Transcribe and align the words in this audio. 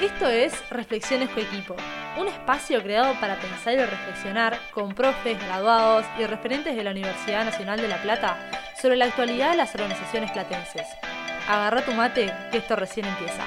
Esto 0.00 0.28
es 0.28 0.54
Reflexiones 0.70 1.28
Coequipo, 1.30 1.74
un 2.18 2.28
espacio 2.28 2.80
creado 2.84 3.14
para 3.14 3.34
pensar 3.34 3.74
y 3.74 3.78
reflexionar 3.78 4.56
con 4.70 4.94
profes, 4.94 5.36
graduados 5.44 6.06
y 6.20 6.24
referentes 6.24 6.76
de 6.76 6.84
la 6.84 6.92
Universidad 6.92 7.44
Nacional 7.44 7.80
de 7.80 7.88
La 7.88 8.00
Plata 8.00 8.36
sobre 8.80 8.94
la 8.94 9.06
actualidad 9.06 9.50
de 9.50 9.56
las 9.56 9.74
organizaciones 9.74 10.30
platenses. 10.30 10.86
Agarra 11.48 11.82
tu 11.82 11.90
mate, 11.94 12.32
que 12.52 12.58
esto 12.58 12.76
recién 12.76 13.06
empieza. 13.06 13.42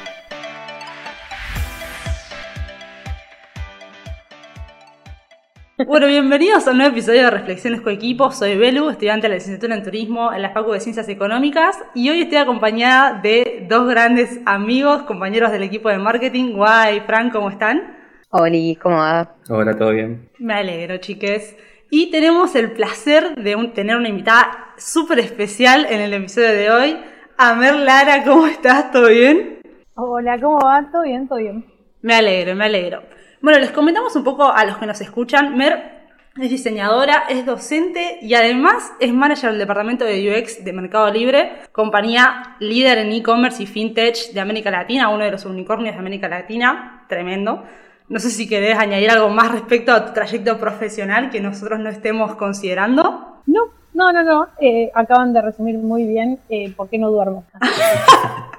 Bueno, 5.88 6.08
bienvenidos 6.08 6.68
a 6.68 6.72
un 6.72 6.78
nuevo 6.78 6.92
episodio 6.92 7.24
de 7.24 7.32
Reflexiones 7.32 7.82
Coequipo. 7.82 8.32
Soy 8.32 8.56
Belu, 8.56 8.90
estudiante 8.90 9.24
de 9.24 9.30
la 9.30 9.36
licenciatura 9.36 9.76
en 9.76 9.84
Turismo 9.84 10.32
en 10.32 10.42
la 10.42 10.52
Facultad 10.52 10.76
de 10.76 10.80
Ciencias 10.82 11.10
Económicas 11.10 11.80
y 11.96 12.10
hoy 12.10 12.22
estoy 12.22 12.38
acompañada 12.38 13.20
de 13.22 13.66
dos 13.70 13.88
grandes 13.88 14.42
amigos, 14.46 15.04
compañeros 15.04 15.52
del 15.52 15.64
equipo 15.64 15.90
de 15.90 15.98
marketing. 15.98 16.54
Guay, 16.54 17.02
Frank, 17.02 17.32
¿cómo 17.32 17.50
están? 17.50 17.98
Hola, 18.30 18.58
¿cómo 18.82 18.98
va? 18.98 19.36
Hola, 19.50 19.76
¿todo 19.78 19.92
bien? 19.92 20.30
Me 20.40 20.54
alegro, 20.54 20.98
chiques. 20.98 21.56
Y 21.90 22.12
tenemos 22.12 22.56
el 22.56 22.72
placer 22.74 23.36
de 23.36 23.56
tener 23.74 23.96
una 23.96 24.10
invitada 24.10 24.74
súper 24.78 25.20
especial 25.20 25.88
en 25.90 26.02
el 26.02 26.14
episodio 26.14 26.50
de 26.50 26.72
hoy. 26.72 26.98
Amer 27.38 27.76
Lara, 27.76 28.24
¿cómo 28.24 28.46
estás? 28.46 28.92
¿Todo 28.92 29.08
bien? 29.08 29.62
Hola, 29.96 30.40
¿cómo 30.40 30.60
va? 30.60 30.90
¿Todo 30.92 31.04
bien? 31.04 31.28
¿Todo 31.28 31.40
bien? 31.40 31.66
Me 32.02 32.16
alegro, 32.16 32.56
me 32.56 32.66
alegro. 32.66 33.04
Bueno, 33.42 33.58
les 33.58 33.72
comentamos 33.72 34.16
un 34.16 34.24
poco 34.24 34.52
a 34.52 34.64
los 34.66 34.78
que 34.78 34.86
nos 34.86 35.02
escuchan. 35.02 35.58
Mer 35.58 36.02
es 36.40 36.48
diseñadora, 36.48 37.24
es 37.28 37.44
docente 37.44 38.20
y 38.22 38.36
además 38.36 38.94
es 39.00 39.12
manager 39.12 39.50
del 39.50 39.58
departamento 39.58 40.06
de 40.06 40.30
UX 40.30 40.64
de 40.64 40.72
Mercado 40.72 41.12
Libre, 41.12 41.54
compañía 41.72 42.56
líder 42.60 43.00
en 43.00 43.12
e-commerce 43.12 43.64
y 43.64 43.66
fintech 43.66 44.32
de 44.32 44.40
América 44.40 44.70
Latina, 44.70 45.10
uno 45.10 45.24
de 45.24 45.32
los 45.32 45.44
unicornios 45.46 45.96
de 45.96 46.00
América 46.00 46.30
Latina, 46.30 47.06
tremendo. 47.10 47.64
No 48.10 48.20
sé 48.20 48.30
si 48.30 48.48
querés 48.48 48.78
añadir 48.78 49.10
algo 49.10 49.30
más 49.30 49.52
respecto 49.52 49.92
a 49.92 50.06
tu 50.06 50.14
trayecto 50.14 50.60
profesional 50.60 51.32
que 51.32 51.42
nosotros 51.42 51.80
no 51.80 51.90
estemos 51.90 52.36
considerando. 52.36 53.42
No, 53.48 53.62
no, 53.96 54.14
no, 54.14 54.22
no. 54.22 54.48
Eh, 54.60 54.92
acaban 54.94 55.34
de 55.34 55.42
resumir 55.42 55.80
muy 55.80 56.06
bien 56.06 56.40
eh, 56.48 56.72
por 56.78 56.90
qué 56.90 57.00
no 57.00 57.10
duermo. 57.10 57.44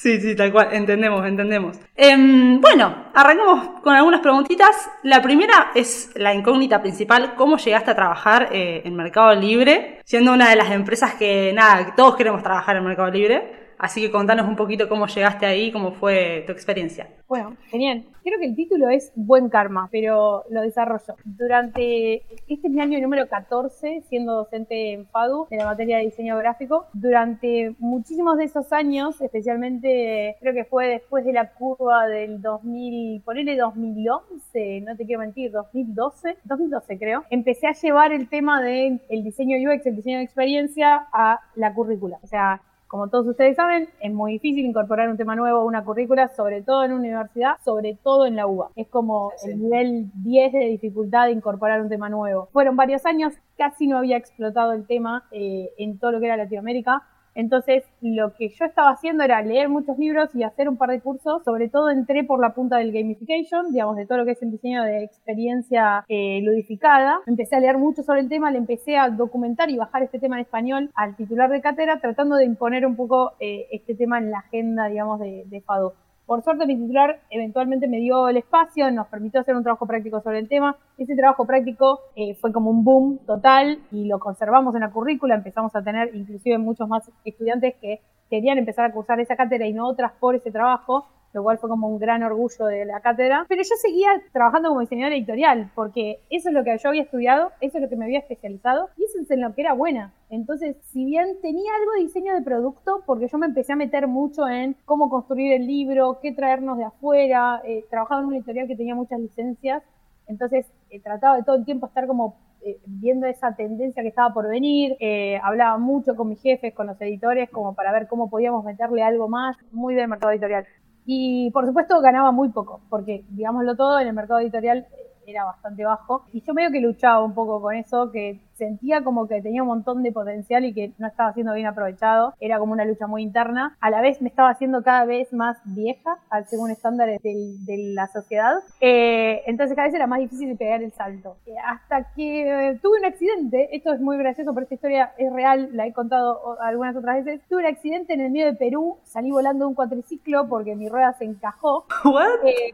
Sí, 0.00 0.18
sí, 0.18 0.34
tal 0.34 0.50
cual, 0.50 0.68
entendemos, 0.72 1.26
entendemos. 1.26 1.78
Em, 1.94 2.58
bueno, 2.58 3.10
arrancamos 3.12 3.82
con 3.82 3.94
algunas 3.94 4.22
preguntitas. 4.22 4.88
La 5.02 5.20
primera 5.20 5.72
es 5.74 6.10
la 6.14 6.32
incógnita 6.32 6.80
principal, 6.80 7.34
¿cómo 7.34 7.58
llegaste 7.58 7.90
a 7.90 7.94
trabajar 7.94 8.48
eh, 8.50 8.80
en 8.86 8.96
Mercado 8.96 9.34
Libre? 9.34 10.00
Siendo 10.06 10.32
una 10.32 10.48
de 10.48 10.56
las 10.56 10.70
empresas 10.70 11.16
que, 11.16 11.52
nada, 11.52 11.94
todos 11.94 12.16
queremos 12.16 12.42
trabajar 12.42 12.78
en 12.78 12.84
Mercado 12.84 13.10
Libre. 13.10 13.59
Así 13.80 14.02
que 14.02 14.10
contanos 14.10 14.46
un 14.46 14.56
poquito 14.56 14.90
cómo 14.90 15.06
llegaste 15.06 15.46
ahí, 15.46 15.72
cómo 15.72 15.92
fue 15.92 16.44
tu 16.46 16.52
experiencia. 16.52 17.08
Bueno, 17.26 17.56
genial. 17.70 18.04
Creo 18.22 18.38
que 18.38 18.44
el 18.44 18.54
título 18.54 18.90
es 18.90 19.10
Buen 19.14 19.48
Karma, 19.48 19.88
pero 19.90 20.44
lo 20.50 20.60
desarrollo. 20.60 21.16
Durante, 21.24 22.16
este 22.46 22.66
es 22.66 22.70
mi 22.70 22.82
año 22.82 23.00
número 23.00 23.26
14, 23.26 24.02
siendo 24.06 24.34
docente 24.34 24.92
en 24.92 25.06
FADU, 25.06 25.46
en 25.48 25.58
la 25.58 25.64
materia 25.64 25.96
de 25.96 26.04
diseño 26.04 26.36
gráfico. 26.36 26.88
Durante 26.92 27.74
muchísimos 27.78 28.36
de 28.36 28.44
esos 28.44 28.70
años, 28.74 29.18
especialmente 29.22 30.36
creo 30.40 30.52
que 30.52 30.66
fue 30.66 30.88
después 30.88 31.24
de 31.24 31.32
la 31.32 31.50
curva 31.50 32.06
del 32.06 32.42
2000, 32.42 33.22
ponele 33.22 33.56
2011, 33.56 34.82
no 34.82 34.94
te 34.94 35.06
quiero 35.06 35.20
mentir, 35.20 35.52
2012, 35.52 36.36
2012 36.44 36.98
creo, 36.98 37.24
empecé 37.30 37.66
a 37.66 37.72
llevar 37.72 38.12
el 38.12 38.28
tema 38.28 38.60
del 38.60 39.00
el 39.08 39.24
diseño 39.24 39.56
UX, 39.56 39.86
el 39.86 39.96
diseño 39.96 40.18
de 40.18 40.24
experiencia 40.24 41.06
a 41.14 41.40
la 41.54 41.72
currícula. 41.72 42.18
O 42.22 42.26
sea, 42.26 42.60
como 42.90 43.08
todos 43.08 43.24
ustedes 43.28 43.54
saben, 43.54 43.88
es 44.00 44.12
muy 44.12 44.32
difícil 44.32 44.66
incorporar 44.66 45.08
un 45.08 45.16
tema 45.16 45.36
nuevo 45.36 45.60
a 45.60 45.64
una 45.64 45.84
currícula, 45.84 46.26
sobre 46.26 46.60
todo 46.60 46.82
en 46.82 46.90
una 46.90 47.00
universidad, 47.00 47.52
sobre 47.64 47.96
todo 48.02 48.26
en 48.26 48.34
la 48.34 48.48
UBA. 48.48 48.72
Es 48.74 48.88
como 48.88 49.30
el 49.46 49.62
nivel 49.62 50.10
10 50.24 50.52
de 50.52 50.64
dificultad 50.66 51.26
de 51.26 51.32
incorporar 51.32 51.80
un 51.80 51.88
tema 51.88 52.08
nuevo. 52.08 52.48
Fueron 52.52 52.74
varios 52.74 53.06
años, 53.06 53.34
casi 53.56 53.86
no 53.86 53.96
había 53.96 54.16
explotado 54.16 54.72
el 54.72 54.88
tema 54.88 55.22
eh, 55.30 55.70
en 55.78 56.00
todo 56.00 56.10
lo 56.10 56.18
que 56.18 56.26
era 56.26 56.36
Latinoamérica. 56.36 57.04
Entonces, 57.34 57.84
lo 58.00 58.34
que 58.34 58.48
yo 58.48 58.64
estaba 58.64 58.90
haciendo 58.90 59.24
era 59.24 59.42
leer 59.42 59.68
muchos 59.68 59.98
libros 59.98 60.34
y 60.34 60.42
hacer 60.42 60.68
un 60.68 60.76
par 60.76 60.90
de 60.90 61.00
cursos. 61.00 61.42
Sobre 61.44 61.68
todo 61.68 61.90
entré 61.90 62.24
por 62.24 62.40
la 62.40 62.54
punta 62.54 62.78
del 62.78 62.92
gamification, 62.92 63.72
digamos, 63.72 63.96
de 63.96 64.06
todo 64.06 64.18
lo 64.18 64.24
que 64.24 64.32
es 64.32 64.42
el 64.42 64.50
diseño 64.50 64.82
de 64.82 65.04
experiencia 65.04 66.04
eh, 66.08 66.40
ludificada. 66.42 67.20
Empecé 67.26 67.56
a 67.56 67.60
leer 67.60 67.78
mucho 67.78 68.02
sobre 68.02 68.20
el 68.20 68.28
tema, 68.28 68.50
le 68.50 68.58
empecé 68.58 68.96
a 68.96 69.10
documentar 69.10 69.70
y 69.70 69.76
bajar 69.76 70.02
este 70.02 70.18
tema 70.18 70.36
en 70.36 70.42
español 70.42 70.90
al 70.94 71.16
titular 71.16 71.50
de 71.50 71.60
cátedra, 71.60 72.00
tratando 72.00 72.36
de 72.36 72.44
imponer 72.44 72.86
un 72.86 72.96
poco 72.96 73.32
eh, 73.40 73.66
este 73.70 73.94
tema 73.94 74.18
en 74.18 74.30
la 74.30 74.38
agenda, 74.38 74.86
digamos, 74.86 75.20
de, 75.20 75.44
de 75.46 75.60
FADO. 75.60 75.94
Por 76.30 76.42
suerte 76.42 76.64
mi 76.64 76.76
titular 76.76 77.18
eventualmente 77.28 77.88
me 77.88 77.96
dio 77.96 78.28
el 78.28 78.36
espacio, 78.36 78.88
nos 78.92 79.08
permitió 79.08 79.40
hacer 79.40 79.56
un 79.56 79.64
trabajo 79.64 79.84
práctico 79.84 80.20
sobre 80.20 80.38
el 80.38 80.48
tema. 80.48 80.76
Ese 80.96 81.16
trabajo 81.16 81.44
práctico 81.44 82.02
eh, 82.14 82.36
fue 82.36 82.52
como 82.52 82.70
un 82.70 82.84
boom 82.84 83.18
total 83.26 83.80
y 83.90 84.04
lo 84.04 84.20
conservamos 84.20 84.72
en 84.76 84.82
la 84.82 84.92
currícula. 84.92 85.34
Empezamos 85.34 85.74
a 85.74 85.82
tener 85.82 86.14
inclusive 86.14 86.56
muchos 86.58 86.88
más 86.88 87.10
estudiantes 87.24 87.74
que 87.80 88.00
querían 88.30 88.58
empezar 88.58 88.84
a 88.84 88.92
cursar 88.92 89.18
esa 89.18 89.34
cátedra 89.34 89.66
y 89.66 89.72
no 89.72 89.88
otras 89.88 90.12
por 90.20 90.36
ese 90.36 90.52
trabajo 90.52 91.04
lo 91.32 91.42
cual 91.42 91.58
fue 91.58 91.68
como 91.68 91.88
un 91.88 91.98
gran 91.98 92.22
orgullo 92.22 92.66
de 92.66 92.84
la 92.84 93.00
cátedra. 93.00 93.46
Pero 93.48 93.62
yo 93.62 93.74
seguía 93.76 94.10
trabajando 94.32 94.68
como 94.68 94.80
diseñadora 94.80 95.16
editorial, 95.16 95.70
porque 95.74 96.20
eso 96.30 96.48
es 96.48 96.54
lo 96.54 96.64
que 96.64 96.76
yo 96.76 96.88
había 96.88 97.02
estudiado, 97.02 97.52
eso 97.60 97.78
es 97.78 97.82
lo 97.82 97.88
que 97.88 97.96
me 97.96 98.04
había 98.04 98.18
especializado, 98.18 98.88
y 98.96 99.04
eso 99.04 99.20
es 99.20 99.30
en 99.30 99.40
lo 99.40 99.54
que 99.54 99.62
era 99.62 99.72
buena. 99.72 100.12
Entonces, 100.28 100.76
si 100.92 101.04
bien 101.04 101.40
tenía 101.42 101.72
algo 101.80 101.92
de 101.92 102.00
diseño 102.00 102.34
de 102.34 102.42
producto, 102.42 103.02
porque 103.06 103.28
yo 103.28 103.38
me 103.38 103.46
empecé 103.46 103.72
a 103.72 103.76
meter 103.76 104.06
mucho 104.06 104.48
en 104.48 104.76
cómo 104.84 105.10
construir 105.10 105.52
el 105.52 105.66
libro, 105.66 106.18
qué 106.20 106.32
traernos 106.32 106.78
de 106.78 106.84
afuera, 106.84 107.60
eh, 107.64 107.84
trabajaba 107.90 108.20
en 108.20 108.28
una 108.28 108.36
editorial 108.36 108.68
que 108.68 108.76
tenía 108.76 108.94
muchas 108.94 109.20
licencias, 109.20 109.82
entonces 110.26 110.66
eh, 110.90 111.00
trataba 111.00 111.36
de 111.36 111.42
todo 111.42 111.56
el 111.56 111.64
tiempo 111.64 111.86
estar 111.86 112.06
como 112.06 112.36
eh, 112.62 112.78
viendo 112.84 113.26
esa 113.26 113.54
tendencia 113.54 114.02
que 114.02 114.10
estaba 114.10 114.34
por 114.34 114.46
venir, 114.46 114.94
eh, 115.00 115.40
hablaba 115.42 115.78
mucho 115.78 116.14
con 116.14 116.28
mis 116.28 116.42
jefes, 116.42 116.74
con 116.74 116.86
los 116.86 117.00
editores, 117.00 117.48
como 117.48 117.74
para 117.74 117.90
ver 117.90 118.06
cómo 118.06 118.28
podíamos 118.28 118.64
meterle 118.64 119.02
algo 119.02 119.28
más, 119.28 119.56
muy 119.72 119.94
del 119.94 120.08
mercado 120.08 120.32
editorial. 120.32 120.66
Y 121.06 121.50
por 121.50 121.66
supuesto 121.66 122.00
ganaba 122.00 122.32
muy 122.32 122.50
poco, 122.50 122.80
porque 122.88 123.24
digámoslo 123.30 123.76
todo, 123.76 123.98
en 124.00 124.08
el 124.08 124.14
mercado 124.14 124.40
editorial 124.40 124.86
era 125.26 125.44
bastante 125.44 125.84
bajo. 125.84 126.24
Y 126.32 126.42
yo 126.42 126.54
medio 126.54 126.70
que 126.70 126.80
luchaba 126.80 127.24
un 127.24 127.34
poco 127.34 127.60
con 127.60 127.74
eso, 127.74 128.10
que 128.10 128.40
sentía 128.60 129.02
como 129.02 129.26
que 129.26 129.40
tenía 129.40 129.62
un 129.62 129.68
montón 129.68 130.02
de 130.02 130.12
potencial 130.12 130.66
y 130.66 130.74
que 130.74 130.92
no 130.98 131.08
estaba 131.08 131.32
siendo 131.32 131.54
bien 131.54 131.66
aprovechado. 131.66 132.34
Era 132.40 132.58
como 132.58 132.72
una 132.72 132.84
lucha 132.84 133.06
muy 133.06 133.22
interna. 133.22 133.76
A 133.80 133.88
la 133.88 134.02
vez 134.02 134.20
me 134.20 134.28
estaba 134.28 134.50
haciendo 134.50 134.82
cada 134.82 135.06
vez 135.06 135.32
más 135.32 135.56
vieja, 135.64 136.18
según 136.46 136.70
estándares 136.70 137.20
de 137.22 137.92
la 137.94 138.06
sociedad. 138.06 138.56
Eh, 138.80 139.42
entonces 139.46 139.74
cada 139.74 139.88
vez 139.88 139.94
era 139.94 140.06
más 140.06 140.20
difícil 140.20 140.50
de 140.50 140.56
pegar 140.56 140.82
el 140.82 140.92
salto. 140.92 141.38
Eh, 141.46 141.54
hasta 141.64 142.12
que 142.14 142.42
eh, 142.42 142.78
tuve 142.82 142.98
un 142.98 143.06
accidente, 143.06 143.74
esto 143.74 143.94
es 143.94 144.00
muy 144.00 144.18
gracioso, 144.18 144.52
pero 144.52 144.64
esta 144.64 144.74
historia 144.74 145.12
es 145.16 145.32
real, 145.32 145.70
la 145.72 145.86
he 145.86 145.92
contado 145.94 146.60
algunas 146.60 146.94
otras 146.94 147.24
veces. 147.24 147.40
Tuve 147.48 147.60
un 147.60 147.66
accidente 147.66 148.12
en 148.12 148.20
el 148.20 148.30
medio 148.30 148.46
de 148.46 148.54
Perú, 148.54 148.98
salí 149.04 149.30
volando 149.30 149.66
un 149.66 149.74
cuatriciclo 149.74 150.48
porque 150.48 150.76
mi 150.76 150.88
rueda 150.90 151.14
se 151.14 151.24
encajó. 151.24 151.86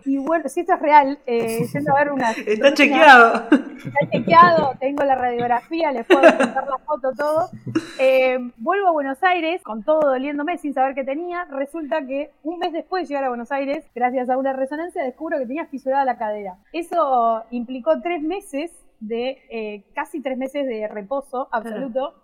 y 0.04 0.18
bueno, 0.18 0.48
si 0.48 0.60
esto 0.60 0.74
es 0.74 0.80
real, 0.80 1.18
yendo 1.26 1.94
a 1.94 1.98
ver 1.98 2.10
una... 2.12 2.30
Está 2.46 2.74
chequeado. 2.74 3.34
Está 3.50 4.10
chequeado, 4.10 4.74
tengo 4.80 5.04
la 5.04 5.14
radiografía 5.14 5.75
les 5.76 6.06
puedo 6.06 6.20
contar 6.22 6.66
la 6.66 6.78
foto, 6.78 7.12
todo. 7.12 7.50
Eh, 7.98 8.38
vuelvo 8.58 8.88
a 8.88 8.92
Buenos 8.92 9.22
Aires 9.22 9.62
con 9.62 9.82
todo 9.82 10.00
doliéndome 10.00 10.58
sin 10.58 10.74
saber 10.74 10.94
qué 10.94 11.04
tenía. 11.04 11.44
Resulta 11.44 12.06
que 12.06 12.30
un 12.42 12.58
mes 12.58 12.72
después 12.72 13.02
de 13.02 13.08
llegar 13.08 13.24
a 13.24 13.28
Buenos 13.28 13.52
Aires, 13.52 13.84
gracias 13.94 14.28
a 14.30 14.36
una 14.36 14.52
resonancia, 14.52 15.02
descubro 15.02 15.38
que 15.38 15.46
tenía 15.46 15.66
fisurada 15.66 16.04
la 16.04 16.18
cadera. 16.18 16.56
Eso 16.72 17.42
implicó 17.50 18.00
tres 18.00 18.22
meses 18.22 18.72
de, 19.00 19.42
eh, 19.50 19.84
casi 19.94 20.22
tres 20.22 20.38
meses 20.38 20.66
de 20.66 20.88
reposo 20.88 21.48
absoluto 21.52 22.14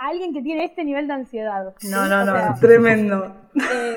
alguien 0.00 0.32
que 0.32 0.42
tiene 0.42 0.64
este 0.64 0.82
nivel 0.82 1.06
de 1.06 1.12
ansiedad. 1.12 1.74
No, 1.82 2.08
no, 2.08 2.24
no, 2.24 2.54
tremendo. 2.58 3.36
Eh, 3.54 3.96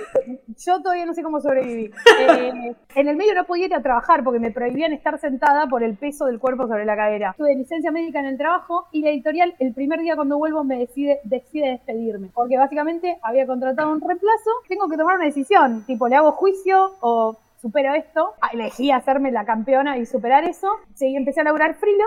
yo 0.57 0.81
todavía 0.81 1.05
no 1.05 1.13
sé 1.13 1.23
cómo 1.23 1.39
sobrevivir. 1.39 1.91
Eh, 2.19 2.75
en 2.95 3.07
el 3.07 3.15
medio 3.15 3.33
no 3.33 3.45
podía 3.45 3.67
ir 3.67 3.73
a 3.73 3.81
trabajar 3.81 4.23
porque 4.23 4.39
me 4.39 4.51
prohibían 4.51 4.91
estar 4.93 5.17
sentada 5.19 5.67
por 5.67 5.81
el 5.81 5.95
peso 5.95 6.25
del 6.25 6.39
cuerpo 6.39 6.67
sobre 6.67 6.85
la 6.85 6.95
cadera. 6.95 7.33
Tuve 7.37 7.55
licencia 7.55 7.91
médica 7.91 8.19
en 8.19 8.25
el 8.25 8.37
trabajo 8.37 8.87
y 8.91 9.01
la 9.01 9.11
editorial 9.11 9.55
el 9.59 9.73
primer 9.73 10.01
día 10.01 10.15
cuando 10.15 10.37
vuelvo 10.37 10.63
me 10.63 10.77
decide, 10.77 11.21
decide 11.23 11.69
despedirme. 11.69 12.29
Porque 12.33 12.57
básicamente 12.57 13.17
había 13.21 13.47
contratado 13.47 13.91
un 13.91 14.01
reemplazo. 14.01 14.51
Tengo 14.67 14.89
que 14.89 14.97
tomar 14.97 15.15
una 15.15 15.25
decisión, 15.25 15.85
tipo, 15.85 16.07
¿le 16.09 16.17
hago 16.17 16.33
juicio 16.33 16.91
o 16.99 17.37
supero 17.61 17.93
esto? 17.93 18.33
Elegí 18.51 18.91
hacerme 18.91 19.31
la 19.31 19.45
campeona 19.45 19.97
y 19.97 20.05
superar 20.05 20.43
eso. 20.43 20.67
Seguí, 20.95 21.15
empecé 21.15 21.41
a 21.41 21.45
laburar 21.45 21.75
frilo 21.75 22.03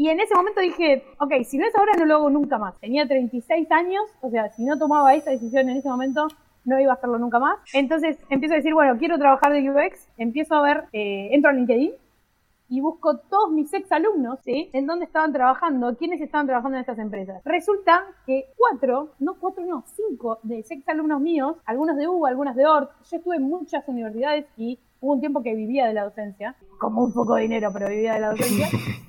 y 0.00 0.08
en 0.08 0.18
ese 0.18 0.34
momento 0.34 0.62
dije, 0.62 1.04
ok, 1.18 1.44
si 1.44 1.58
no 1.58 1.66
es 1.66 1.76
ahora, 1.76 1.92
no 1.98 2.06
lo 2.06 2.14
hago 2.14 2.30
nunca 2.30 2.56
más. 2.56 2.74
Tenía 2.80 3.06
36 3.06 3.70
años, 3.70 4.02
o 4.22 4.30
sea, 4.30 4.48
si 4.48 4.64
no 4.64 4.78
tomaba 4.78 5.12
esa 5.12 5.30
decisión 5.30 5.68
en 5.68 5.76
ese 5.76 5.90
momento, 5.90 6.26
no 6.64 6.80
iba 6.80 6.92
a 6.92 6.94
hacerlo 6.94 7.18
nunca 7.18 7.38
más. 7.38 7.58
Entonces 7.74 8.16
empiezo 8.30 8.54
a 8.54 8.56
decir, 8.56 8.72
bueno, 8.72 8.96
quiero 8.96 9.18
trabajar 9.18 9.52
de 9.52 9.70
UX, 9.70 10.08
empiezo 10.16 10.54
a 10.54 10.62
ver, 10.62 10.84
eh, 10.94 11.28
entro 11.32 11.50
a 11.50 11.52
LinkedIn 11.52 11.92
y 12.70 12.80
busco 12.80 13.18
todos 13.18 13.52
mis 13.52 13.70
ex 13.74 13.92
alumnos, 13.92 14.38
¿sí? 14.42 14.70
En 14.72 14.86
dónde 14.86 15.04
estaban 15.04 15.34
trabajando, 15.34 15.94
quiénes 15.98 16.22
estaban 16.22 16.46
trabajando 16.46 16.78
en 16.78 16.80
estas 16.80 16.98
empresas. 16.98 17.42
Resulta 17.44 18.06
que 18.24 18.46
cuatro, 18.56 19.10
no 19.18 19.34
cuatro, 19.38 19.66
no, 19.66 19.84
cinco 19.86 20.38
de 20.44 20.60
ex 20.60 20.88
alumnos 20.88 21.20
míos, 21.20 21.56
algunos 21.66 21.98
de 21.98 22.08
U, 22.08 22.24
algunos 22.24 22.56
de 22.56 22.64
ORT, 22.64 22.90
yo 23.10 23.16
estuve 23.18 23.36
en 23.36 23.42
muchas 23.42 23.86
universidades 23.86 24.46
y 24.56 24.78
hubo 25.00 25.14
un 25.14 25.20
tiempo 25.20 25.42
que 25.42 25.54
vivía 25.54 25.86
de 25.86 25.94
la 25.94 26.04
docencia, 26.04 26.56
como 26.78 27.04
un 27.04 27.12
poco 27.12 27.34
de 27.34 27.42
dinero, 27.42 27.70
pero 27.72 27.88
vivía 27.88 28.14
de 28.14 28.20
la 28.20 28.30
docencia, 28.30 28.68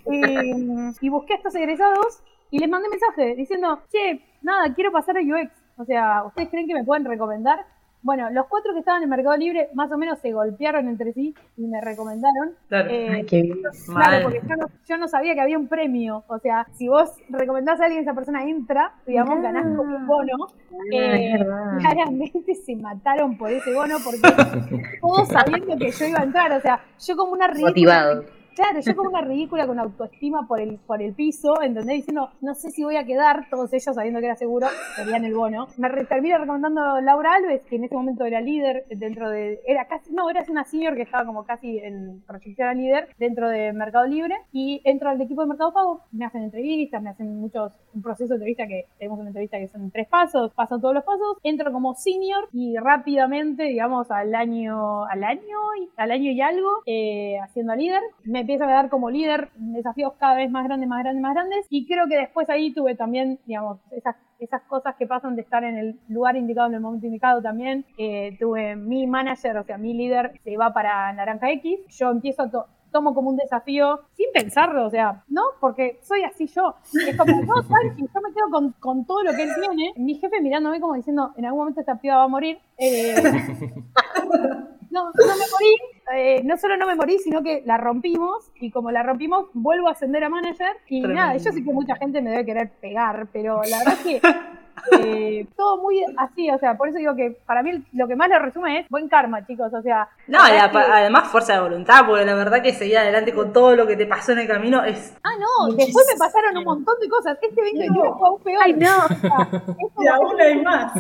y, 0.10 0.22
y 1.06 1.10
busqué 1.10 1.34
a 1.34 1.38
estos 1.38 1.56
egresados 1.56 2.24
y 2.52 2.60
les 2.60 2.70
mandé 2.70 2.90
mensaje 2.90 3.36
diciendo, 3.36 3.80
che, 3.92 4.22
nada, 4.42 4.74
quiero 4.74 4.92
pasar 4.92 5.18
a 5.18 5.22
UX. 5.22 5.52
O 5.78 5.86
sea, 5.86 6.24
¿ustedes 6.26 6.50
creen 6.50 6.68
que 6.68 6.74
me 6.74 6.84
pueden 6.84 7.06
recomendar? 7.06 7.66
Bueno, 8.04 8.30
los 8.32 8.48
cuatro 8.48 8.74
que 8.74 8.80
estaban 8.80 9.04
en 9.04 9.10
Mercado 9.10 9.38
Libre 9.38 9.70
más 9.76 9.92
o 9.92 9.98
menos 9.98 10.18
se 10.20 10.32
golpearon 10.32 10.88
entre 10.88 11.14
sí 11.14 11.36
y 11.56 11.68
me 11.68 11.80
recomendaron. 11.82 12.56
Claro. 12.68 12.90
Eh, 12.90 13.26
qué 13.30 13.42
bien. 13.44 13.60
Claro, 13.86 14.24
porque 14.24 14.42
yo 14.48 14.56
no, 14.56 14.68
yo 14.88 14.98
no 14.98 15.08
sabía 15.08 15.36
que 15.36 15.42
había 15.42 15.58
un 15.60 15.68
premio. 15.68 16.24
O 16.28 16.40
sea, 16.40 16.66
si 16.74 16.88
vos 16.88 17.12
recomendás 17.30 17.80
a 17.80 17.86
alguien, 17.86 18.02
esa 18.02 18.14
persona 18.16 18.44
entra, 18.44 18.94
digamos, 19.06 19.38
Ah. 19.38 19.42
ganás 19.42 19.64
como 19.78 19.96
un 19.96 20.08
bono. 20.08 20.48
Ah, 20.72 20.76
Eh, 20.92 21.46
claramente 21.80 22.56
se 22.56 22.76
mataron 22.76 23.38
por 23.38 23.52
ese 23.52 23.74
bono 23.74 23.96
porque 24.04 24.22
todos 25.02 25.28
sabiendo 25.28 25.78
que 25.78 25.92
yo 25.92 26.06
iba 26.06 26.20
a 26.20 26.24
entrar. 26.24 26.52
O 26.54 26.62
sea, 26.62 26.82
yo 27.06 27.16
como 27.16 27.34
una 27.34 27.48
ridícula. 27.48 27.70
Motivado. 27.70 28.24
Claro, 28.56 28.80
yo 28.82 28.96
como 28.96 29.10
una 29.10 29.22
ridícula 29.22 29.66
con 29.66 29.80
autoestima 29.80 30.46
por 30.48 30.60
el, 30.60 30.78
por 30.80 31.02
el 31.02 31.14
piso, 31.14 31.62
¿entendés? 31.62 31.98
Diciendo, 31.98 32.30
no 32.42 32.54
sé 32.54 32.70
si 32.72 32.84
voy 32.84 32.98
a 32.98 33.06
quedar, 33.06 33.48
todos 33.50 33.72
ellos 33.74 33.96
sabiendo 33.96 34.20
que 34.20 34.26
era 34.26 34.36
seguro, 34.36 34.68
querían 34.98 35.24
el 35.24 35.34
bono. 35.34 35.68
Me 35.78 35.88
re- 35.88 36.06
termina 36.06 36.38
recomendando 36.38 37.00
Laura 37.02 37.34
Alves, 37.36 37.62
que 37.64 37.78
en 37.78 37.86
ese 37.86 37.96
momento 37.96 38.26
era 38.26 38.42
líder 38.42 38.86
dentro 38.90 39.30
de, 39.30 39.62
era 39.66 39.86
casi, 39.86 40.12
no, 40.14 40.30
era 40.30 40.44
una 40.50 40.66
senior 40.66 40.96
que 40.96 41.04
estaba 41.04 41.26
como 41.26 41.46
casi 41.46 41.78
en 41.80 42.22
proyección 42.28 42.68
a 42.68 42.74
líder 42.74 43.08
dentro 43.18 43.50
de 43.50 43.72
Mercado 43.74 44.06
Libre, 44.06 44.36
y 44.52 44.82
entro 44.84 45.10
al 45.10 45.22
equipo 45.22 45.42
de 45.42 45.48
Mercado 45.48 45.74
Pago, 45.74 46.02
me 46.12 46.26
hacen 46.26 46.44
entrevistas, 46.44 47.02
me 47.02 47.10
hacen 47.10 47.40
muchos, 47.40 47.72
un 47.94 48.02
proceso 48.02 48.30
de 48.34 48.36
entrevista 48.36 48.68
que, 48.68 48.86
tenemos 48.98 49.20
una 49.20 49.30
entrevista 49.30 49.58
que 49.60 49.68
son 49.70 49.90
tres 49.92 50.08
pasos, 50.08 50.52
pasan 50.54 50.82
todos 50.82 50.94
los 50.94 51.04
pasos, 51.04 51.38
entro 51.44 51.72
como 51.72 51.96
senior 51.96 52.50
y 52.52 52.76
rápidamente, 52.78 53.64
digamos, 53.64 54.12
al 54.12 54.36
año, 54.36 55.06
al 55.06 55.24
año, 55.24 55.58
al 55.96 56.12
año 56.12 56.32
y 56.32 56.42
algo, 56.42 56.70
eh, 56.86 57.40
haciendo 57.40 57.76
líder, 57.76 58.02
me 58.26 58.41
empiezan 58.42 58.70
a 58.70 58.74
dar 58.74 58.90
como 58.90 59.10
líder 59.10 59.50
desafíos 59.56 60.14
cada 60.20 60.36
vez 60.36 60.50
más 60.52 60.64
grandes, 60.66 60.88
más 60.90 61.04
grandes, 61.04 61.22
más 61.22 61.34
grandes, 61.34 61.66
y 61.70 61.86
creo 61.88 62.08
que 62.08 62.18
después 62.18 62.50
ahí 62.50 62.74
tuve 62.74 62.96
también, 62.96 63.40
digamos, 63.46 63.80
esas 63.92 64.16
esas 64.40 64.64
cosas 64.64 64.96
que 64.96 65.06
pasan 65.06 65.36
de 65.36 65.44
estar 65.44 65.64
en 65.64 65.78
el 65.78 66.00
lugar 66.10 66.36
indicado 66.36 66.68
en 66.68 66.74
el 66.74 66.80
momento 66.82 67.06
indicado 67.06 67.44
también. 67.44 67.86
Eh, 68.00 68.36
tuve 68.40 68.76
mi 68.76 69.06
manager, 69.06 69.58
o 69.58 69.64
sea, 69.64 69.78
mi 69.78 69.94
líder 69.94 70.32
se 70.44 70.58
va 70.58 70.74
para 70.74 71.14
Naranja 71.14 71.52
X. 71.52 71.80
Yo 71.90 72.10
empiezo 72.10 72.42
a 72.42 72.50
to- 72.50 72.66
tomo 72.92 73.14
como 73.14 73.30
un 73.30 73.38
desafío 73.38 74.00
sin 74.14 74.26
pensarlo, 74.34 74.88
o 74.88 74.90
sea, 74.90 75.24
¿no? 75.30 75.44
Porque 75.60 76.00
soy 76.02 76.24
así 76.24 76.48
yo. 76.48 76.74
Es 77.08 77.16
como, 77.16 77.40
no, 77.44 77.54
tranqui, 77.68 78.02
yo 78.02 78.22
me 78.22 78.34
quedo 78.34 78.50
con, 78.52 78.72
con 78.80 79.06
todo 79.06 79.22
lo 79.24 79.32
que 79.34 79.44
él 79.44 79.50
tiene. 79.60 79.94
Mi 79.96 80.16
jefe 80.16 80.42
mirándome 80.42 80.82
como 80.82 80.96
diciendo, 80.96 81.34
en 81.38 81.46
algún 81.46 81.60
momento 81.60 81.80
esta 81.80 82.00
piba 82.02 82.18
va 82.18 82.24
a 82.24 82.28
morir. 82.28 82.58
Eh, 82.80 83.14
no, 84.92 85.06
no 85.06 85.12
me 85.36 85.46
morí, 85.52 85.76
eh, 86.14 86.42
no 86.44 86.58
solo 86.58 86.78
no 86.78 86.86
me 86.88 86.96
morí, 86.96 87.18
sino 87.20 87.42
que 87.42 87.62
la 87.66 87.78
rompimos 87.78 88.52
y 88.60 88.72
como 88.72 88.92
la 88.92 89.04
rompimos, 89.04 89.48
vuelvo 89.54 89.88
a 89.88 89.92
ascender 89.92 90.24
a 90.24 90.30
manager 90.30 90.76
y 90.88 91.02
Tremendo. 91.02 91.22
nada, 91.22 91.38
yo 91.38 91.52
sé 91.52 91.64
que 91.64 91.72
mucha 91.74 91.96
gente 91.96 92.22
me 92.22 92.30
debe 92.32 92.46
querer 92.46 92.70
pegar, 92.82 93.28
pero 93.34 93.62
la 93.70 93.78
verdad 93.80 93.94
es 93.94 94.00
que 94.00 94.22
eh, 95.00 95.48
todo 95.56 95.78
muy 95.82 96.04
así, 96.18 96.50
o 96.50 96.58
sea, 96.58 96.76
por 96.76 96.88
eso 96.90 96.98
digo 96.98 97.16
que 97.16 97.38
para 97.46 97.62
mí 97.62 97.84
lo 97.94 98.08
que 98.08 98.16
más 98.16 98.30
lo 98.30 98.40
resume 98.40 98.80
es 98.80 98.90
buen 98.90 99.08
karma, 99.10 99.46
chicos, 99.46 99.72
o 99.74 99.82
sea... 99.82 100.10
No, 100.28 100.40
la 100.40 100.66
y 100.68 100.70
que- 100.72 100.78
además 100.78 101.28
fuerza 101.30 101.54
de 101.54 101.60
voluntad, 101.62 102.06
porque 102.08 102.26
la 102.26 102.34
verdad 102.36 102.62
que 102.64 102.74
seguir 102.74 102.98
adelante 102.98 103.34
con 103.34 103.54
todo 103.54 103.76
lo 103.76 103.86
que 103.86 103.96
te 103.96 104.06
pasó 104.08 104.32
en 104.32 104.40
el 104.40 104.48
camino 104.48 104.84
es... 104.84 105.16
Ah, 105.24 105.30
no, 105.40 105.74
después 105.76 106.06
me 106.12 106.18
pasaron 106.18 106.58
un 106.58 106.64
montón 106.64 106.96
de 107.00 107.08
cosas. 107.10 107.38
Este 107.42 107.62
2021 107.62 108.18
fue 108.18 108.28
aún 108.28 108.42
peor. 108.42 108.62
Ay, 108.64 108.74
no. 108.74 108.88
Es 109.80 109.94
como- 109.94 110.12
aún 110.14 110.42
hay 110.42 110.62
más. 110.62 110.94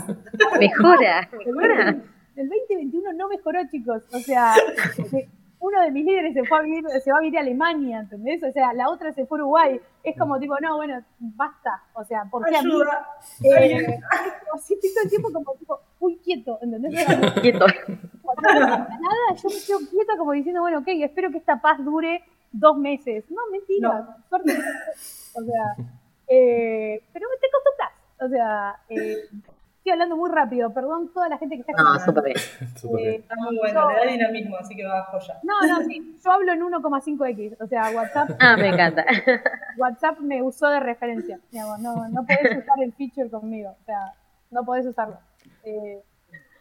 Mejora, 0.60 1.30
mejora. 1.46 1.96
El 2.42 2.50
2021 2.50 3.14
no 3.14 3.28
mejoró, 3.28 3.60
chicos. 3.70 4.04
O 4.12 4.20
sea, 4.20 4.56
uno 5.60 5.82
de 5.82 5.92
mis 5.92 6.06
líderes 6.06 6.34
se 6.34 6.44
fue 6.44 6.58
a 6.58 6.62
vivir, 6.62 6.84
se 7.04 7.12
va 7.12 7.18
a 7.20 7.22
vivir 7.22 7.38
a 7.38 7.42
Alemania, 7.42 8.00
¿entendés? 8.00 8.42
O 8.44 8.52
sea, 8.52 8.74
la 8.74 8.90
otra 8.90 9.14
se 9.14 9.28
fue 9.28 9.38
a 9.38 9.42
Uruguay. 9.44 9.80
Es 10.04 10.18
como 10.18 10.40
tipo, 10.40 10.60
no, 10.60 10.78
bueno, 10.78 11.04
basta. 11.20 11.84
O 11.94 12.04
sea, 12.04 12.26
¿por 12.26 12.44
qué 12.44 12.58
a 12.58 12.64
mí? 12.64 12.70
Ayuda. 12.72 13.08
Eh, 13.44 14.00
así, 14.56 14.74
estoy 14.74 14.90
todo 14.92 15.04
el 15.04 15.10
tiempo 15.10 15.32
como 15.32 15.54
tipo, 15.54 15.80
muy 16.00 16.18
quieto, 16.18 16.58
¿entendés? 16.64 17.06
Quieto. 17.42 17.66
No 18.24 18.50
nada, 18.50 19.36
yo 19.36 19.50
me 19.50 19.56
quedo 19.68 19.90
quieta 19.92 20.18
como 20.18 20.32
diciendo, 20.32 20.62
bueno, 20.62 20.80
ok, 20.80 20.88
espero 20.88 21.30
que 21.30 21.38
esta 21.38 21.62
paz 21.62 21.78
dure 21.84 22.24
dos 22.52 22.76
meses. 22.76 23.24
No, 23.30 23.42
mentira, 23.52 24.18
suerte. 24.30 24.58
O 25.36 25.44
sea, 25.44 25.86
eh, 26.28 27.04
pero 27.14 27.28
te 27.40 27.48
acostumbras. 27.48 27.92
O 28.20 28.30
sea, 28.30 28.80
eh, 28.90 29.30
estoy 29.82 29.94
hablando 29.94 30.16
muy 30.16 30.30
rápido, 30.30 30.72
perdón 30.72 31.10
toda 31.12 31.28
la 31.28 31.38
gente 31.40 31.56
que 31.56 31.62
está 31.62 31.74
No, 31.74 31.96
escuchando. 31.96 32.22
súper 32.22 32.24
bien. 32.34 32.38
Súper 32.78 33.00
Eh, 33.02 33.10
bien. 33.10 33.22
Está 33.22 33.36
muy 33.36 33.58
bueno, 33.58 33.90
le 33.90 33.96
da 33.96 34.12
dinamismo, 34.12 34.58
así 34.58 34.76
que 34.76 34.86
va 34.86 35.04
joya. 35.06 35.40
No, 35.44 35.68
no, 35.68 35.84
sí, 35.88 36.18
yo 36.24 36.32
hablo 36.32 36.52
en 36.54 36.62
1,5x, 36.62 37.58
o 37.60 37.68
sea, 37.68 37.90
WhatsApp, 37.92 38.30
Ah, 38.40 38.56
me 38.58 38.68
encanta. 38.70 39.06
WhatsApp 39.78 40.20
me 40.20 40.42
usó 40.44 40.68
de 40.70 40.80
referencia, 40.80 41.40
digamos, 41.52 41.80
no, 41.80 42.08
no 42.10 42.26
podés 42.26 42.58
usar 42.60 42.82
el 42.84 42.94
feature 42.94 43.30
conmigo, 43.30 43.72
o 43.82 43.86
sea, 43.86 44.14
no 44.52 44.64
podés 44.64 44.86
usarlo. 44.86 45.18
Eh, 45.64 46.00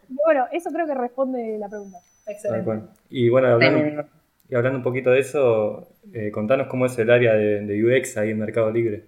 y 0.08 0.17
bueno, 0.25 0.46
eso 0.50 0.70
creo 0.70 0.87
que 0.87 0.94
responde 0.94 1.58
la 1.58 1.69
pregunta. 1.69 1.99
Excelente. 2.26 2.88
Y 3.11 3.28
bueno, 3.28 3.49
hablando, 3.49 4.08
y 4.49 4.55
hablando 4.55 4.78
un 4.78 4.84
poquito 4.84 5.11
de 5.11 5.20
eso, 5.20 5.88
eh, 6.12 6.31
contanos 6.31 6.69
cómo 6.69 6.87
es 6.87 6.99
el 6.99 7.11
área 7.11 7.34
de, 7.34 7.61
de 7.67 7.84
UX 7.84 8.17
ahí 8.17 8.31
en 8.31 8.38
Mercado 8.38 8.70
Libre. 8.70 9.05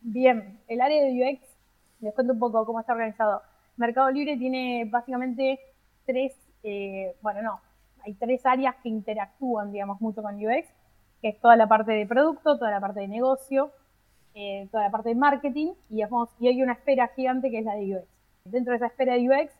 Bien, 0.00 0.60
el 0.68 0.80
área 0.80 1.02
de 1.04 1.10
UX, 1.12 1.40
les 2.00 2.14
cuento 2.14 2.32
un 2.32 2.38
poco 2.38 2.64
cómo 2.66 2.80
está 2.80 2.92
organizado. 2.92 3.42
Mercado 3.76 4.10
Libre 4.10 4.36
tiene 4.36 4.86
básicamente 4.90 5.58
tres, 6.04 6.32
eh, 6.62 7.14
bueno, 7.22 7.42
no, 7.42 7.60
hay 8.04 8.14
tres 8.14 8.44
áreas 8.46 8.76
que 8.82 8.88
interactúan, 8.88 9.72
digamos, 9.72 10.00
mucho 10.00 10.22
con 10.22 10.36
UX, 10.36 10.66
que 11.20 11.28
es 11.28 11.40
toda 11.40 11.56
la 11.56 11.66
parte 11.66 11.92
de 11.92 12.06
producto, 12.06 12.58
toda 12.58 12.70
la 12.70 12.80
parte 12.80 13.00
de 13.00 13.08
negocio, 13.08 13.70
eh, 14.34 14.68
toda 14.70 14.84
la 14.84 14.90
parte 14.90 15.08
de 15.10 15.14
marketing, 15.14 15.72
y, 15.90 16.02
hacemos- 16.02 16.30
y 16.38 16.48
hay 16.48 16.62
una 16.62 16.74
esfera 16.74 17.08
gigante 17.08 17.50
que 17.50 17.58
es 17.58 17.64
la 17.64 17.74
de 17.74 17.96
UX. 17.96 18.06
Dentro 18.44 18.72
de 18.72 18.76
esa 18.76 18.86
esfera 18.86 19.14
de 19.14 19.28
UX 19.28 19.52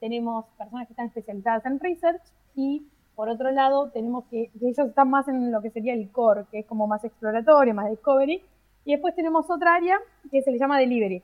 tenemos 0.00 0.44
personas 0.58 0.86
que 0.86 0.92
están 0.92 1.06
especializadas 1.06 1.64
en 1.66 1.80
research 1.80 2.22
y 2.54 2.86
por 3.16 3.28
otro 3.28 3.50
lado 3.50 3.90
tenemos 3.90 4.24
que, 4.26 4.50
que 4.58 4.68
ellos 4.68 4.88
están 4.88 5.10
más 5.10 5.26
en 5.28 5.50
lo 5.50 5.60
que 5.60 5.70
sería 5.70 5.94
el 5.94 6.10
core, 6.12 6.44
que 6.50 6.60
es 6.60 6.66
como 6.66 6.86
más 6.86 7.02
exploratorio, 7.04 7.74
más 7.74 7.90
discovery, 7.90 8.42
y 8.84 8.92
después 8.92 9.14
tenemos 9.14 9.50
otra 9.50 9.74
área 9.74 9.98
que 10.30 10.42
se 10.42 10.50
le 10.52 10.58
llama 10.58 10.78
delivery, 10.78 11.22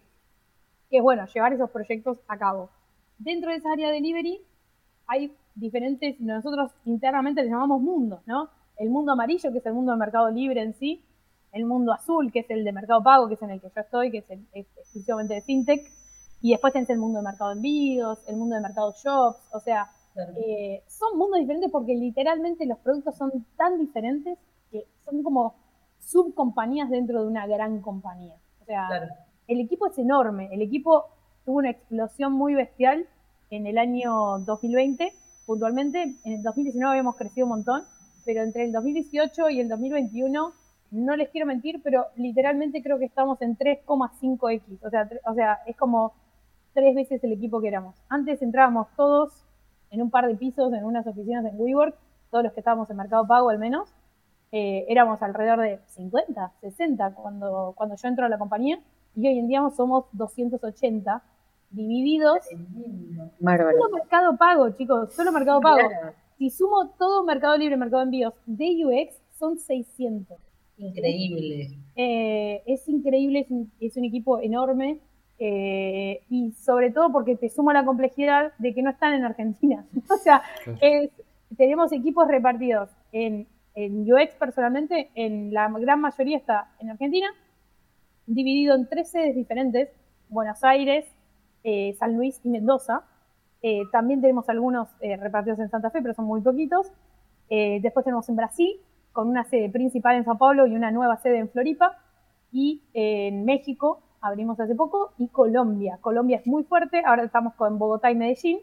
que 0.94 0.98
es 0.98 1.02
bueno, 1.02 1.26
llevar 1.26 1.52
esos 1.52 1.70
proyectos 1.70 2.18
a 2.28 2.38
cabo. 2.38 2.70
Dentro 3.18 3.50
de 3.50 3.56
esa 3.56 3.72
área 3.72 3.88
de 3.88 3.94
delivery 3.94 4.40
hay 5.08 5.34
diferentes, 5.56 6.20
nosotros 6.20 6.70
internamente 6.84 7.42
les 7.42 7.50
llamamos 7.50 7.82
mundos, 7.82 8.20
¿no? 8.26 8.48
El 8.76 8.90
mundo 8.90 9.10
amarillo, 9.10 9.50
que 9.50 9.58
es 9.58 9.66
el 9.66 9.74
mundo 9.74 9.90
del 9.90 9.98
mercado 9.98 10.30
libre 10.30 10.62
en 10.62 10.72
sí, 10.74 11.04
el 11.50 11.64
mundo 11.64 11.92
azul, 11.92 12.30
que 12.30 12.38
es 12.40 12.50
el 12.50 12.62
de 12.62 12.70
mercado 12.70 13.02
pago, 13.02 13.26
que 13.26 13.34
es 13.34 13.42
en 13.42 13.50
el 13.50 13.60
que 13.60 13.70
yo 13.74 13.80
estoy, 13.80 14.12
que 14.12 14.18
es, 14.18 14.30
el- 14.30 14.46
es 14.52 14.66
exclusivamente 14.76 15.34
de 15.34 15.42
fintech, 15.42 15.80
y 16.40 16.52
después 16.52 16.72
tenés 16.72 16.88
el 16.90 16.98
mundo 16.98 17.18
de 17.18 17.24
mercado 17.24 17.50
envíos, 17.50 18.20
el 18.28 18.36
mundo 18.36 18.54
de 18.54 18.60
mercado 18.62 18.92
shops, 18.92 19.38
o 19.52 19.58
sea, 19.58 19.90
eh, 20.36 20.84
son 20.86 21.18
mundos 21.18 21.40
diferentes 21.40 21.72
porque 21.72 21.96
literalmente 21.96 22.66
los 22.66 22.78
productos 22.78 23.16
son 23.16 23.32
tan 23.56 23.80
diferentes 23.80 24.38
que 24.70 24.86
son 25.04 25.24
como 25.24 25.56
subcompañías 25.98 26.88
dentro 26.88 27.20
de 27.22 27.26
una 27.26 27.48
gran 27.48 27.80
compañía. 27.80 28.36
O 28.62 28.64
sea, 28.64 28.86
Claro. 28.86 29.06
El 29.48 29.60
equipo 29.60 29.86
es 29.86 29.98
enorme. 29.98 30.48
El 30.52 30.62
equipo 30.62 31.06
tuvo 31.44 31.58
una 31.58 31.70
explosión 31.70 32.32
muy 32.32 32.54
bestial 32.54 33.06
en 33.50 33.66
el 33.66 33.78
año 33.78 34.38
2020, 34.40 35.12
puntualmente. 35.46 36.02
En 36.24 36.32
el 36.32 36.42
2019 36.42 36.90
habíamos 36.90 37.16
crecido 37.16 37.46
un 37.46 37.50
montón, 37.50 37.82
pero 38.24 38.42
entre 38.42 38.64
el 38.64 38.72
2018 38.72 39.50
y 39.50 39.60
el 39.60 39.68
2021, 39.68 40.52
no 40.90 41.16
les 41.16 41.28
quiero 41.30 41.46
mentir, 41.46 41.80
pero 41.82 42.06
literalmente 42.16 42.82
creo 42.82 42.98
que 42.98 43.04
estamos 43.04 43.40
en 43.42 43.56
3,5x. 43.56 44.78
O 44.82 44.90
sea, 44.90 45.08
o 45.24 45.34
sea, 45.34 45.60
es 45.66 45.76
como 45.76 46.14
tres 46.72 46.94
veces 46.94 47.22
el 47.24 47.32
equipo 47.32 47.60
que 47.60 47.68
éramos. 47.68 47.96
Antes 48.08 48.42
entrábamos 48.42 48.88
todos 48.96 49.32
en 49.90 50.02
un 50.02 50.10
par 50.10 50.26
de 50.26 50.34
pisos, 50.34 50.72
en 50.72 50.84
unas 50.84 51.06
oficinas 51.06 51.44
en 51.44 51.60
WeWork, 51.60 51.96
todos 52.30 52.44
los 52.44 52.52
que 52.52 52.60
estábamos 52.60 52.90
en 52.90 52.96
Mercado 52.96 53.26
Pago 53.26 53.50
al 53.50 53.58
menos. 53.58 53.92
Eh, 54.52 54.86
éramos 54.88 55.20
alrededor 55.20 55.60
de 55.60 55.80
50, 55.88 56.52
60 56.60 57.14
cuando, 57.14 57.74
cuando 57.76 57.96
yo 57.96 58.08
entro 58.08 58.24
a 58.24 58.28
la 58.28 58.38
compañía 58.38 58.78
y 59.16 59.28
hoy 59.28 59.38
en 59.38 59.48
día 59.48 59.62
somos 59.76 60.04
280 60.12 61.22
divididos 61.70 62.38
Bárbaro. 63.40 63.78
solo 63.78 63.96
mercado 63.96 64.36
pago, 64.36 64.70
chicos, 64.70 65.12
solo 65.14 65.32
mercado 65.32 65.60
pago. 65.60 65.88
Claro. 65.88 66.12
Si 66.38 66.50
sumo 66.50 66.90
todo 66.98 67.24
Mercado 67.24 67.56
Libre, 67.56 67.76
Mercado 67.76 68.02
Envíos 68.02 68.34
de 68.46 68.84
UX, 68.84 69.16
son 69.38 69.58
600. 69.58 70.36
Increíble. 70.78 71.78
Eh, 71.96 72.62
es 72.66 72.88
increíble, 72.88 73.40
es 73.40 73.50
un, 73.50 73.70
es 73.80 73.96
un 73.96 74.04
equipo 74.04 74.40
enorme 74.40 74.98
eh, 75.38 76.22
y 76.28 76.52
sobre 76.52 76.90
todo 76.90 77.12
porque 77.12 77.36
te 77.36 77.48
suma 77.48 77.72
la 77.72 77.84
complejidad 77.84 78.52
de 78.58 78.74
que 78.74 78.82
no 78.82 78.90
están 78.90 79.14
en 79.14 79.24
Argentina. 79.24 79.84
o 80.10 80.16
sea, 80.16 80.42
es- 80.80 81.10
tenemos 81.56 81.92
equipos 81.92 82.26
repartidos 82.28 82.90
en 83.12 83.46
en 83.76 84.02
UX 84.12 84.36
personalmente, 84.38 85.10
en 85.16 85.52
la 85.52 85.68
gran 85.68 86.00
mayoría 86.00 86.36
está 86.36 86.70
en 86.78 86.90
Argentina, 86.90 87.26
dividido 88.26 88.74
en 88.74 88.88
tres 88.88 89.10
sedes 89.10 89.34
diferentes, 89.34 89.90
Buenos 90.28 90.62
Aires, 90.64 91.06
eh, 91.64 91.94
San 91.98 92.16
Luis 92.16 92.40
y 92.44 92.48
Mendoza. 92.48 93.04
Eh, 93.66 93.84
también 93.90 94.20
tenemos 94.20 94.46
algunos 94.50 94.88
eh, 95.00 95.16
repartidos 95.16 95.58
en 95.58 95.70
Santa 95.70 95.88
Fe, 95.88 96.02
pero 96.02 96.12
son 96.12 96.26
muy 96.26 96.42
poquitos. 96.42 96.92
Eh, 97.48 97.78
después 97.80 98.04
tenemos 98.04 98.28
en 98.28 98.36
Brasil, 98.36 98.76
con 99.10 99.26
una 99.26 99.44
sede 99.44 99.70
principal 99.70 100.16
en 100.16 100.24
Sao 100.26 100.36
Paulo 100.36 100.66
y 100.66 100.76
una 100.76 100.90
nueva 100.90 101.16
sede 101.16 101.38
en 101.38 101.48
Floripa. 101.48 101.96
Y 102.52 102.82
en 102.92 103.46
México 103.46 104.02
abrimos 104.20 104.60
hace 104.60 104.74
poco 104.74 105.14
y 105.16 105.28
Colombia. 105.28 105.96
Colombia 106.02 106.36
es 106.36 106.46
muy 106.46 106.64
fuerte, 106.64 107.02
ahora 107.06 107.24
estamos 107.24 107.54
con 107.54 107.78
Bogotá 107.78 108.10
y 108.10 108.16
Medellín. 108.16 108.58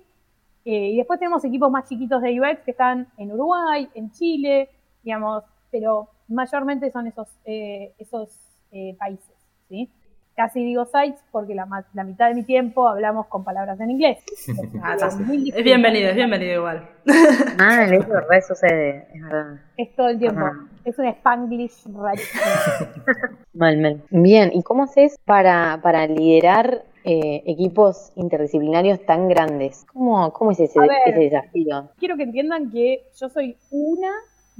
Y 0.63 0.95
después 0.95 1.19
tenemos 1.19 1.43
equipos 1.43 1.71
más 1.71 1.89
chiquitos 1.89 2.21
de 2.21 2.39
UX 2.39 2.61
que 2.63 2.71
están 2.71 3.07
en 3.17 3.31
Uruguay, 3.31 3.89
en 3.95 4.11
Chile, 4.11 4.69
digamos, 5.03 5.43
pero 5.71 6.09
mayormente 6.27 6.91
son 6.91 7.07
esos, 7.07 7.27
países, 8.99 9.30
¿sí? 9.71 9.89
Casi 10.35 10.63
digo 10.63 10.85
sites 10.85 11.19
porque 11.31 11.55
la, 11.55 11.65
ma- 11.65 11.85
la 11.93 12.03
mitad 12.03 12.27
de 12.29 12.35
mi 12.35 12.43
tiempo 12.43 12.87
hablamos 12.87 13.27
con 13.27 13.43
palabras 13.43 13.79
en 13.79 13.91
inglés. 13.91 14.19
Ah, 14.83 14.95
Es 14.97 15.63
bienvenido, 15.63 16.09
es 16.09 16.15
bienvenido 16.15 16.53
igual. 16.55 16.89
Ah, 17.59 17.85
eso 17.85 18.19
re 18.29 18.41
sucede, 18.41 19.07
es 19.13 19.21
verdad. 19.23 19.59
Es 19.77 19.95
todo 19.95 20.07
el 20.09 20.19
tiempo. 20.19 20.41
Ajá. 20.41 20.67
Es 20.83 20.97
un 20.97 21.05
spanglish 21.05 21.85
rarísimo. 21.93 22.43
Mal, 23.53 23.77
mal. 23.77 24.01
Bien, 24.09 24.49
¿y 24.53 24.63
cómo 24.63 24.83
haces 24.83 25.17
para, 25.25 25.79
para 25.83 26.07
liderar 26.07 26.83
eh, 27.03 27.43
equipos 27.45 28.11
interdisciplinarios 28.15 29.05
tan 29.05 29.27
grandes? 29.27 29.85
¿Cómo, 29.93 30.31
cómo 30.33 30.51
es 30.51 30.59
ese, 30.61 30.79
ver. 30.79 30.89
ese 31.07 31.19
desafío? 31.19 31.89
quiero 31.99 32.17
que 32.17 32.23
entiendan 32.23 32.71
que 32.71 33.03
yo 33.19 33.29
soy 33.29 33.57
una 33.69 34.09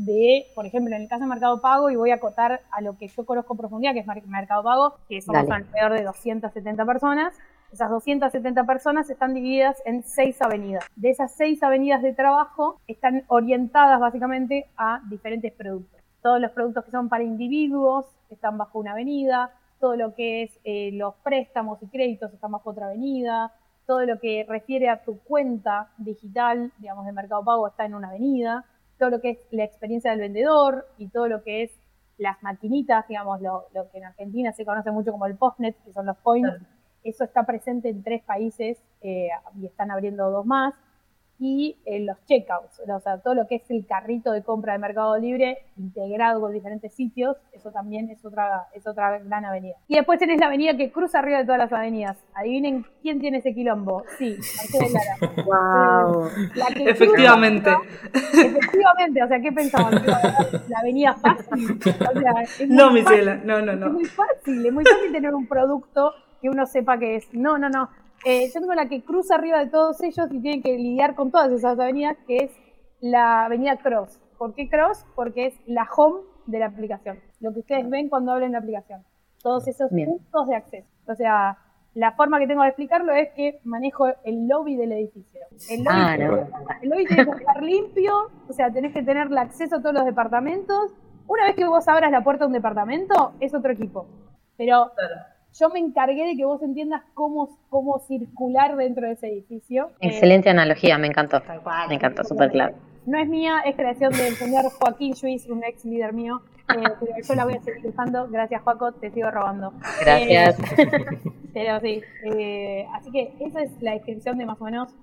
de, 0.06 0.48
por 0.56 0.66
ejemplo, 0.66 0.96
en 0.96 1.04
el 1.04 1.08
caso 1.08 1.24
de 1.24 1.30
Mercado 1.30 1.62
Pago, 1.62 1.90
y 1.90 1.96
voy 1.96 2.12
a 2.12 2.16
acotar 2.16 2.62
a 2.72 2.82
lo 2.82 2.98
que 2.98 3.08
yo 3.08 3.26
conozco 3.26 3.54
en 3.54 3.58
profundidad, 3.58 3.94
que 3.94 4.00
es 4.00 4.28
Mercado 4.28 4.64
Pago, 4.64 4.96
que 5.08 5.22
somos 5.22 5.48
Dale. 5.48 5.66
alrededor 5.66 5.94
de 5.94 6.04
270 6.04 6.86
personas. 6.86 7.34
Esas 7.72 7.90
270 7.90 8.66
personas 8.66 9.10
están 9.10 9.34
divididas 9.34 9.82
en 9.86 10.04
seis 10.04 10.42
avenidas. 10.42 10.86
De 10.96 11.10
esas 11.10 11.34
seis 11.34 11.64
avenidas 11.64 12.02
de 12.02 12.14
trabajo 12.14 12.80
están 12.88 13.24
orientadas 13.28 14.00
básicamente 14.00 14.68
a 14.76 15.02
diferentes 15.10 15.54
productos. 15.54 16.02
Todos 16.22 16.42
los 16.42 16.52
productos 16.52 16.84
que 16.86 16.92
son 16.92 17.08
para 17.08 17.24
individuos 17.24 18.06
están 18.30 18.58
bajo 18.58 18.80
una 18.80 18.92
avenida, 18.92 19.52
todo 19.80 19.96
lo 19.96 20.14
que 20.14 20.44
es 20.44 20.60
eh, 20.64 20.92
los 20.94 21.16
préstamos 21.24 21.82
y 21.82 21.88
créditos 21.88 22.34
están 22.34 22.52
bajo 22.52 22.72
otra 22.72 22.88
avenida, 22.88 23.54
todo 23.88 24.06
lo 24.06 24.20
que 24.20 24.46
refiere 24.48 24.90
a 24.90 25.04
tu 25.04 25.20
cuenta 25.20 25.90
digital, 25.98 26.72
digamos, 26.78 27.06
de 27.06 27.14
Mercado 27.14 27.44
Pago 27.44 27.68
está 27.68 27.86
en 27.86 27.96
una 27.96 28.10
avenida, 28.10 28.66
todo 29.02 29.10
lo 29.10 29.20
que 29.20 29.32
es 29.32 29.40
la 29.50 29.64
experiencia 29.64 30.12
del 30.12 30.20
vendedor 30.20 30.86
y 31.00 31.08
todo 31.08 31.28
lo 31.28 31.42
que 31.42 31.64
es 31.64 31.72
las 32.20 32.42
maquinitas, 32.44 33.08
digamos, 33.08 33.42
lo, 33.42 33.66
lo 33.74 33.90
que 33.90 33.98
en 33.98 34.06
Argentina 34.06 34.54
se 34.54 34.64
conoce 34.64 34.92
mucho 34.92 35.12
como 35.12 35.26
el 35.26 35.36
postnet, 35.36 35.76
que 35.84 35.92
son 35.92 36.06
los 36.06 36.16
points, 36.18 36.52
eso 37.04 37.24
está 37.24 37.44
presente 37.44 37.90
en 37.90 38.04
tres 38.04 38.22
países 38.22 38.78
eh, 39.02 39.30
y 39.60 39.66
están 39.66 39.90
abriendo 39.90 40.30
dos 40.30 40.46
más. 40.46 40.76
Y 41.44 41.76
eh, 41.86 42.02
los 42.02 42.24
checkouts, 42.28 42.82
o 42.88 43.00
sea, 43.00 43.18
todo 43.18 43.34
lo 43.34 43.48
que 43.48 43.56
es 43.56 43.72
el 43.72 43.88
carrito 43.88 44.32
de 44.32 44.44
compra 44.44 44.74
de 44.74 44.80
Mercado 44.80 45.18
Libre 45.18 45.58
integrado 45.76 46.40
con 46.40 46.54
diferentes 46.54 46.94
sitios, 46.94 47.36
eso 47.52 47.72
también 47.72 48.12
es 48.12 48.24
otra, 48.24 48.68
es 48.76 48.86
otra 48.86 49.18
gran 49.18 49.44
avenida. 49.46 49.74
Y 49.88 49.96
después 49.96 50.20
tenés 50.20 50.40
la 50.40 50.46
avenida 50.46 50.78
que 50.78 50.92
cruza 50.92 51.18
arriba 51.18 51.40
de 51.40 51.46
todas 51.46 51.58
las 51.58 51.74
avenidas. 51.74 52.16
Adivinen 52.36 52.86
quién 53.02 53.20
tiene 53.20 53.40
ese 53.40 53.56
quilombo. 53.56 54.04
Sí, 54.20 54.38
Mercedes 54.38 54.94
Lara. 55.20 55.44
Wow. 55.46 56.30
La 56.54 56.66
que 56.68 56.74
cruza- 56.76 56.90
Efectivamente. 56.92 57.72
Efectivamente, 58.14 59.24
o 59.24 59.28
sea, 59.28 59.40
¿qué 59.42 59.52
pensaban? 59.52 60.00
¿Que 60.00 60.08
iba 60.08 60.18
a 60.18 60.22
ganar 60.22 60.48
la 60.70 60.80
avenida 60.80 61.14
fácil? 61.16 61.80
O 61.80 62.20
sea, 62.20 62.68
No, 62.68 62.92
mi 62.92 63.02
fácil. 63.02 63.18
ciela, 63.18 63.36
no, 63.44 63.62
no, 63.62 63.72
Es 63.72 63.80
no. 63.80 63.90
muy 63.94 64.06
fácil, 64.06 64.66
es 64.66 64.74
muy 64.74 64.84
fácil 64.84 65.12
tener 65.12 65.34
un 65.34 65.48
producto 65.48 66.14
que 66.42 66.50
uno 66.50 66.66
sepa 66.66 66.98
que 66.98 67.16
es. 67.18 67.34
No, 67.34 67.58
no, 67.58 67.70
no. 67.70 67.90
Eh, 68.26 68.48
yo 68.54 68.60
tengo 68.60 68.74
la 68.74 68.88
que 68.88 69.04
cruza 69.04 69.36
arriba 69.36 69.60
de 69.60 69.70
todos 69.70 70.02
ellos 70.04 70.28
y 70.32 70.40
tiene 70.42 70.62
que 70.62 70.78
lidiar 70.78 71.16
con 71.16 71.32
todas 71.32 71.52
esas 71.52 71.80
avenidas, 71.80 72.18
que 72.28 72.38
es 72.38 72.52
la 73.00 73.46
avenida 73.46 73.78
Cross. 73.78 74.20
¿Por 74.38 74.54
qué 74.54 74.70
Cross? 74.70 75.06
Porque 75.16 75.48
es 75.48 75.56
la 75.68 75.88
home 75.96 76.22
de 76.46 76.60
la 76.60 76.68
aplicación. 76.68 77.20
Lo 77.40 77.54
que 77.54 77.60
ustedes 77.62 77.90
ven 77.90 78.10
cuando 78.10 78.32
abren 78.32 78.52
la 78.52 78.60
aplicación. 78.60 79.04
Todos 79.42 79.68
esos 79.68 79.90
Bien. 79.92 80.08
puntos 80.10 80.48
de 80.48 80.56
acceso. 80.56 80.88
O 81.08 81.16
sea, 81.16 81.58
la 81.96 82.12
forma 82.14 82.40
que 82.40 82.48
tengo 82.48 82.62
de 82.62 82.70
explicarlo 82.70 83.12
es 83.14 83.30
que 83.36 83.60
manejo 83.64 84.08
el 84.24 84.48
lobby 84.48 84.76
del 84.76 84.92
edificio. 84.94 85.42
El 85.70 85.84
lobby 85.84 85.96
Ah, 85.96 86.18
no. 86.18 86.38
el 86.82 86.90
lobby 86.90 87.06
tiene 87.06 87.26
que 87.26 87.32
estar 87.32 87.62
limpio, 87.64 88.14
o 88.48 88.54
sea, 88.54 88.72
tenés 88.72 88.94
que 88.94 89.02
tener 89.04 89.28
el 89.28 89.38
acceso 89.38 89.78
a 89.78 89.82
todos 89.82 89.96
los 89.96 90.06
departamentos. 90.06 90.94
Una 91.28 91.46
vez 91.46 91.56
que 91.56 91.66
vos 91.66 91.88
abras 91.88 92.12
la 92.12 92.24
puerta 92.24 92.44
de 92.44 92.48
un 92.48 92.54
departamento, 92.54 93.34
es 93.40 93.54
otro 93.54 93.72
equipo. 93.72 94.06
Pero 94.58 94.92
yo 95.60 95.70
me 95.70 95.80
encargué 95.80 96.26
de 96.26 96.36
que 96.38 96.46
vos 96.46 96.62
entiendas 96.62 97.02
cómo, 97.14 97.58
cómo 97.70 98.00
circular 98.08 98.76
dentro 98.76 99.06
de 99.08 99.14
ese 99.14 99.28
edificio. 99.28 99.92
Eh, 100.00 100.08
Excelente 100.08 100.50
analogía, 100.50 100.98
me 100.98 101.08
encantó. 101.08 101.42
Tal 101.42 101.62
cual. 101.62 101.90
Me 101.90 101.96
encantó, 101.96 102.24
súper 102.24 102.52
claro. 102.52 102.76
no 103.06 103.18
es 103.18 103.28
mía, 103.28 103.62
es 103.66 103.76
creación 103.76 104.14
del 104.14 104.36
señor 104.36 104.64
Joaquín 104.72 105.14
Lluís, 105.14 105.48
un 105.48 105.64
ex 105.64 105.84
líder 105.86 106.14
mío. 106.14 106.42
eh, 106.70 106.84
pero 107.00 107.14
yo 107.28 107.36
la 107.36 107.46
voy 107.46 107.56
a 107.56 107.62
seguir 107.62 107.88
usando. 107.88 108.28
Gracias, 108.30 108.62
Joaco, 108.62 108.94
te 108.94 109.12
sigo 109.12 109.30
robando. 109.30 109.74
Gracias. 110.02 110.58
Eh, 110.78 110.88
pero 111.54 111.80
sí, 111.82 112.02
eh, 112.34 112.88
así 112.94 113.12
que 113.12 113.34
esa 113.40 113.62
es 113.62 113.82
la 113.82 113.92
descripción 113.94 114.38
de 114.38 114.46
más 114.46 114.60
o 114.62 114.66
menos 114.66 114.94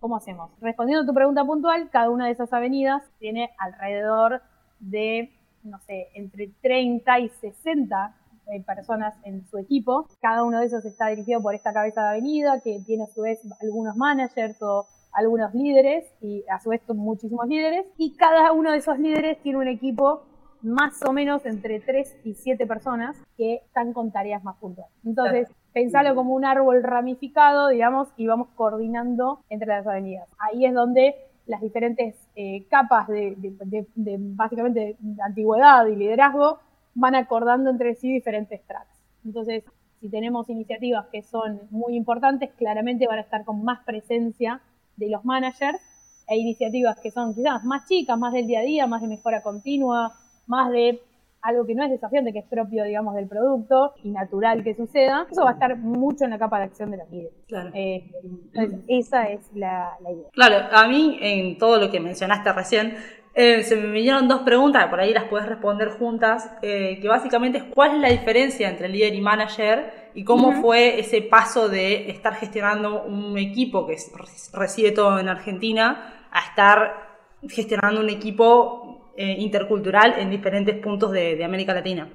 cómo 0.00 0.16
hacemos. 0.16 0.50
Respondiendo 0.60 1.04
a 1.04 1.06
tu 1.06 1.14
pregunta 1.14 1.44
puntual, 1.46 1.88
cada 1.90 2.10
una 2.10 2.26
de 2.26 2.32
esas 2.32 2.52
avenidas 2.52 3.02
tiene 3.18 3.50
alrededor 3.58 4.42
de, 4.80 5.30
no 5.62 5.78
sé, 5.80 6.08
entre 6.14 6.50
30 6.60 7.20
y 7.20 7.28
60 7.30 8.14
eh, 8.48 8.62
personas 8.62 9.14
en 9.24 9.44
su 9.46 9.58
equipo. 9.58 10.06
Cada 10.20 10.44
uno 10.44 10.60
de 10.60 10.66
esos 10.66 10.84
está 10.84 11.08
dirigido 11.08 11.40
por 11.42 11.54
esta 11.54 11.72
cabeza 11.72 12.02
de 12.02 12.08
avenida 12.10 12.60
que 12.62 12.80
tiene 12.86 13.04
a 13.04 13.06
su 13.06 13.22
vez 13.22 13.40
algunos 13.60 13.96
managers 13.96 14.60
o 14.62 14.86
algunos 15.12 15.54
líderes 15.54 16.04
y 16.20 16.44
a 16.50 16.58
su 16.60 16.70
vez 16.70 16.82
muchísimos 16.88 17.46
líderes 17.46 17.86
y 17.96 18.16
cada 18.16 18.52
uno 18.52 18.72
de 18.72 18.78
esos 18.78 18.98
líderes 18.98 19.40
tiene 19.42 19.58
un 19.58 19.68
equipo 19.68 20.22
más 20.62 21.00
o 21.06 21.12
menos 21.12 21.44
entre 21.46 21.78
3 21.78 22.20
y 22.24 22.34
7 22.34 22.66
personas 22.66 23.16
que 23.36 23.56
están 23.56 23.92
con 23.92 24.10
tareas 24.10 24.42
más 24.42 24.56
puntuales. 24.56 24.92
Entonces, 25.04 25.48
pensalo 25.74 26.14
como 26.14 26.34
un 26.34 26.44
árbol 26.46 26.82
ramificado, 26.82 27.68
digamos, 27.68 28.08
y 28.16 28.26
vamos 28.26 28.48
coordinando 28.56 29.40
entre 29.50 29.68
las 29.68 29.86
avenidas. 29.86 30.26
Ahí 30.38 30.64
es 30.64 30.72
donde 30.72 31.14
las 31.46 31.60
diferentes 31.60 32.16
eh, 32.34 32.66
capas 32.70 33.06
de, 33.08 33.34
de- 33.36 33.56
de- 33.66 33.86
de, 33.94 34.16
básicamente 34.18 34.96
de 34.98 35.22
antigüedad 35.22 35.86
y 35.86 35.96
liderazgo 35.96 36.58
van 36.94 37.14
acordando 37.14 37.70
entre 37.70 37.94
sí 37.94 38.12
diferentes 38.12 38.62
tracks. 38.66 38.94
Entonces, 39.24 39.64
si 40.00 40.08
tenemos 40.08 40.48
iniciativas 40.50 41.06
que 41.06 41.22
son 41.22 41.62
muy 41.70 41.96
importantes, 41.96 42.50
claramente 42.56 43.06
van 43.06 43.18
a 43.18 43.22
estar 43.22 43.44
con 43.44 43.64
más 43.64 43.84
presencia 43.84 44.60
de 44.96 45.08
los 45.08 45.24
managers 45.24 45.78
e 46.28 46.36
iniciativas 46.36 46.98
que 47.00 47.10
son 47.10 47.34
quizás 47.34 47.64
más 47.64 47.86
chicas, 47.88 48.18
más 48.18 48.32
del 48.32 48.46
día 48.46 48.60
a 48.60 48.62
día, 48.62 48.86
más 48.86 49.02
de 49.02 49.08
mejora 49.08 49.42
continua, 49.42 50.12
más 50.46 50.70
de 50.70 51.00
algo 51.44 51.66
que 51.66 51.74
no 51.74 51.84
es 51.84 51.90
desafiante, 51.90 52.32
que 52.32 52.38
es 52.38 52.46
propio, 52.46 52.84
digamos, 52.84 53.14
del 53.14 53.28
producto 53.28 53.92
y 54.02 54.10
natural 54.10 54.64
que 54.64 54.74
suceda, 54.74 55.26
eso 55.30 55.44
va 55.44 55.50
a 55.50 55.52
estar 55.52 55.76
mucho 55.76 56.24
en 56.24 56.30
la 56.30 56.38
capa 56.38 56.58
de 56.58 56.64
acción 56.64 56.90
de 56.90 56.96
los 56.96 57.10
líderes. 57.10 57.34
Claro. 57.46 57.70
Eh, 57.74 58.10
entonces, 58.54 58.84
esa 58.88 59.28
es 59.28 59.40
la, 59.54 59.92
la 60.00 60.10
idea. 60.10 60.28
Claro, 60.32 60.68
a 60.72 60.88
mí 60.88 61.18
en 61.20 61.58
todo 61.58 61.78
lo 61.78 61.90
que 61.90 62.00
mencionaste 62.00 62.50
recién, 62.52 62.94
eh, 63.34 63.62
se 63.64 63.76
me 63.76 63.90
vinieron 63.90 64.28
dos 64.28 64.40
preguntas, 64.42 64.86
por 64.88 65.00
ahí 65.00 65.12
las 65.12 65.24
puedes 65.24 65.48
responder 65.48 65.90
juntas, 65.90 66.50
eh, 66.62 66.98
que 67.00 67.08
básicamente 67.08 67.58
es 67.58 67.64
cuál 67.64 67.96
es 67.96 68.00
la 68.00 68.08
diferencia 68.08 68.68
entre 68.68 68.88
líder 68.88 69.14
y 69.14 69.20
manager 69.20 70.10
y 70.14 70.24
cómo 70.24 70.52
fue 70.52 71.00
ese 71.00 71.22
paso 71.22 71.68
de 71.68 72.10
estar 72.10 72.34
gestionando 72.36 73.02
un 73.02 73.36
equipo 73.38 73.86
que 73.86 73.94
es- 73.94 74.12
reside 74.52 74.92
todo 74.92 75.18
en 75.18 75.28
Argentina 75.28 76.26
a 76.30 76.40
estar 76.40 76.94
gestionando 77.48 78.00
un 78.00 78.10
equipo 78.10 79.12
eh, 79.16 79.36
intercultural 79.38 80.14
en 80.18 80.30
diferentes 80.30 80.76
puntos 80.78 81.12
de, 81.12 81.36
de 81.36 81.44
América 81.44 81.74
Latina. 81.74 82.08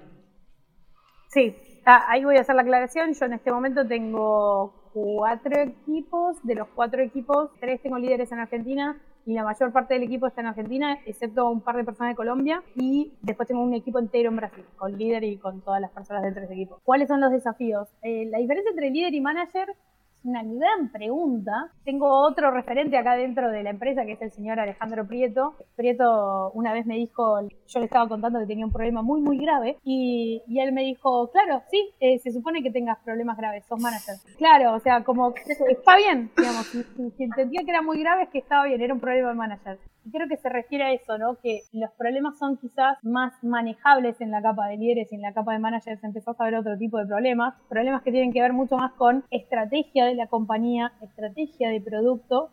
Sí, 1.28 1.56
ah, 1.86 2.06
ahí 2.10 2.24
voy 2.26 2.38
a 2.38 2.42
hacer 2.42 2.56
la 2.56 2.62
aclaración. 2.64 3.14
Yo 3.14 3.26
en 3.26 3.34
este 3.34 3.52
momento 3.52 3.86
tengo 3.88 4.74
cuatro 4.94 5.62
equipos. 5.62 6.38
De 6.44 6.56
los 6.56 6.68
cuatro 6.70 7.02
equipos, 7.02 7.52
tres 7.60 7.82
tengo 7.82 7.98
líderes 8.00 8.32
en 8.32 8.40
Argentina 8.40 9.00
y 9.30 9.36
la 9.36 9.44
mayor 9.44 9.72
parte 9.72 9.94
del 9.94 10.02
equipo 10.02 10.26
está 10.26 10.42
en 10.42 10.48
Argentina, 10.48 10.98
excepto 11.06 11.48
un 11.52 11.62
par 11.62 11.78
de 11.78 11.84
personas 11.84 12.14
de 12.14 12.16
Colombia. 12.16 12.64
Y 12.76 13.14
después 13.22 13.48
tengo 13.48 13.62
un 13.62 13.76
equipo 13.76 14.00
entero 14.00 14.30
en 14.30 14.38
Brasil, 14.38 14.66
con 14.76 14.98
líder 14.98 15.24
y 15.24 15.38
con 15.38 15.62
todas 15.62 15.80
las 15.80 15.92
personas 15.92 16.24
dentro 16.24 16.40
de 16.40 16.46
ese 16.46 16.56
equipo. 16.56 16.80
¿Cuáles 16.84 17.10
son 17.10 17.22
los 17.22 17.32
desafíos? 17.32 17.90
Eh, 18.02 18.26
la 18.26 18.40
diferencia 18.40 18.72
entre 18.72 18.90
líder 18.90 19.14
y 19.14 19.22
manager 19.22 19.76
una 20.24 20.44
gran 20.44 20.90
pregunta. 20.92 21.72
Tengo 21.84 22.08
otro 22.28 22.52
referente 22.52 22.98
acá 22.98 23.16
dentro 23.16 23.50
de 23.50 23.64
la 23.64 23.70
empresa 23.70 24.06
que 24.06 24.14
es 24.14 24.22
el 24.22 24.32
señor 24.32 24.60
Alejandro 24.60 25.08
Prieto. 25.08 25.56
Prieto 25.76 26.52
una 26.54 26.74
vez 26.74 26.86
me 26.86 26.96
dijo, 26.96 27.40
yo 27.68 27.80
le 27.80 27.86
estaba 27.86 28.08
contando 28.08 28.40
que 28.40 28.46
tenía 28.46 28.66
un 28.66 28.72
problema 28.72 29.02
muy, 29.02 29.22
muy 29.22 29.38
grave 29.38 29.78
y, 29.84 30.42
y 30.48 30.60
él 30.60 30.72
me 30.74 30.84
dijo, 30.84 31.30
claro, 31.32 31.62
sí, 31.72 31.90
eh, 32.00 32.20
se 32.20 32.32
supone 32.32 32.62
que 32.62 32.72
tengas 32.72 33.00
problemas 33.00 33.38
graves, 33.38 33.66
sos 33.66 33.80
manager. 33.80 34.16
Claro, 34.38 34.74
o 34.76 34.80
sea, 34.80 35.04
como 35.04 35.34
está 35.70 35.96
bien, 35.96 36.30
digamos, 36.38 36.66
si, 36.68 36.84
si- 36.84 37.12
si 37.12 37.24
entendía 37.24 37.62
que 37.64 37.72
era 37.72 37.82
muy 37.82 38.00
grave 38.00 38.24
es 38.24 38.30
que 38.30 38.40
estaba 38.40 38.66
bien, 38.66 38.82
era 38.82 38.94
un 38.94 39.00
problema 39.00 39.30
de 39.30 39.36
manager. 39.36 39.80
Y 40.06 40.12
creo 40.12 40.28
que 40.28 40.38
se 40.38 40.50
refiere 40.50 40.84
a 40.84 40.94
eso, 40.94 41.18
¿no? 41.18 41.36
Que 41.36 41.62
los 41.74 41.92
problemas 41.92 42.38
son 42.38 42.58
quizás 42.58 42.98
más 43.04 43.34
manejables 43.44 44.20
en 44.22 44.32
la 44.32 44.42
capa 44.42 44.68
de 44.68 44.78
líderes 44.78 45.12
y 45.12 45.16
en 45.16 45.22
la 45.22 45.34
capa 45.34 45.54
de 45.54 45.60
managers 45.60 46.04
empezás 46.04 46.40
a 46.40 46.46
ver 46.46 46.56
otro 46.56 46.78
tipo 46.78 46.98
de 46.98 47.06
problemas. 47.06 47.56
Problemas 47.68 48.02
que 48.04 48.12
tienen 48.12 48.32
que 48.32 48.42
ver 48.42 48.54
mucho 48.54 48.78
más 48.78 48.94
con 48.94 49.24
estrategia 49.30 50.06
de 50.06 50.16
la 50.16 50.28
compañía, 50.28 50.94
estrategia 51.02 51.70
de 51.70 51.82
producto 51.82 52.50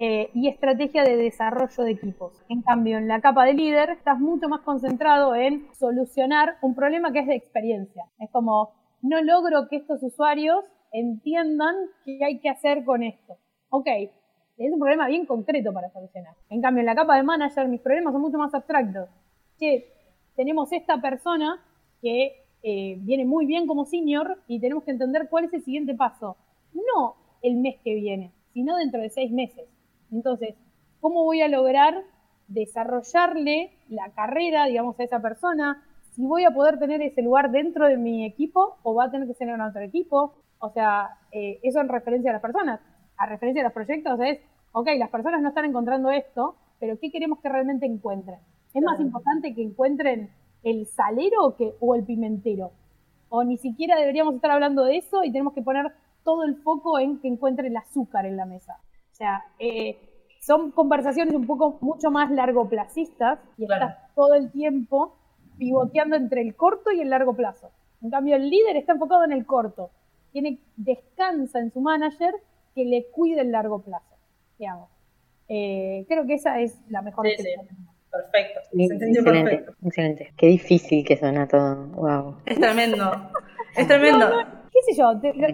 eh, 0.00 0.30
y 0.32 0.48
estrategia 0.48 1.02
de 1.02 1.16
desarrollo 1.16 1.82
de 1.82 1.90
equipos. 1.90 2.32
En 2.48 2.62
cambio, 2.62 2.98
en 2.98 3.08
la 3.08 3.20
capa 3.20 3.44
de 3.44 3.54
líder 3.54 3.90
estás 3.90 4.18
mucho 4.20 4.48
más 4.48 4.60
concentrado 4.60 5.34
en 5.34 5.66
solucionar 5.74 6.56
un 6.62 6.76
problema 6.76 7.12
que 7.12 7.20
es 7.20 7.26
de 7.26 7.34
experiencia. 7.34 8.04
Es 8.20 8.30
como, 8.30 8.74
no 9.02 9.20
logro 9.22 9.68
que 9.68 9.76
estos 9.76 10.00
usuarios 10.02 10.64
entiendan 10.92 11.74
qué 12.04 12.24
hay 12.24 12.38
que 12.38 12.48
hacer 12.48 12.84
con 12.84 13.02
esto. 13.02 13.38
Ok, 13.70 13.88
es 14.58 14.72
un 14.72 14.78
problema 14.78 15.06
bien 15.06 15.24
concreto 15.24 15.72
para 15.72 15.90
solucionar. 15.90 16.34
En 16.50 16.60
cambio, 16.60 16.80
en 16.80 16.86
la 16.86 16.94
capa 16.94 17.16
de 17.16 17.22
manager 17.22 17.68
mis 17.68 17.80
problemas 17.80 18.12
son 18.12 18.22
mucho 18.22 18.38
más 18.38 18.52
abstractos. 18.54 19.08
Che, 19.58 19.86
tenemos 20.34 20.72
esta 20.72 21.00
persona 21.00 21.60
que 22.02 22.44
eh, 22.62 22.96
viene 23.00 23.24
muy 23.24 23.46
bien 23.46 23.66
como 23.66 23.84
senior 23.84 24.38
y 24.48 24.60
tenemos 24.60 24.84
que 24.84 24.90
entender 24.90 25.28
cuál 25.28 25.44
es 25.44 25.52
el 25.52 25.62
siguiente 25.62 25.94
paso. 25.94 26.36
No 26.72 27.14
el 27.42 27.56
mes 27.56 27.76
que 27.84 27.94
viene, 27.94 28.32
sino 28.52 28.76
dentro 28.76 29.00
de 29.00 29.10
seis 29.10 29.30
meses. 29.30 29.68
Entonces, 30.10 30.54
¿cómo 31.00 31.24
voy 31.24 31.40
a 31.40 31.48
lograr 31.48 32.02
desarrollarle 32.48 33.72
la 33.88 34.10
carrera, 34.10 34.66
digamos, 34.66 34.98
a 34.98 35.04
esa 35.04 35.20
persona? 35.20 35.84
Si 36.12 36.22
voy 36.22 36.44
a 36.44 36.50
poder 36.50 36.80
tener 36.80 37.00
ese 37.00 37.22
lugar 37.22 37.52
dentro 37.52 37.86
de 37.86 37.96
mi 37.96 38.24
equipo 38.24 38.78
o 38.82 38.94
va 38.94 39.04
a 39.04 39.10
tener 39.10 39.28
que 39.28 39.34
ser 39.34 39.48
en 39.48 39.60
otro 39.60 39.82
equipo. 39.82 40.34
O 40.58 40.70
sea, 40.70 41.10
eh, 41.30 41.60
eso 41.62 41.80
en 41.80 41.88
referencia 41.88 42.30
a 42.30 42.34
las 42.34 42.42
personas. 42.42 42.80
A 43.18 43.26
referencia 43.26 43.62
a 43.62 43.64
los 43.64 43.72
proyectos 43.72 44.18
es, 44.20 44.38
ok, 44.72 44.88
las 44.98 45.10
personas 45.10 45.42
no 45.42 45.48
están 45.48 45.64
encontrando 45.64 46.10
esto, 46.10 46.56
pero 46.80 46.98
¿qué 46.98 47.10
queremos 47.10 47.40
que 47.40 47.48
realmente 47.48 47.86
encuentren? 47.86 48.38
Es 48.72 48.82
más 48.82 49.00
importante 49.00 49.54
que 49.54 49.62
encuentren 49.62 50.30
el 50.62 50.86
salero 50.86 51.56
que, 51.56 51.74
o 51.80 51.94
el 51.94 52.04
pimentero. 52.04 52.72
O 53.28 53.44
ni 53.44 53.56
siquiera 53.56 53.96
deberíamos 53.96 54.34
estar 54.34 54.50
hablando 54.50 54.84
de 54.84 54.96
eso 54.96 55.24
y 55.24 55.32
tenemos 55.32 55.52
que 55.52 55.62
poner 55.62 55.92
todo 56.24 56.44
el 56.44 56.56
foco 56.56 56.98
en 56.98 57.18
que 57.20 57.28
encuentre 57.28 57.68
el 57.68 57.76
azúcar 57.76 58.26
en 58.26 58.36
la 58.36 58.46
mesa. 58.46 58.78
O 59.12 59.14
sea, 59.14 59.44
eh, 59.58 59.98
son 60.40 60.70
conversaciones 60.70 61.34
un 61.34 61.46
poco 61.46 61.78
mucho 61.80 62.10
más 62.10 62.30
largoplacistas 62.30 63.38
y 63.56 63.64
estás 63.64 63.96
todo 64.14 64.34
el 64.34 64.50
tiempo 64.50 65.16
pivoteando 65.58 66.16
entre 66.16 66.40
el 66.42 66.54
corto 66.54 66.90
y 66.92 67.00
el 67.00 67.10
largo 67.10 67.34
plazo. 67.34 67.70
En 68.00 68.10
cambio, 68.10 68.36
el 68.36 68.48
líder 68.48 68.76
está 68.76 68.92
enfocado 68.92 69.24
en 69.24 69.32
el 69.32 69.44
corto. 69.44 69.90
Tiene, 70.32 70.60
descansa 70.76 71.58
en 71.58 71.72
su 71.72 71.80
manager 71.80 72.34
que 72.74 72.84
le 72.84 73.06
cuide 73.10 73.42
el 73.42 73.52
largo 73.52 73.82
plazo, 73.82 74.16
digamos. 74.58 74.90
Eh, 75.48 76.04
creo 76.08 76.26
que 76.26 76.34
esa 76.34 76.60
es 76.60 76.78
la 76.90 77.02
mejor 77.02 77.26
sí, 77.26 77.42
sí. 77.42 77.48
Perfecto. 78.10 78.60
excelente, 78.72 79.22
perfecto. 79.22 79.72
excelente. 79.84 80.32
Qué 80.36 80.46
difícil 80.46 81.04
que 81.04 81.16
suena 81.16 81.46
todo. 81.46 81.86
Wow. 81.88 82.36
Es 82.46 82.58
tremendo. 82.58 83.30
Es 83.76 83.86
tremendo. 83.88 84.26
¿Qué 84.72 84.92
sé 84.92 84.98
yo? 84.98 85.18
Te, 85.20 85.32
no, 85.34 85.46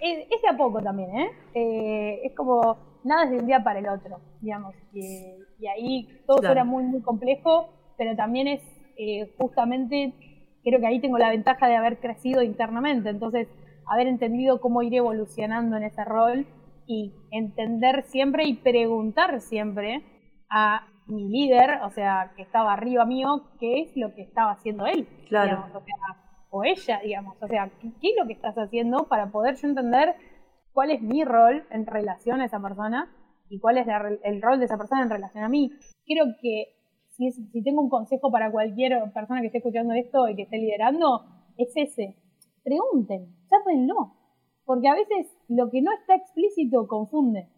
es, 0.00 0.26
es, 0.30 0.42
de 0.42 0.48
a 0.48 0.56
poco 0.56 0.80
también, 0.82 1.10
¿eh? 1.16 1.30
¿eh? 1.54 2.20
Es 2.24 2.34
como 2.34 2.76
nada 3.04 3.24
es 3.24 3.30
de 3.30 3.36
un 3.38 3.46
día 3.46 3.62
para 3.62 3.78
el 3.78 3.88
otro, 3.88 4.20
digamos. 4.40 4.74
Y, 4.92 5.36
y 5.58 5.66
ahí 5.66 6.22
todo 6.26 6.38
claro. 6.38 6.54
suena 6.54 6.64
muy, 6.64 6.84
muy 6.84 7.00
complejo, 7.02 7.68
pero 7.96 8.16
también 8.16 8.48
es 8.48 8.62
eh, 8.96 9.32
justamente, 9.38 10.12
creo 10.62 10.80
que 10.80 10.86
ahí 10.86 11.00
tengo 11.00 11.18
la 11.18 11.30
ventaja 11.30 11.66
de 11.68 11.76
haber 11.76 11.98
crecido 11.98 12.42
internamente, 12.42 13.08
entonces 13.08 13.48
haber 13.86 14.06
entendido 14.06 14.60
cómo 14.60 14.82
ir 14.82 14.94
evolucionando 14.94 15.76
en 15.76 15.84
ese 15.84 16.04
rol 16.04 16.46
y 16.86 17.12
entender 17.30 18.04
siempre 18.04 18.44
y 18.46 18.54
preguntar 18.54 19.40
siempre 19.40 20.04
a 20.50 20.88
mi 21.06 21.28
líder, 21.28 21.80
o 21.84 21.90
sea, 21.90 22.32
que 22.36 22.42
estaba 22.42 22.72
arriba 22.72 23.04
mío, 23.04 23.50
qué 23.58 23.80
es 23.82 23.96
lo 23.96 24.14
que 24.14 24.22
estaba 24.22 24.52
haciendo 24.52 24.86
él, 24.86 25.06
claro. 25.28 25.50
digamos, 25.50 25.74
o, 25.74 25.84
sea, 25.84 25.94
o 26.50 26.64
ella, 26.64 27.00
digamos, 27.02 27.36
o 27.40 27.46
sea, 27.46 27.70
¿qué, 27.80 27.90
qué 28.00 28.08
es 28.10 28.14
lo 28.18 28.26
que 28.26 28.34
estás 28.34 28.56
haciendo 28.56 29.08
para 29.08 29.30
poder 29.30 29.56
yo 29.56 29.68
entender 29.68 30.14
cuál 30.72 30.90
es 30.90 31.02
mi 31.02 31.24
rol 31.24 31.64
en 31.70 31.86
relación 31.86 32.40
a 32.40 32.46
esa 32.46 32.60
persona 32.60 33.10
y 33.48 33.58
cuál 33.58 33.78
es 33.78 33.86
la, 33.86 34.02
el 34.22 34.40
rol 34.40 34.58
de 34.58 34.64
esa 34.64 34.78
persona 34.78 35.02
en 35.02 35.10
relación 35.10 35.44
a 35.44 35.48
mí. 35.48 35.70
Creo 36.06 36.24
que 36.40 36.74
si, 37.10 37.26
es, 37.26 37.36
si 37.52 37.62
tengo 37.62 37.82
un 37.82 37.90
consejo 37.90 38.30
para 38.30 38.50
cualquier 38.50 38.98
persona 39.12 39.40
que 39.40 39.48
esté 39.48 39.58
escuchando 39.58 39.92
esto 39.92 40.28
y 40.28 40.36
que 40.36 40.42
esté 40.42 40.56
liderando, 40.56 41.26
es 41.58 41.70
ese. 41.76 42.16
Pregunten, 42.64 43.26
chápenlo. 43.52 44.14
Porque 44.64 44.88
a 44.88 44.94
veces 44.94 45.26
lo 45.48 45.70
que 45.70 45.82
no 45.82 45.92
está 45.92 46.14
explícito 46.14 46.86
confunde. 46.86 47.48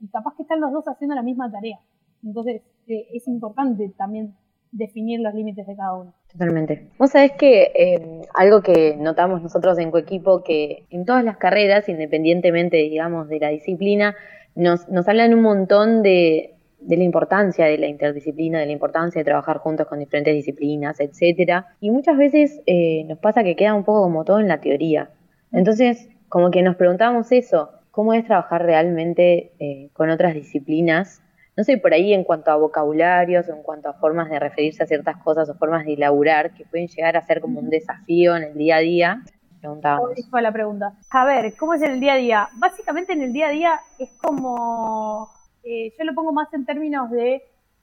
Y 0.00 0.08
capaz 0.08 0.34
que 0.36 0.42
están 0.42 0.60
los 0.60 0.72
dos 0.72 0.86
haciendo 0.88 1.14
la 1.14 1.22
misma 1.22 1.50
tarea. 1.50 1.78
Entonces 2.24 2.62
eh, 2.86 3.06
es 3.12 3.26
importante 3.28 3.92
también 3.96 4.34
definir 4.72 5.20
los 5.20 5.34
límites 5.34 5.66
de 5.66 5.76
cada 5.76 5.94
uno. 5.94 6.14
Totalmente. 6.32 6.90
Vos 6.98 7.10
sabés 7.10 7.32
que 7.32 7.72
eh, 7.74 8.22
algo 8.34 8.62
que 8.62 8.96
notamos 8.96 9.42
nosotros 9.42 9.78
en 9.78 9.90
Coequipo, 9.90 10.44
que 10.44 10.86
en 10.90 11.04
todas 11.04 11.24
las 11.24 11.38
carreras, 11.38 11.88
independientemente, 11.88 12.76
digamos, 12.76 13.28
de 13.28 13.40
la 13.40 13.48
disciplina, 13.48 14.14
nos, 14.54 14.88
nos 14.88 15.08
hablan 15.08 15.34
un 15.34 15.42
montón 15.42 16.02
de, 16.02 16.54
de 16.80 16.96
la 16.96 17.04
importancia 17.04 17.66
de 17.66 17.78
la 17.78 17.86
interdisciplina, 17.86 18.60
de 18.60 18.66
la 18.66 18.72
importancia 18.72 19.20
de 19.20 19.24
trabajar 19.24 19.58
juntos 19.58 19.86
con 19.86 19.98
diferentes 19.98 20.34
disciplinas, 20.34 21.00
etcétera. 21.00 21.66
Y 21.80 21.90
muchas 21.90 22.16
veces 22.16 22.60
eh, 22.66 23.04
nos 23.04 23.18
pasa 23.18 23.44
que 23.44 23.56
queda 23.56 23.74
un 23.74 23.84
poco 23.84 24.02
como 24.02 24.24
todo 24.24 24.40
en 24.40 24.48
la 24.48 24.60
teoría. 24.60 25.10
Entonces, 25.52 26.08
como 26.28 26.50
que 26.50 26.62
nos 26.62 26.76
preguntamos 26.76 27.32
eso, 27.32 27.70
¿cómo 27.90 28.14
es 28.14 28.24
trabajar 28.24 28.62
realmente 28.64 29.52
eh, 29.58 29.90
con 29.92 30.10
otras 30.10 30.34
disciplinas 30.34 31.22
no 31.60 31.64
sé, 31.64 31.76
por 31.76 31.92
ahí 31.92 32.14
en 32.14 32.24
cuanto 32.24 32.50
a 32.50 32.56
vocabularios 32.56 33.46
o 33.50 33.54
en 33.54 33.62
cuanto 33.62 33.90
a 33.90 33.92
formas 33.92 34.30
de 34.30 34.38
referirse 34.38 34.82
a 34.82 34.86
ciertas 34.86 35.18
cosas 35.18 35.50
o 35.50 35.54
formas 35.56 35.84
de 35.84 35.92
elaborar 35.92 36.54
que 36.54 36.64
pueden 36.64 36.88
llegar 36.88 37.18
a 37.18 37.22
ser 37.26 37.42
como 37.42 37.60
un 37.60 37.68
desafío 37.68 38.34
en 38.34 38.44
el 38.44 38.54
día 38.54 38.76
a 38.76 38.80
día. 38.80 39.22
Preguntábamos. 39.60 40.12
fue 40.30 40.40
la 40.40 40.52
pregunta. 40.52 40.94
A 41.10 41.24
ver, 41.26 41.54
¿cómo 41.58 41.74
es 41.74 41.82
en 41.82 41.92
el 41.92 42.00
día 42.00 42.14
a 42.14 42.16
día? 42.16 42.48
Básicamente 42.56 43.12
en 43.12 43.20
el 43.20 43.34
día 43.34 43.48
a 43.48 43.50
día 43.50 43.80
es 43.98 44.10
como, 44.22 45.28
eh, 45.62 45.92
yo 45.98 46.04
lo 46.04 46.14
pongo 46.14 46.32
más 46.32 46.48
en 46.54 46.64
términos 46.64 47.10
de 47.10 47.42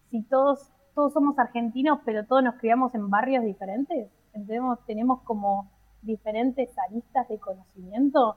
si 0.09 0.23
todos, 0.23 0.71
todos 0.95 1.13
somos 1.13 1.37
argentinos, 1.37 1.99
pero 2.03 2.25
todos 2.25 2.43
nos 2.43 2.55
criamos 2.55 2.95
en 2.95 3.11
barrios 3.11 3.43
diferentes. 3.43 4.09
Tenemos, 4.31 4.83
tenemos 4.87 5.21
como 5.21 5.69
diferentes 6.01 6.69
aristas 6.77 7.27
de 7.27 7.37
conocimiento. 7.39 8.35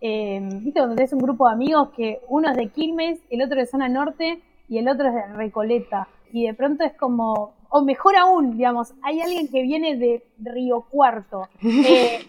Eh, 0.00 0.40
¿Viste 0.42 0.80
cuando 0.80 0.96
tenés 0.96 1.12
un 1.12 1.20
grupo 1.20 1.46
de 1.46 1.54
amigos 1.54 1.90
que 1.96 2.20
uno 2.28 2.50
es 2.50 2.56
de 2.56 2.68
Quilmes, 2.68 3.20
el 3.30 3.42
otro 3.42 3.58
de 3.58 3.66
zona 3.66 3.88
norte 3.88 4.42
y 4.68 4.78
el 4.78 4.88
otro 4.88 5.08
es 5.08 5.14
de 5.14 5.26
Recoleta. 5.34 6.08
Y 6.32 6.46
de 6.46 6.54
pronto 6.54 6.82
es 6.82 6.94
como, 6.94 7.54
o 7.68 7.84
mejor 7.84 8.16
aún, 8.16 8.56
digamos, 8.56 8.94
hay 9.02 9.20
alguien 9.20 9.48
que 9.48 9.62
viene 9.62 9.96
de 9.96 10.24
Río 10.38 10.86
Cuarto. 10.90 11.48
Eh, 11.62 12.26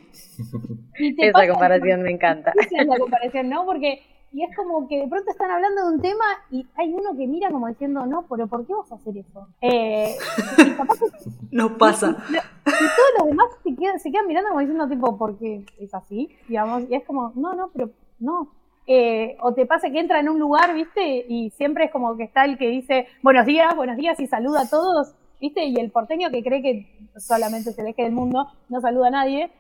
y 0.99 1.15
te 1.15 1.30
esa 1.30 1.47
comparación 1.47 2.02
me 2.02 2.12
encanta. 2.12 2.54
Esa 2.60 2.82
es 2.82 2.88
la 2.88 2.97
comparación, 2.97 3.49
¿no? 3.49 3.65
Porque, 3.65 4.02
y 4.34 4.43
es 4.43 4.56
como 4.56 4.88
que 4.88 5.00
de 5.00 5.08
pronto 5.08 5.32
están 5.32 5.52
hablando 5.52 5.88
de 5.88 5.96
un 5.96 6.02
tema 6.02 6.26
y 6.52 6.65
hay 6.76 6.91
uno 6.91 7.15
que 7.15 7.28
mira 7.28 7.52
como 7.52 7.67
diciendo, 7.67 8.06
no, 8.06 8.26
pero 8.28 8.48
¿por 8.48 8.65
qué 8.65 8.74
vas 8.74 8.91
a 8.91 8.96
hacer 8.96 9.17
eso? 9.17 9.48
Eh, 9.62 10.15
y 10.58 10.72
capaz 10.72 11.00
que, 11.00 11.30
no 11.52 11.78
pasa. 11.78 12.17
Y, 12.30 12.34
y, 12.34 12.38
todos 12.67 13.12
los 13.19 13.28
demás 13.28 13.48
se 13.63 13.76
quedan, 13.76 14.00
se 14.00 14.12
quedan 14.12 14.28
mirando 14.28 14.50
como 14.50 14.62
diciendo, 14.62 14.89
tipo, 14.89 15.17
¿por 15.17 15.38
qué 15.38 15.63
es 15.80 15.93
así? 15.93 16.30
Digamos, 16.48 16.89
y 16.89 16.96
es 16.96 17.06
como, 17.06 17.32
no, 17.36 17.54
no, 17.54 17.69
pero 17.72 17.91
no, 18.19 18.52
eh, 18.86 19.38
o 19.41 19.54
te 19.54 19.65
pasa 19.65 19.89
que 19.89 20.00
entra 20.00 20.19
en 20.19 20.30
un 20.30 20.39
lugar, 20.39 20.74
¿viste? 20.74 21.26
Y 21.28 21.52
siempre 21.52 21.86
es 21.86 21.91
como 21.91 22.17
que 22.17 22.24
está 22.24 22.43
el 22.43 22.58
que 22.58 22.67
dice 22.67 23.08
buenos 23.22 23.46
días, 23.46 23.76
buenos 23.76 23.96
días 23.96 24.19
y 24.19 24.28
saluda 24.28 24.62
a 24.62 24.69
todos, 24.69 25.13
¿viste? 25.39 25.63
Y 25.65 25.76
el 25.76 25.91
porteño 25.91 26.30
que 26.32 26.43
cree 26.43 26.62
que 26.62 27.10
solamente 27.17 27.72
se 27.72 27.84
deje 27.84 28.04
del 28.04 28.12
mundo, 28.12 28.48
no 28.69 28.82
saluda 28.82 29.08
a 29.08 29.12
nadie. 29.12 29.52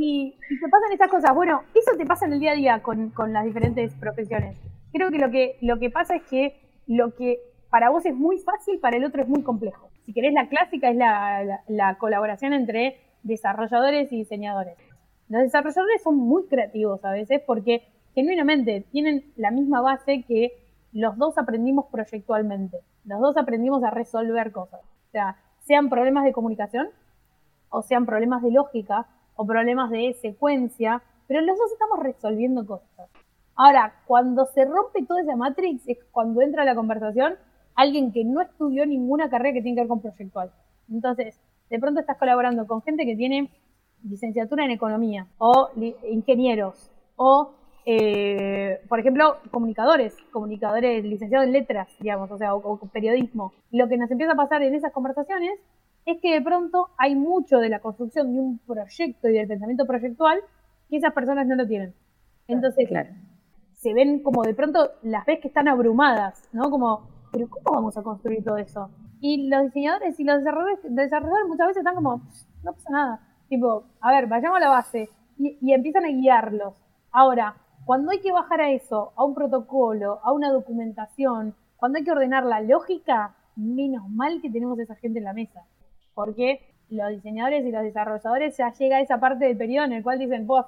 Y, 0.00 0.36
y, 0.50 0.60
te 0.60 0.68
pasan 0.68 0.92
estas 0.92 1.10
cosas. 1.10 1.34
Bueno, 1.34 1.62
eso 1.74 1.96
te 1.96 2.06
pasa 2.06 2.26
en 2.26 2.34
el 2.34 2.40
día 2.40 2.52
a 2.52 2.56
día 2.56 2.82
con, 2.82 3.10
con 3.10 3.32
las 3.32 3.44
diferentes 3.44 3.94
profesiones. 3.94 4.56
Creo 4.92 5.10
que 5.10 5.18
lo, 5.18 5.30
que 5.30 5.56
lo 5.60 5.78
que 5.78 5.90
pasa 5.90 6.16
es 6.16 6.22
que 6.24 6.60
lo 6.86 7.14
que 7.14 7.38
para 7.70 7.90
vos 7.90 8.04
es 8.04 8.14
muy 8.14 8.38
fácil, 8.38 8.80
para 8.80 8.96
el 8.96 9.04
otro 9.04 9.22
es 9.22 9.28
muy 9.28 9.42
complejo. 9.42 9.88
Si 10.04 10.12
querés, 10.12 10.32
la 10.32 10.48
clásica 10.48 10.90
es 10.90 10.96
la, 10.96 11.44
la, 11.44 11.60
la 11.68 11.98
colaboración 11.98 12.52
entre 12.52 12.98
desarrolladores 13.22 14.12
y 14.12 14.16
diseñadores. 14.16 14.76
Los 15.28 15.42
desarrolladores 15.42 16.02
son 16.02 16.16
muy 16.16 16.46
creativos 16.46 17.04
a 17.04 17.12
veces 17.12 17.40
porque 17.46 17.84
genuinamente 18.14 18.84
tienen 18.90 19.32
la 19.36 19.52
misma 19.52 19.80
base 19.80 20.24
que 20.26 20.52
los 20.92 21.16
dos 21.16 21.38
aprendimos 21.38 21.86
proyectualmente. 21.92 22.78
Los 23.04 23.20
dos 23.20 23.36
aprendimos 23.36 23.84
a 23.84 23.90
resolver 23.90 24.50
cosas. 24.50 24.80
O 24.80 25.10
sea, 25.12 25.36
sean 25.60 25.88
problemas 25.88 26.24
de 26.24 26.32
comunicación, 26.32 26.88
o 27.70 27.82
sean 27.82 28.04
problemas 28.04 28.42
de 28.42 28.50
lógica, 28.50 29.06
o 29.40 29.46
problemas 29.46 29.88
de 29.88 30.12
secuencia, 30.20 31.02
pero 31.26 31.40
los 31.40 31.56
dos 31.56 31.72
estamos 31.72 31.98
resolviendo 32.00 32.66
cosas. 32.66 33.08
Ahora, 33.56 33.94
cuando 34.06 34.44
se 34.44 34.66
rompe 34.66 35.02
toda 35.06 35.22
esa 35.22 35.34
matrix, 35.34 35.88
es 35.88 35.96
cuando 36.10 36.42
entra 36.42 36.66
la 36.66 36.74
conversación 36.74 37.36
alguien 37.74 38.12
que 38.12 38.22
no 38.22 38.42
estudió 38.42 38.84
ninguna 38.84 39.30
carrera 39.30 39.54
que 39.54 39.62
tiene 39.62 39.76
que 39.76 39.80
ver 39.80 39.88
con 39.88 40.02
proyectual. 40.02 40.52
Entonces, 40.90 41.40
de 41.70 41.78
pronto 41.78 42.00
estás 42.00 42.18
colaborando 42.18 42.66
con 42.66 42.82
gente 42.82 43.06
que 43.06 43.16
tiene 43.16 43.50
licenciatura 44.04 44.66
en 44.66 44.72
economía, 44.72 45.26
o 45.38 45.70
ingenieros, 46.10 46.90
o 47.16 47.52
eh, 47.86 48.82
por 48.90 49.00
ejemplo, 49.00 49.38
comunicadores, 49.50 50.18
comunicadores 50.32 51.02
licenciados 51.02 51.46
en 51.46 51.54
letras, 51.54 51.88
digamos, 51.98 52.30
o 52.30 52.36
sea, 52.36 52.54
o, 52.54 52.78
periodismo. 52.92 53.54
Lo 53.70 53.88
que 53.88 53.96
nos 53.96 54.10
empieza 54.10 54.34
a 54.34 54.36
pasar 54.36 54.62
en 54.62 54.74
esas 54.74 54.92
conversaciones 54.92 55.58
es 56.06 56.20
que 56.20 56.32
de 56.32 56.42
pronto 56.42 56.88
hay 56.96 57.14
mucho 57.14 57.58
de 57.58 57.68
la 57.68 57.80
construcción 57.80 58.32
de 58.32 58.40
un 58.40 58.58
proyecto 58.58 59.28
y 59.28 59.32
del 59.32 59.48
pensamiento 59.48 59.86
proyectual 59.86 60.40
que 60.88 60.96
esas 60.96 61.12
personas 61.12 61.46
no 61.46 61.54
lo 61.54 61.66
tienen. 61.66 61.94
Entonces, 62.48 62.88
se 63.74 63.94
ven 63.94 64.22
como 64.22 64.42
de 64.42 64.54
pronto 64.54 64.90
las 65.02 65.24
ves 65.24 65.40
que 65.40 65.48
están 65.48 65.68
abrumadas, 65.68 66.48
¿no? 66.52 66.70
Como, 66.70 67.08
pero 67.30 67.48
¿cómo 67.48 67.76
vamos 67.76 67.96
a 67.96 68.02
construir 68.02 68.42
todo 68.44 68.56
eso? 68.56 68.90
Y 69.20 69.48
los 69.48 69.64
diseñadores 69.64 70.18
y 70.18 70.24
los 70.24 70.38
desarrolladores, 70.38 70.78
desarrolladores 70.94 71.48
muchas 71.48 71.66
veces 71.68 71.80
están 71.80 71.94
como, 71.94 72.22
no 72.64 72.72
pasa 72.72 72.90
nada. 72.90 73.20
Tipo, 73.48 73.84
a 74.00 74.10
ver, 74.10 74.26
vayamos 74.26 74.56
a 74.56 74.60
la 74.60 74.68
base 74.68 75.08
y, 75.38 75.58
y 75.60 75.72
empiezan 75.72 76.04
a 76.04 76.08
guiarlos. 76.08 76.74
Ahora, 77.12 77.56
cuando 77.84 78.10
hay 78.10 78.20
que 78.20 78.32
bajar 78.32 78.60
a 78.60 78.70
eso, 78.70 79.12
a 79.16 79.24
un 79.24 79.34
protocolo, 79.34 80.20
a 80.22 80.32
una 80.32 80.50
documentación, 80.50 81.54
cuando 81.76 81.98
hay 81.98 82.04
que 82.04 82.12
ordenar 82.12 82.44
la 82.44 82.60
lógica, 82.60 83.34
menos 83.56 84.08
mal 84.08 84.40
que 84.40 84.50
tenemos 84.50 84.78
a 84.78 84.82
esa 84.82 84.94
gente 84.96 85.18
en 85.18 85.24
la 85.24 85.32
mesa. 85.32 85.64
Porque 86.20 86.60
los 86.90 87.08
diseñadores 87.08 87.64
y 87.64 87.70
los 87.70 87.82
desarrolladores 87.82 88.54
ya 88.58 88.70
llega 88.74 88.98
a 88.98 89.00
esa 89.00 89.18
parte 89.18 89.46
del 89.46 89.56
periodo 89.56 89.86
en 89.86 89.94
el 89.94 90.02
cual 90.02 90.18
dicen, 90.18 90.46
vos, 90.46 90.66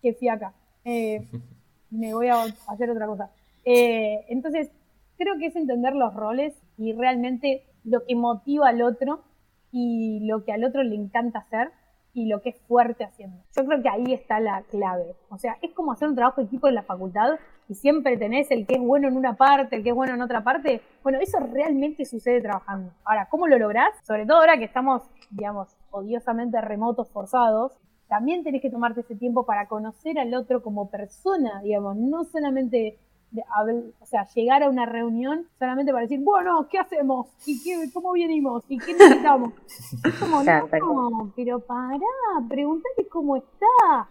qué 0.00 0.14
fiaca, 0.14 0.52
eh, 0.84 1.26
me 1.90 2.14
voy 2.14 2.28
a 2.28 2.44
hacer 2.68 2.88
otra 2.88 3.08
cosa. 3.08 3.30
Eh, 3.64 4.24
entonces, 4.28 4.70
creo 5.18 5.38
que 5.40 5.46
es 5.46 5.56
entender 5.56 5.96
los 5.96 6.14
roles 6.14 6.54
y 6.78 6.92
realmente 6.92 7.64
lo 7.82 8.04
que 8.04 8.14
motiva 8.14 8.68
al 8.68 8.80
otro 8.80 9.24
y 9.72 10.20
lo 10.20 10.44
que 10.44 10.52
al 10.52 10.62
otro 10.62 10.84
le 10.84 10.94
encanta 10.94 11.40
hacer 11.40 11.72
y 12.14 12.26
lo 12.26 12.42
que 12.42 12.50
es 12.50 12.60
fuerte 12.68 13.02
haciendo. 13.02 13.42
Yo 13.56 13.66
creo 13.66 13.82
que 13.82 13.88
ahí 13.88 14.12
está 14.12 14.38
la 14.38 14.62
clave. 14.70 15.16
O 15.30 15.38
sea, 15.38 15.58
es 15.62 15.72
como 15.72 15.90
hacer 15.90 16.06
un 16.06 16.14
trabajo 16.14 16.40
de 16.40 16.46
equipo 16.46 16.68
en 16.68 16.76
la 16.76 16.84
facultad 16.84 17.40
y 17.68 17.74
siempre 17.74 18.16
tenés 18.16 18.50
el 18.50 18.66
que 18.66 18.74
es 18.74 18.80
bueno 18.80 19.08
en 19.08 19.16
una 19.16 19.34
parte, 19.34 19.76
el 19.76 19.82
que 19.82 19.90
es 19.90 19.94
bueno 19.94 20.14
en 20.14 20.22
otra 20.22 20.42
parte. 20.42 20.82
Bueno, 21.02 21.18
eso 21.20 21.38
realmente 21.40 22.04
sucede 22.04 22.40
trabajando. 22.40 22.92
Ahora, 23.04 23.28
¿cómo 23.30 23.46
lo 23.46 23.58
lográs? 23.58 23.92
Sobre 24.06 24.26
todo 24.26 24.38
ahora 24.38 24.58
que 24.58 24.64
estamos, 24.64 25.02
digamos, 25.30 25.76
odiosamente 25.90 26.60
remotos, 26.60 27.10
forzados, 27.10 27.72
también 28.08 28.44
tenés 28.44 28.60
que 28.60 28.70
tomarte 28.70 29.00
ese 29.00 29.16
tiempo 29.16 29.46
para 29.46 29.66
conocer 29.68 30.18
al 30.18 30.34
otro 30.34 30.62
como 30.62 30.90
persona, 30.90 31.62
digamos, 31.62 31.96
no 31.96 32.24
solamente 32.24 32.98
o 34.00 34.06
sea, 34.06 34.26
llegar 34.34 34.62
a 34.62 34.68
una 34.68 34.86
reunión 34.86 35.46
solamente 35.58 35.92
para 35.92 36.02
decir, 36.02 36.20
bueno, 36.22 36.66
¿qué 36.70 36.78
hacemos? 36.78 37.28
¿Y 37.46 37.62
qué, 37.62 37.90
cómo 37.92 38.12
venimos? 38.12 38.62
¿Y 38.68 38.78
qué 38.78 38.92
necesitamos? 38.92 39.54
Es 40.04 40.14
como, 40.16 40.42
no, 40.42 41.32
pero 41.34 41.60
pará, 41.60 41.98
pregúntate 42.48 43.08
cómo 43.08 43.36
está. 43.36 44.08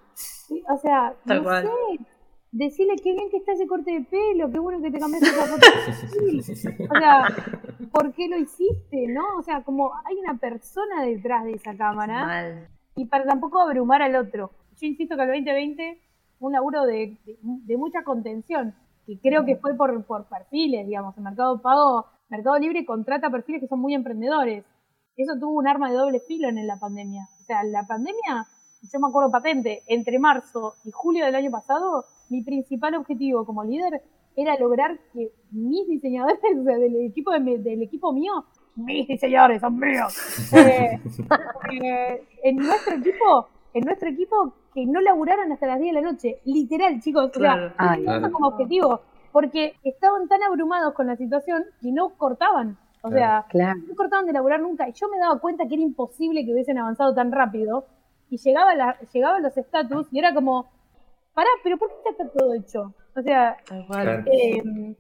O 0.68 0.78
sea, 0.78 1.14
no 1.26 1.62
sé, 1.62 1.70
decirle 2.52 2.96
qué 3.02 3.14
bien 3.14 3.30
que 3.30 3.38
está 3.38 3.54
ese 3.54 3.68
corte 3.68 3.92
de 3.92 4.02
pelo, 4.02 4.52
qué 4.52 4.60
bueno 4.60 4.82
que 4.82 4.92
te 4.92 5.00
cambiaste 5.00 5.30
esa 5.30 5.46
foto. 5.46 5.68
o 6.96 7.00
sea, 7.00 7.24
¿por 7.92 8.14
qué 8.14 8.28
lo 8.28 8.38
hiciste? 8.38 9.08
¿No? 9.08 9.24
O 9.38 9.42
sea, 9.42 9.64
como 9.64 9.92
hay 10.06 10.18
una 10.18 10.38
persona 10.38 11.04
detrás 11.04 11.46
de 11.46 11.54
esa 11.54 11.76
cámara. 11.76 12.70
Y 12.96 13.06
para 13.06 13.26
tampoco 13.26 13.62
abrumar 13.62 14.02
al 14.02 14.16
otro. 14.16 14.52
Yo 14.80 14.88
insisto 14.88 15.16
que 15.16 15.24
el 15.24 15.30
2020 15.30 16.02
un 16.40 16.52
laburo 16.54 16.86
de, 16.86 17.18
de 17.44 17.78
mucha 17.78 18.04
contención 18.04 18.74
y 19.08 19.20
creo 19.20 19.46
que 19.46 19.58
fue 19.58 19.76
por, 19.76 20.06
por 20.06 20.26
perfiles, 20.28 20.86
digamos, 20.88 21.18
el 21.18 21.24
Mercado 21.24 21.62
Pago, 21.62 22.06
Mercado 22.30 22.58
Libre 22.60 22.86
contrata 22.86 23.30
perfiles 23.30 23.62
que 23.62 23.68
son 23.68 23.80
muy 23.80 23.94
emprendedores. 23.94 24.64
Eso 25.18 25.34
tuvo 25.40 25.60
un 25.60 25.68
arma 25.68 25.90
de 25.90 25.98
doble 25.98 26.20
filo 26.22 26.48
en 26.48 26.66
la 26.66 26.80
pandemia. 26.80 27.28
O 27.42 27.44
sea, 27.44 27.64
la 27.64 27.86
pandemia, 27.86 28.48
yo 28.82 29.00
me 29.00 29.08
acuerdo 29.08 29.32
patente, 29.32 29.84
entre 29.88 30.20
marzo 30.20 30.76
y 30.84 30.91
julio 30.91 31.26
del 31.26 31.36
año 31.36 31.52
pasado, 31.52 32.06
mi 32.30 32.44
principal 32.44 32.96
objetivo 32.96 33.46
como 33.46 33.63
líder 33.63 34.02
era 34.36 34.58
lograr 34.58 34.98
que 35.13 35.32
mis 35.52 35.88
diseñadores, 35.88 36.39
o 36.60 36.63
sea, 36.63 36.78
del 36.78 37.06
equipo, 37.06 37.32
del 37.32 37.82
equipo 37.82 38.13
mío, 38.13 38.46
mis 38.76 39.08
diseñadores 39.08 39.60
son 39.62 39.78
míos, 39.78 40.54
eh, 40.54 41.00
eh, 41.84 42.24
en 42.44 42.56
nuestro 42.56 42.96
equipo, 42.96 43.48
en 43.74 43.84
nuestro 43.84 44.10
equipo 44.10 44.54
que 44.74 44.86
no 44.86 45.02
laburaran 45.02 45.52
hasta 45.52 45.67
las 45.67 45.80
10 45.80 45.94
de 45.94 46.02
la 46.02 46.12
noche. 46.12 46.41
Literal, 46.46 47.02
chicos. 47.02 47.32
Claro. 47.32 47.74
O 47.78 48.32
como 48.32 48.48
objetivo. 48.48 49.02
Porque 49.32 49.76
estaban 49.84 50.28
tan 50.28 50.44
abrumados 50.44 50.94
con 50.94 51.08
la 51.08 51.15
situación 51.15 51.63
que 51.82 51.91
no 51.91 52.10
cortaban. 52.17 52.78
O 53.04 53.10
sea, 53.10 53.46
no 53.54 53.96
cortaban 53.96 54.26
de 54.28 54.34
laburar 54.34 54.62
nunca. 54.62 54.88
Y 54.88 54.94
yo 54.94 55.10
me 55.10 55.17
daba 55.17 55.39
cuenta 55.39 55.67
que 55.67 55.74
era 55.74 55.84
imposible 55.84 56.46
que 56.46 56.54
hubiesen 56.54 56.78
avanzado 56.78 57.13
tan 57.13 57.32
rápido. 57.32 57.86
Y 58.32 58.38
llegaba 58.38 58.74
la, 58.74 58.98
llegaban 59.13 59.44
los 59.44 59.56
estatus 59.58 60.08
y 60.10 60.17
era 60.17 60.34
como, 60.34 60.72
pará, 61.34 61.50
pero 61.63 61.78
¿por 61.78 61.89
qué 61.89 62.10
está 62.12 62.30
todo 62.30 62.54
hecho? 62.54 62.96
O 63.13 63.22
sea, 63.22 63.58
eh, 64.26 64.96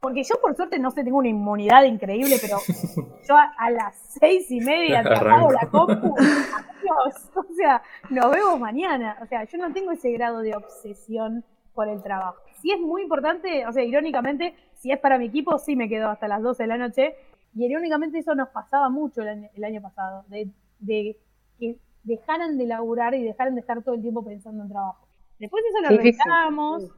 porque 0.00 0.24
yo 0.24 0.40
por 0.40 0.56
suerte 0.56 0.78
no 0.80 0.90
sé, 0.90 1.04
tengo 1.04 1.18
una 1.18 1.28
inmunidad 1.28 1.84
increíble, 1.84 2.36
pero 2.40 2.58
yo 3.28 3.36
a, 3.36 3.70
las 3.70 3.96
seis 4.20 4.50
y 4.50 4.60
media 4.60 5.04
te 5.04 5.14
apago 5.14 5.52
la 5.52 5.68
compu. 5.70 6.14
Adiós. 6.18 7.30
O 7.34 7.54
sea, 7.54 7.80
nos 8.10 8.30
vemos 8.32 8.58
mañana. 8.58 9.18
O 9.22 9.26
sea, 9.26 9.44
yo 9.44 9.56
no 9.58 9.72
tengo 9.72 9.92
ese 9.92 10.10
grado 10.10 10.40
de 10.40 10.56
obsesión 10.56 11.44
por 11.74 11.88
el 11.88 12.02
trabajo. 12.02 12.40
Si 12.60 12.72
es 12.72 12.80
muy 12.80 13.02
importante, 13.02 13.66
o 13.66 13.72
sea, 13.72 13.84
irónicamente, 13.84 14.56
si 14.74 14.90
es 14.90 14.98
para 14.98 15.16
mi 15.16 15.26
equipo, 15.26 15.58
sí 15.58 15.76
me 15.76 15.88
quedo 15.88 16.08
hasta 16.08 16.26
las 16.26 16.42
12 16.42 16.64
de 16.64 16.66
la 16.66 16.76
noche. 16.76 17.14
Y 17.54 17.66
irónicamente 17.66 18.18
eso 18.18 18.34
nos 18.34 18.48
pasaba 18.48 18.88
mucho 18.88 19.22
el 19.22 19.64
año, 19.64 19.80
pasado, 19.80 20.24
de, 20.28 21.16
que 21.58 21.78
dejaran 22.08 22.58
de 22.58 22.66
laburar 22.66 23.14
y 23.14 23.22
dejaran 23.22 23.54
de 23.54 23.60
estar 23.60 23.82
todo 23.82 23.94
el 23.94 24.02
tiempo 24.02 24.24
pensando 24.24 24.64
en 24.64 24.70
trabajo. 24.70 25.06
Después 25.38 25.62
eso 25.64 25.80
lo 25.82 25.88
arreglamos. 25.88 26.90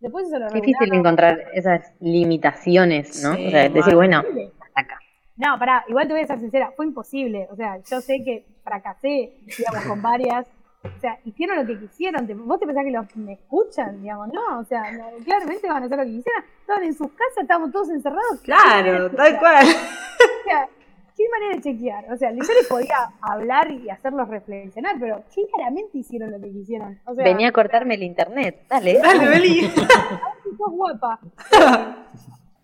Después 0.00 0.28
se 0.28 0.38
lo 0.38 0.50
Difícil 0.50 0.94
encontrar 0.94 1.38
esas 1.54 1.92
limitaciones, 2.00 3.22
¿no? 3.22 3.32
o 3.32 3.50
sea, 3.50 3.68
decir, 3.68 3.94
bueno, 3.94 4.18
hasta 4.18 4.80
acá. 4.80 4.98
No, 5.36 5.58
pará, 5.58 5.84
igual 5.88 6.06
te 6.06 6.12
voy 6.12 6.22
a 6.22 6.26
ser 6.26 6.38
sincera, 6.38 6.72
fue 6.76 6.86
imposible. 6.86 7.48
O 7.50 7.56
sea, 7.56 7.78
yo 7.90 8.00
sé 8.00 8.22
que 8.24 8.44
fracasé, 8.62 9.38
digamos, 9.58 9.84
con 9.86 10.02
varias. 10.02 10.46
O 10.82 11.00
sea, 11.00 11.18
hicieron 11.24 11.56
lo 11.56 11.66
que 11.66 11.78
quisieron. 11.78 12.28
¿Vos 12.46 12.60
te 12.60 12.66
pensás 12.66 12.84
que 12.84 12.90
los, 12.90 13.16
me 13.16 13.32
escuchan? 13.32 14.02
Digamos, 14.02 14.28
no, 14.28 14.60
o 14.60 14.64
sea, 14.64 14.82
claramente 15.24 15.66
van 15.66 15.82
a 15.82 15.86
hacer 15.86 15.98
lo 15.98 16.04
que 16.04 16.10
quisieran. 16.10 16.44
Estaban 16.60 16.84
en 16.84 16.94
sus 16.94 17.08
casas, 17.12 17.38
estábamos 17.40 17.72
todos 17.72 17.88
encerrados. 17.88 18.40
Claro, 18.42 19.10
tal 19.16 19.38
cual. 19.38 19.64
O 19.64 20.48
sea, 20.48 20.68
qué 21.16 21.24
manera 21.30 21.56
de 21.56 21.62
chequear. 21.62 22.12
O 22.12 22.16
sea, 22.16 22.30
yo 22.30 22.38
les 22.38 22.66
podía 22.68 22.96
hablar 23.20 23.70
y 23.70 23.88
hacerlos 23.90 24.28
reflexionar, 24.28 24.96
pero 24.98 25.22
claramente 25.54 25.98
hicieron 25.98 26.32
lo 26.32 26.40
que 26.40 26.50
quisieron. 26.50 26.98
Venía 27.16 27.48
a 27.48 27.52
cortarme 27.52 27.94
el 27.94 28.02
internet. 28.02 28.66
Dale. 28.68 28.98
Dale, 28.98 29.28
Beli. 29.28 29.70
sos 30.56 30.72
guapa. 30.72 31.20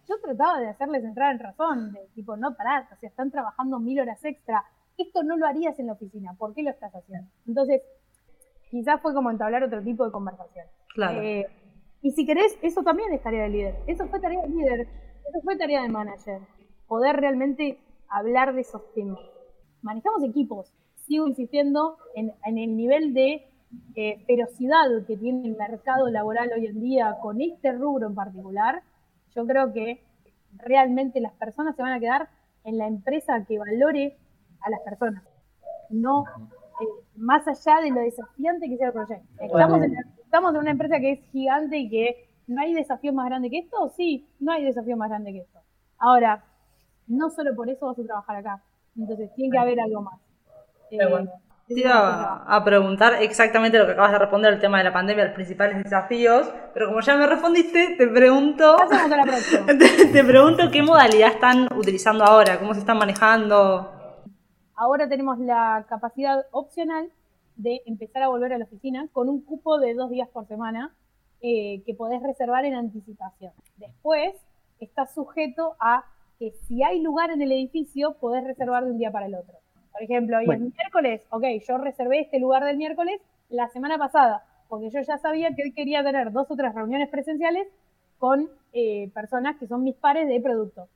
Yo 0.08 0.18
trataba 0.20 0.58
de 0.58 0.68
hacerles 0.68 1.04
entrar 1.04 1.32
en 1.32 1.38
razón, 1.38 1.92
de 1.92 2.00
tipo, 2.14 2.36
no 2.36 2.56
pará, 2.56 2.88
o 2.92 2.96
sea, 2.96 3.08
están 3.08 3.30
trabajando 3.30 3.78
mil 3.78 4.00
horas 4.00 4.24
extra. 4.24 4.64
Esto 4.98 5.22
no 5.22 5.36
lo 5.36 5.46
harías 5.46 5.78
en 5.78 5.86
la 5.86 5.92
oficina, 5.92 6.34
¿por 6.34 6.52
qué 6.54 6.62
lo 6.62 6.70
estás 6.70 6.92
haciendo? 6.94 7.30
Entonces, 7.46 7.82
quizás 8.70 9.00
fue 9.00 9.14
como 9.14 9.30
entablar 9.30 9.62
otro 9.62 9.82
tipo 9.82 10.04
de 10.04 10.10
conversación. 10.10 10.66
Claro. 10.94 11.22
Eh, 11.22 11.46
y 12.02 12.10
si 12.10 12.26
querés, 12.26 12.58
eso 12.62 12.82
también 12.82 13.12
es 13.12 13.22
tarea 13.22 13.44
de 13.44 13.50
líder. 13.50 13.76
Eso 13.86 14.08
fue 14.08 14.20
tarea 14.20 14.42
de 14.42 14.48
líder. 14.48 14.80
Eso 15.28 15.40
fue 15.42 15.56
tarea 15.56 15.82
de 15.82 15.88
manager. 15.88 16.40
Poder 16.88 17.16
realmente 17.16 17.78
hablar 18.11 18.55
de 18.55 18.61
esos 18.62 18.92
temas. 18.92 19.20
Manejamos 19.83 20.23
equipos. 20.25 20.73
Sigo 21.07 21.27
insistiendo 21.27 21.96
en, 22.14 22.33
el 22.44 22.77
nivel 22.77 23.14
de 23.14 23.49
eh, 23.94 24.23
ferocidad 24.27 24.87
que 25.07 25.16
tiene 25.16 25.49
el 25.49 25.57
mercado 25.57 26.09
laboral 26.11 26.51
hoy 26.55 26.66
en 26.66 26.81
día 26.81 27.16
con 27.23 27.40
este 27.40 27.73
rubro 27.73 28.09
en 28.09 28.14
particular. 28.14 28.83
Yo 29.35 29.46
creo 29.46 29.73
que 29.73 30.03
realmente 30.57 31.20
las 31.20 31.33
personas 31.35 31.77
se 31.77 31.83
van 31.83 31.92
a 31.92 32.01
quedar 32.01 32.29
en 32.64 32.79
la 32.79 32.87
empresa 32.87 33.44
que 33.46 33.59
valore 33.59 34.18
a 34.61 34.70
las 34.70 34.81
personas, 34.81 35.25
no 35.88 36.25
eh, 36.81 36.85
más 37.16 37.46
allá 37.49 37.81
de 37.81 37.90
lo 37.90 38.01
desafiante 38.01 38.68
que 38.68 38.77
sea 38.77 38.88
el 38.88 38.92
proyecto. 38.92 39.27
Estamos 39.40 39.83
en, 39.83 39.96
estamos 40.23 40.55
en 40.55 40.61
una 40.61 40.70
empresa 40.73 40.99
que 41.01 41.12
es 41.12 41.20
gigante 41.31 41.79
y 41.79 41.88
que 41.88 42.29
no 42.46 42.61
hay 42.61 42.75
desafío 42.75 43.12
más 43.12 43.27
grande 43.27 43.49
que 43.49 43.61
esto, 43.61 43.90
sí, 43.96 44.29
no 44.40 44.53
hay 44.53 44.64
desafío 44.64 44.96
más 44.96 45.09
grande 45.09 45.33
que 45.33 45.38
esto. 45.38 45.61
Ahora, 45.99 46.44
no 47.11 47.29
solo 47.31 47.55
por 47.55 47.68
eso 47.68 47.87
vas 47.87 47.99
a 47.99 48.05
trabajar 48.05 48.37
acá. 48.37 48.62
Entonces, 48.96 49.31
tiene 49.35 49.53
que 49.53 49.59
haber 49.59 49.81
algo 49.81 50.03
más. 50.03 50.18
Eh, 50.90 50.99
te 51.68 51.81
iba 51.81 52.42
a, 52.46 52.64
preguntar 52.64 53.23
exactamente 53.23 53.79
lo 53.79 53.87
que 53.87 53.92
acabas 53.92 54.11
de 54.11 54.18
responder, 54.18 54.55
el 54.55 54.61
tema 54.61 54.79
de 54.79 54.85
la 54.85 54.92
pandemia, 54.92 55.27
los 55.27 55.35
principales 55.35 55.83
desafíos, 55.85 56.53
pero 56.75 56.88
como 56.88 57.01
ya 57.01 57.16
me 57.16 57.29
respondiste, 57.29 57.94
te 57.96 58.09
pregunto, 58.09 58.77
te, 59.66 60.07
te 60.07 60.25
pregunto 60.25 60.64
qué 60.73 60.83
modalidad 60.83 61.29
están 61.29 61.68
utilizando 61.77 62.25
ahora, 62.25 62.59
cómo 62.59 62.75
se 62.75 62.81
están 62.81 62.99
manejando. 62.99 63.88
Ahora 64.75 65.09
tenemos 65.09 65.38
la 65.38 65.87
capacidad 65.88 66.44
opcional 66.51 67.12
de 67.55 67.83
empezar 67.87 68.25
a 68.25 68.29
volver 68.29 68.53
a 68.53 68.59
la 68.59 68.64
oficina 68.64 69.07
con 69.12 69.29
un 69.29 69.40
cupo 69.44 69.79
de 69.79 69.94
dos 69.94 70.11
días 70.11 70.29
por 70.29 70.49
semana 70.49 70.92
eh, 71.40 71.83
que 71.87 71.94
podés 71.94 72.20
reservar 72.23 72.64
en 72.64 72.75
anticipación. 72.75 73.53
Después 73.77 74.35
está 74.81 75.07
sujeto 75.07 75.77
a 75.79 76.05
que 76.40 76.53
si 76.66 76.83
hay 76.83 77.03
lugar 77.03 77.31
en 77.31 77.42
el 77.42 77.53
edificio, 77.53 78.16
podés 78.18 78.42
reservar 78.44 78.87
de 78.87 78.92
un 78.92 78.98
día 78.98 79.12
para 79.12 79.26
el 79.26 79.35
otro. 79.35 79.59
Por 79.92 80.03
ejemplo, 80.03 80.38
hoy 80.38 80.46
es 80.50 80.59
miércoles, 80.59 81.26
ok, 81.29 81.44
yo 81.68 81.76
reservé 81.76 82.20
este 82.20 82.40
lugar 82.40 82.64
del 82.64 82.79
miércoles 82.79 83.20
la 83.50 83.68
semana 83.68 83.98
pasada. 83.98 84.46
porque 84.68 84.88
yo 84.88 85.00
ya 85.03 85.18
sabía 85.18 85.55
que 85.55 85.72
quería 85.74 86.03
tener 86.05 86.31
dos 86.31 86.48
o 86.48 86.57
tres 86.57 86.72
reuniones 86.72 87.09
presenciales 87.09 87.66
con 88.18 88.48
eh, 88.72 89.11
personas 89.12 89.57
que 89.59 89.66
son 89.66 89.83
mis 89.83 89.96
pares 89.96 90.29
de 90.29 90.40
producto. 90.40 90.88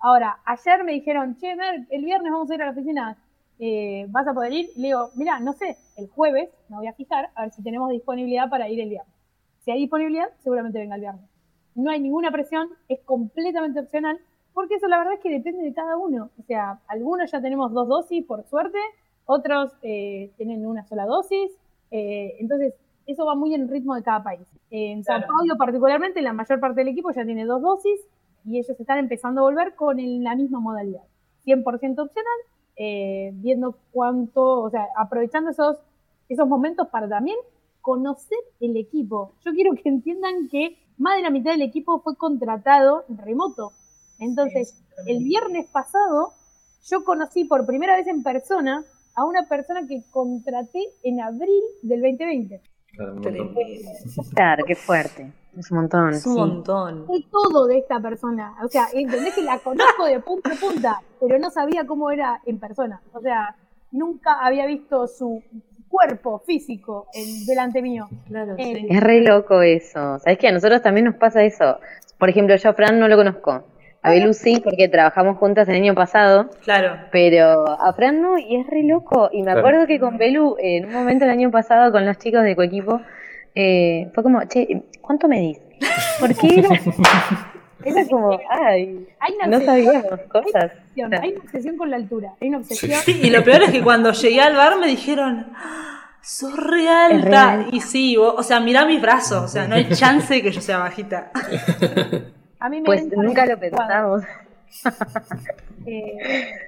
Ahora, 0.00 0.40
ayer 0.44 0.82
me 0.82 0.92
dijeron, 0.92 1.36
che, 1.36 1.54
Mer, 1.54 1.86
el 1.90 2.04
viernes 2.04 2.32
vamos 2.32 2.50
a 2.50 2.54
ir 2.56 2.62
a 2.62 2.66
la 2.66 2.72
oficina, 2.72 3.16
eh, 3.60 4.06
¿vas 4.08 4.26
a 4.26 4.34
poder 4.34 4.52
ir? 4.52 4.70
Y 4.74 4.80
le 4.80 4.88
digo, 4.88 5.10
mira, 5.14 5.38
no 5.38 5.52
sé, 5.52 5.76
el 5.96 6.08
jueves 6.08 6.50
me 6.68 6.76
voy 6.76 6.88
a 6.88 6.92
fijar 6.92 7.30
a 7.36 7.42
ver 7.42 7.52
si 7.52 7.62
tenemos 7.62 7.88
disponibilidad 7.90 8.50
para 8.50 8.68
ir 8.68 8.80
el 8.80 8.88
viernes. 8.88 9.14
Si 9.60 9.70
hay 9.70 9.78
disponibilidad, 9.78 10.28
seguramente 10.40 10.80
venga 10.80 10.96
el 10.96 11.02
viernes. 11.02 11.30
No 11.76 11.90
hay 11.90 12.00
ninguna 12.00 12.32
presión, 12.32 12.68
es 12.88 12.98
completamente 13.04 13.78
opcional, 13.78 14.18
porque 14.54 14.74
eso 14.74 14.88
la 14.88 14.98
verdad 14.98 15.14
es 15.14 15.20
que 15.20 15.30
depende 15.30 15.62
de 15.62 15.72
cada 15.72 15.96
uno. 15.96 16.30
O 16.38 16.42
sea, 16.42 16.80
algunos 16.88 17.30
ya 17.30 17.40
tenemos 17.40 17.72
dos 17.72 17.88
dosis, 17.88 18.24
por 18.24 18.44
suerte, 18.44 18.78
otros 19.26 19.72
eh, 19.82 20.30
tienen 20.36 20.66
una 20.66 20.84
sola 20.86 21.06
dosis, 21.06 21.50
eh, 21.90 22.36
entonces 22.38 22.74
eso 23.06 23.24
va 23.24 23.34
muy 23.34 23.54
en 23.54 23.68
ritmo 23.68 23.94
de 23.94 24.02
cada 24.02 24.22
país. 24.22 24.46
En 24.70 25.04
Sao 25.04 25.20
Paulo 25.26 25.56
particularmente, 25.56 26.22
la 26.22 26.32
mayor 26.32 26.60
parte 26.60 26.80
del 26.80 26.88
equipo 26.88 27.10
ya 27.12 27.24
tiene 27.24 27.44
dos 27.44 27.62
dosis 27.62 28.00
y 28.44 28.58
ellos 28.58 28.78
están 28.78 28.98
empezando 28.98 29.40
a 29.40 29.44
volver 29.44 29.74
con 29.74 29.96
la 30.22 30.34
misma 30.34 30.60
modalidad, 30.60 31.02
100% 31.44 31.64
opcional, 32.02 32.38
eh, 32.76 33.32
viendo 33.34 33.76
cuánto, 33.92 34.62
o 34.62 34.70
sea, 34.70 34.86
aprovechando 34.96 35.50
esos, 35.50 35.78
esos 36.28 36.48
momentos 36.48 36.88
para 36.88 37.08
también 37.08 37.36
conocer 37.80 38.38
el 38.60 38.76
equipo. 38.76 39.32
Yo 39.44 39.52
quiero 39.52 39.74
que 39.74 39.88
entiendan 39.88 40.48
que 40.48 40.78
más 40.96 41.16
de 41.16 41.22
la 41.22 41.30
mitad 41.30 41.52
del 41.52 41.62
equipo 41.62 42.00
fue 42.00 42.16
contratado 42.16 43.04
remoto. 43.08 43.72
Entonces, 44.20 44.82
el 45.06 45.24
viernes 45.24 45.66
pasado 45.70 46.32
yo 46.88 47.04
conocí 47.04 47.44
por 47.44 47.66
primera 47.66 47.96
vez 47.96 48.06
en 48.06 48.22
persona 48.22 48.84
a 49.14 49.24
una 49.24 49.46
persona 49.48 49.86
que 49.86 50.02
contraté 50.10 50.82
en 51.02 51.20
abril 51.20 51.62
del 51.82 52.00
2020. 52.00 52.60
Claro, 54.34 54.64
qué 54.66 54.74
fuerte. 54.74 55.32
Es 55.56 55.70
un 55.70 55.78
montón. 55.78 56.10
Es 56.10 56.26
un 56.26 56.34
montón. 56.34 57.06
Sé 57.06 57.24
todo 57.30 57.66
de 57.66 57.78
esta 57.78 58.00
persona. 58.00 58.54
O 58.64 58.68
sea, 58.68 58.86
entendés 58.92 59.34
que 59.34 59.42
la 59.42 59.58
conozco 59.58 60.04
de 60.04 60.20
punta 60.20 60.50
a 60.52 60.56
punta, 60.56 61.02
pero 61.20 61.38
no 61.38 61.50
sabía 61.50 61.86
cómo 61.86 62.10
era 62.10 62.40
en 62.46 62.58
persona. 62.58 63.00
O 63.12 63.20
sea, 63.20 63.56
nunca 63.90 64.44
había 64.44 64.66
visto 64.66 65.06
su 65.06 65.42
cuerpo 65.88 66.40
físico 66.46 67.08
en, 67.12 67.46
delante 67.46 67.82
mío. 67.82 68.08
Claro, 68.28 68.54
Eh, 68.58 68.74
sí. 68.76 68.86
Es 68.90 69.00
re 69.00 69.22
loco 69.22 69.60
eso. 69.62 70.18
¿Sabes 70.20 70.38
qué? 70.38 70.48
A 70.48 70.52
nosotros 70.52 70.82
también 70.82 71.06
nos 71.06 71.16
pasa 71.16 71.42
eso. 71.42 71.78
Por 72.18 72.28
ejemplo, 72.28 72.54
yo 72.56 72.70
a 72.70 72.74
Fran 72.74 73.00
no 73.00 73.08
lo 73.08 73.16
conozco. 73.16 73.64
A 74.02 74.10
Belu 74.10 74.32
sí, 74.32 74.60
porque 74.64 74.88
trabajamos 74.88 75.36
juntas 75.36 75.68
el 75.68 75.76
año 75.76 75.94
pasado. 75.94 76.48
Claro. 76.64 76.96
Pero 77.12 77.68
a 77.80 77.92
Fran 77.92 78.22
no, 78.22 78.38
y 78.38 78.56
es 78.56 78.66
re 78.66 78.82
loco. 78.82 79.28
Y 79.32 79.38
me 79.38 79.44
Claro. 79.52 79.60
acuerdo 79.60 79.86
que 79.86 80.00
con 80.00 80.16
Belu, 80.16 80.56
eh, 80.58 80.78
en 80.78 80.86
un 80.86 80.92
momento 80.94 81.24
el 81.26 81.30
año 81.30 81.50
pasado, 81.50 81.92
con 81.92 82.06
los 82.06 82.16
chicos 82.18 82.42
de 82.42 82.56
Coequipo, 82.56 83.00
eh, 83.54 84.10
fue 84.14 84.22
como, 84.22 84.42
che, 84.44 84.84
¿cuánto 85.02 85.28
medís? 85.28 85.58
¿Por 86.18 86.34
qué 86.34 86.60
era? 86.60 86.68
Era 87.82 88.04
como, 88.10 88.38
ay, 88.50 89.06
hay 89.20 89.34
una 89.36 89.46
no 89.58 89.64
sabíamos 89.64 90.04
cosas. 90.28 90.72
obsesión, 90.74 91.14
hay 91.14 91.30
una 91.32 91.40
obsesión 91.40 91.76
con 91.78 91.90
la 91.90 91.96
altura. 91.96 92.34
Hay 92.38 92.48
una 92.48 92.58
obsesión. 92.58 93.00
Sí, 93.02 93.20
y 93.22 93.30
lo 93.30 93.42
peor 93.42 93.62
es 93.62 93.70
que 93.70 93.82
cuando 93.82 94.12
llegué 94.12 94.38
al 94.42 94.54
bar 94.54 94.78
me 94.78 94.86
dijeron, 94.86 95.46
"Ah, 95.56 96.10
sos 96.20 96.54
re 96.58 96.86
alta. 96.90 97.64
Y 97.72 97.80
sí, 97.80 98.16
vos- 98.18 98.34
o 98.36 98.42
sea, 98.42 98.60
mirá 98.60 98.84
mis 98.84 99.00
brazos, 99.00 99.42
o 99.44 99.48
sea, 99.48 99.66
no 99.66 99.76
hay 99.76 99.88
chance 99.90 100.34
de 100.34 100.42
que 100.42 100.50
yo 100.52 100.60
sea 100.60 100.76
bajita. 100.78 101.30
A 102.60 102.68
mí 102.68 102.80
me 102.80 102.86
Pues 102.86 103.08
nunca 103.10 103.46
lo 103.46 103.58
pensamos. 103.58 104.22
Eh, 105.86 106.18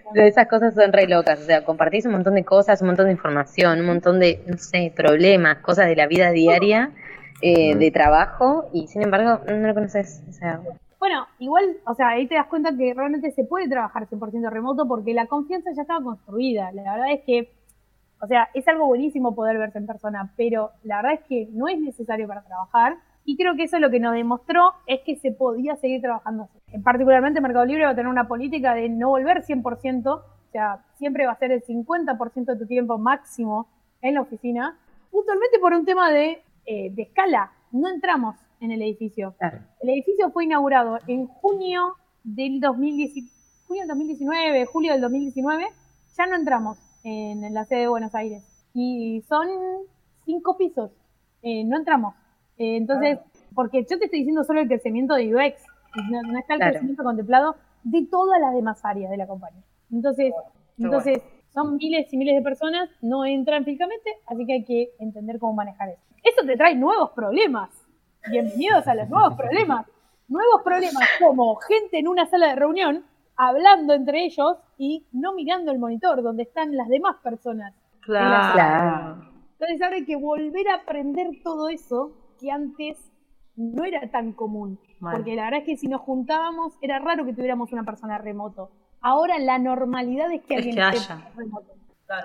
esas 0.15 0.49
cosas 0.49 0.75
son 0.75 0.91
re 0.93 1.07
locas, 1.07 1.41
o 1.41 1.45
sea, 1.45 1.65
compartís 1.65 2.07
un 2.07 2.13
montón 2.13 2.35
de 2.35 2.45
cosas, 2.45 2.81
un 2.81 2.89
montón 2.89 3.07
de 3.07 3.13
información, 3.13 3.81
un 3.81 3.87
montón 3.87 4.19
de, 4.19 4.43
no 4.47 4.57
sé, 4.57 4.91
problemas, 4.97 5.59
cosas 5.59 5.87
de 5.87 5.97
la 5.97 6.07
vida 6.07 6.31
diaria, 6.31 6.91
eh, 7.43 7.77
de 7.77 7.91
trabajo, 7.91 8.71
y 8.73 8.89
sin 8.89 9.03
embargo 9.03 9.45
no 9.47 9.67
lo 9.67 9.75
conoces. 9.75 10.23
O 10.29 10.33
sea, 10.33 10.61
Bueno, 10.99 11.27
igual, 11.39 11.77
o 11.85 11.95
sea, 11.95 12.09
ahí 12.09 12.27
te 12.27 12.37
das 12.37 12.47
cuenta 12.47 12.75
que 12.77 12.95
realmente 12.95 13.31
se 13.33 13.45
puede 13.45 13.69
trabajar 13.69 14.09
100% 14.09 14.51
remoto 14.51 14.89
porque 14.89 15.13
la 15.13 15.27
confianza 15.27 15.71
ya 15.77 15.83
estaba 15.83 16.03
construida. 16.03 16.73
La 16.73 16.95
verdad 16.95 17.13
es 17.13 17.21
que, 17.25 17.53
o 18.21 18.27
sea, 18.27 18.49
es 18.55 18.67
algo 18.67 18.87
buenísimo 18.87 19.35
poder 19.35 19.59
verse 19.59 19.79
en 19.79 19.87
persona, 19.87 20.33
pero 20.37 20.71
la 20.85 20.97
verdad 20.97 21.13
es 21.21 21.29
que 21.29 21.49
no 21.53 21.69
es 21.69 21.79
necesario 21.79 22.27
para 22.27 22.43
trabajar. 22.43 22.97
Y 23.25 23.37
creo 23.37 23.55
que 23.55 23.65
eso 23.65 23.79
lo 23.79 23.91
que 23.91 24.01
nos 24.01 24.15
demostró 24.15 24.73
es 24.87 25.01
que 25.03 25.17
se 25.17 25.33
podía 25.33 25.77
seguir 25.77 26.01
trabajando 26.01 26.45
así. 26.45 26.59
En 26.73 26.83
particularmente 26.83 27.41
Mercado 27.41 27.65
Libre 27.65 27.85
va 27.85 27.91
a 27.91 27.95
tener 27.95 28.11
una 28.11 28.27
política 28.27 28.75
de 28.75 28.89
no 28.89 29.11
volver 29.11 29.45
100%, 29.45 30.07
o 30.07 30.23
sea, 30.51 30.85
siempre 30.99 31.27
va 31.27 31.33
a 31.33 31.39
ser 31.39 31.53
el 31.53 31.63
50% 31.63 32.45
de 32.45 32.57
tu 32.57 32.67
tiempo 32.67 32.99
máximo 32.99 33.69
en 34.01 34.15
la 34.15 34.23
oficina, 34.23 34.79
puntualmente 35.11 35.59
por 35.61 35.73
un 35.73 35.85
tema 35.85 36.11
de, 36.11 36.43
eh, 36.67 36.91
de 36.93 37.03
escala. 37.03 37.53
No 37.71 37.89
entramos 37.89 38.37
en 38.61 38.73
el 38.73 38.83
edificio. 38.83 39.35
claro. 39.39 39.59
El 39.81 39.91
edificio 39.91 40.31
fue 40.31 40.45
inaugurado 40.45 40.99
en 41.07 41.27
junio 41.27 41.95
del 42.25 42.61
2019, 42.61 43.31
junio 43.67 43.83
del 43.83 43.89
2019, 43.89 44.67
julio 44.67 44.93
del 44.93 45.01
2019. 45.01 45.67
Ya 46.17 46.27
no 46.27 46.37
entramos 46.37 46.79
en, 47.05 47.45
en 47.45 47.55
la 47.55 47.65
sede 47.65 47.81
de 47.81 47.89
Buenos 47.89 48.15
Aires. 48.15 48.45
Y 48.75 49.23
son 49.29 49.49
cinco 50.25 50.57
pisos. 50.57 50.91
Eh, 51.43 51.65
no 51.65 51.77
entramos. 51.77 52.15
Eh, 52.63 52.77
entonces, 52.77 53.19
porque 53.57 53.83
yo 53.83 53.99
te 53.99 54.05
estoy 54.05 54.21
diciendo 54.21 54.45
solo 54.45 54.61
el 54.61 54.69
crecimiento 54.69 55.15
de 55.15 55.35
UX. 55.35 55.65
No, 56.11 56.23
no 56.23 56.39
está 56.39 56.55
el 56.55 56.61
Claro. 56.61 56.73
crecimiento 56.75 57.03
contemplado 57.03 57.57
de 57.83 58.07
todas 58.07 58.41
las 58.41 58.55
demás 58.55 58.85
áreas 58.85 59.11
de 59.11 59.17
la 59.17 59.27
compañía. 59.27 59.63
Entonces, 59.91 60.33
entonces 60.79 61.19
son 61.53 61.77
miles 61.77 62.11
y 62.13 62.17
miles 62.17 62.37
de 62.37 62.43
personas, 62.43 62.89
no 63.03 63.25
entran 63.25 63.65
físicamente, 63.65 64.11
así 64.27 64.47
que 64.47 64.53
hay 64.53 64.65
que 64.65 64.91
entender 65.01 65.41
cómo 65.41 65.55
manejar 65.55 65.89
eso. 65.89 66.01
Eso 66.23 66.47
te 66.47 66.57
trae 66.57 66.77
nuevos 66.77 67.11
problemas. 67.11 67.69
Bienvenidos 68.31 68.87
a 68.87 68.95
los 68.95 69.09
nuevos 69.09 69.35
problemas. 69.35 69.85
Nuevos 70.29 70.63
problemas 70.63 71.03
como 71.19 71.57
gente 71.57 71.99
en 71.99 72.07
una 72.07 72.27
sala 72.27 72.47
de 72.51 72.55
reunión 72.55 73.05
hablando 73.37 73.93
entre 73.93 74.25
ellos 74.25 74.57
y 74.79 75.05
no 75.11 75.35
mirando 75.35 75.73
el 75.73 75.81
monitor 75.81 76.23
donde 76.23 76.45
están 76.45 76.77
las 76.77 76.89
demás 76.89 77.17
personas. 77.25 77.75
Claro. 78.03 78.53
Claro. 78.53 79.29
Entonces 79.55 79.83
ahora 79.83 79.97
hay 79.97 80.05
que 80.05 80.17
volver 80.17 80.69
a 80.69 80.75
aprender 80.77 81.27
todo 81.43 81.69
eso 81.69 82.13
que 82.43 82.51
antes 82.51 82.99
no 83.57 83.85
era 83.85 84.11
tan 84.11 84.33
común. 84.33 84.79
Mal. 85.01 85.17
Porque 85.17 85.35
la 85.37 85.45
verdad 85.45 85.61
es 85.61 85.67
que 85.67 85.77
si 85.77 85.87
nos 85.89 86.01
juntábamos 86.03 86.75
era 86.83 86.99
raro 86.99 87.25
que 87.25 87.33
tuviéramos 87.33 87.73
una 87.73 87.85
persona 87.85 88.19
remoto. 88.19 88.71
Ahora 89.01 89.39
la 89.39 89.59
normalidad 89.59 90.31
es 90.33 90.43
que 90.43 90.55
Es 90.55 90.59
alguien 90.67 90.77
que 90.77 90.97
esté 90.97 91.13
haya. 91.13 91.31
remoto. 91.37 91.73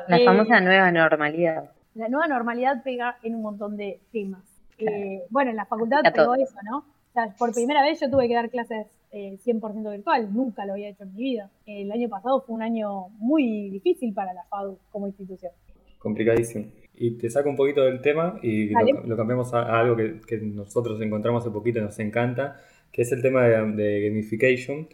La 0.07 0.17
Eh, 0.17 0.25
famosa 0.25 0.59
nueva 0.59 0.91
normalidad. 0.91 1.71
La 1.95 2.09
nueva 2.09 2.27
normalidad 2.27 2.83
pega 2.83 3.17
en 3.23 3.35
un 3.35 3.41
montón 3.41 3.77
de 3.77 4.01
temas. 4.11 4.43
Eh, 4.79 5.23
bueno, 5.29 5.49
en 5.51 5.55
la 5.57 5.65
facultad 5.65 5.99
A 6.05 6.11
pegó 6.11 6.25
todo. 6.25 6.35
eso, 6.35 6.55
¿no? 6.69 6.77
O 6.79 7.13
sea, 7.13 7.33
por 7.37 7.51
primera 7.53 7.81
vez 7.81 7.99
yo 7.99 8.09
tuve 8.11 8.27
que 8.27 8.35
dar 8.35 8.49
clases 8.49 8.85
eh, 9.11 9.37
100% 9.43 9.89
virtual, 9.91 10.31
nunca 10.33 10.65
lo 10.65 10.73
había 10.73 10.89
hecho 10.89 11.03
en 11.03 11.13
mi 11.15 11.23
vida. 11.23 11.49
El 11.65 11.91
año 11.91 12.09
pasado 12.09 12.41
fue 12.41 12.53
un 12.55 12.61
año 12.61 13.07
muy 13.17 13.69
difícil 13.71 14.13
para 14.13 14.33
la 14.33 14.43
FADU 14.43 14.77
como 14.91 15.07
institución. 15.07 15.51
Complicadísimo. 15.99 16.65
Y 16.97 17.11
te 17.11 17.29
saco 17.29 17.49
un 17.49 17.55
poquito 17.55 17.83
del 17.83 18.01
tema 18.01 18.39
y 18.41 18.69
lo, 18.69 19.03
lo 19.05 19.17
cambiamos 19.17 19.53
a, 19.53 19.61
a 19.61 19.79
algo 19.81 19.95
que, 19.95 20.19
que 20.27 20.37
nosotros 20.37 20.99
encontramos 21.01 21.43
hace 21.43 21.51
poquito 21.53 21.79
y 21.79 21.83
nos 21.83 21.99
encanta, 21.99 22.59
que 22.91 23.03
es 23.03 23.11
el 23.11 23.21
tema 23.21 23.43
de, 23.47 23.71
de 23.73 24.09
gamification. 24.09 24.87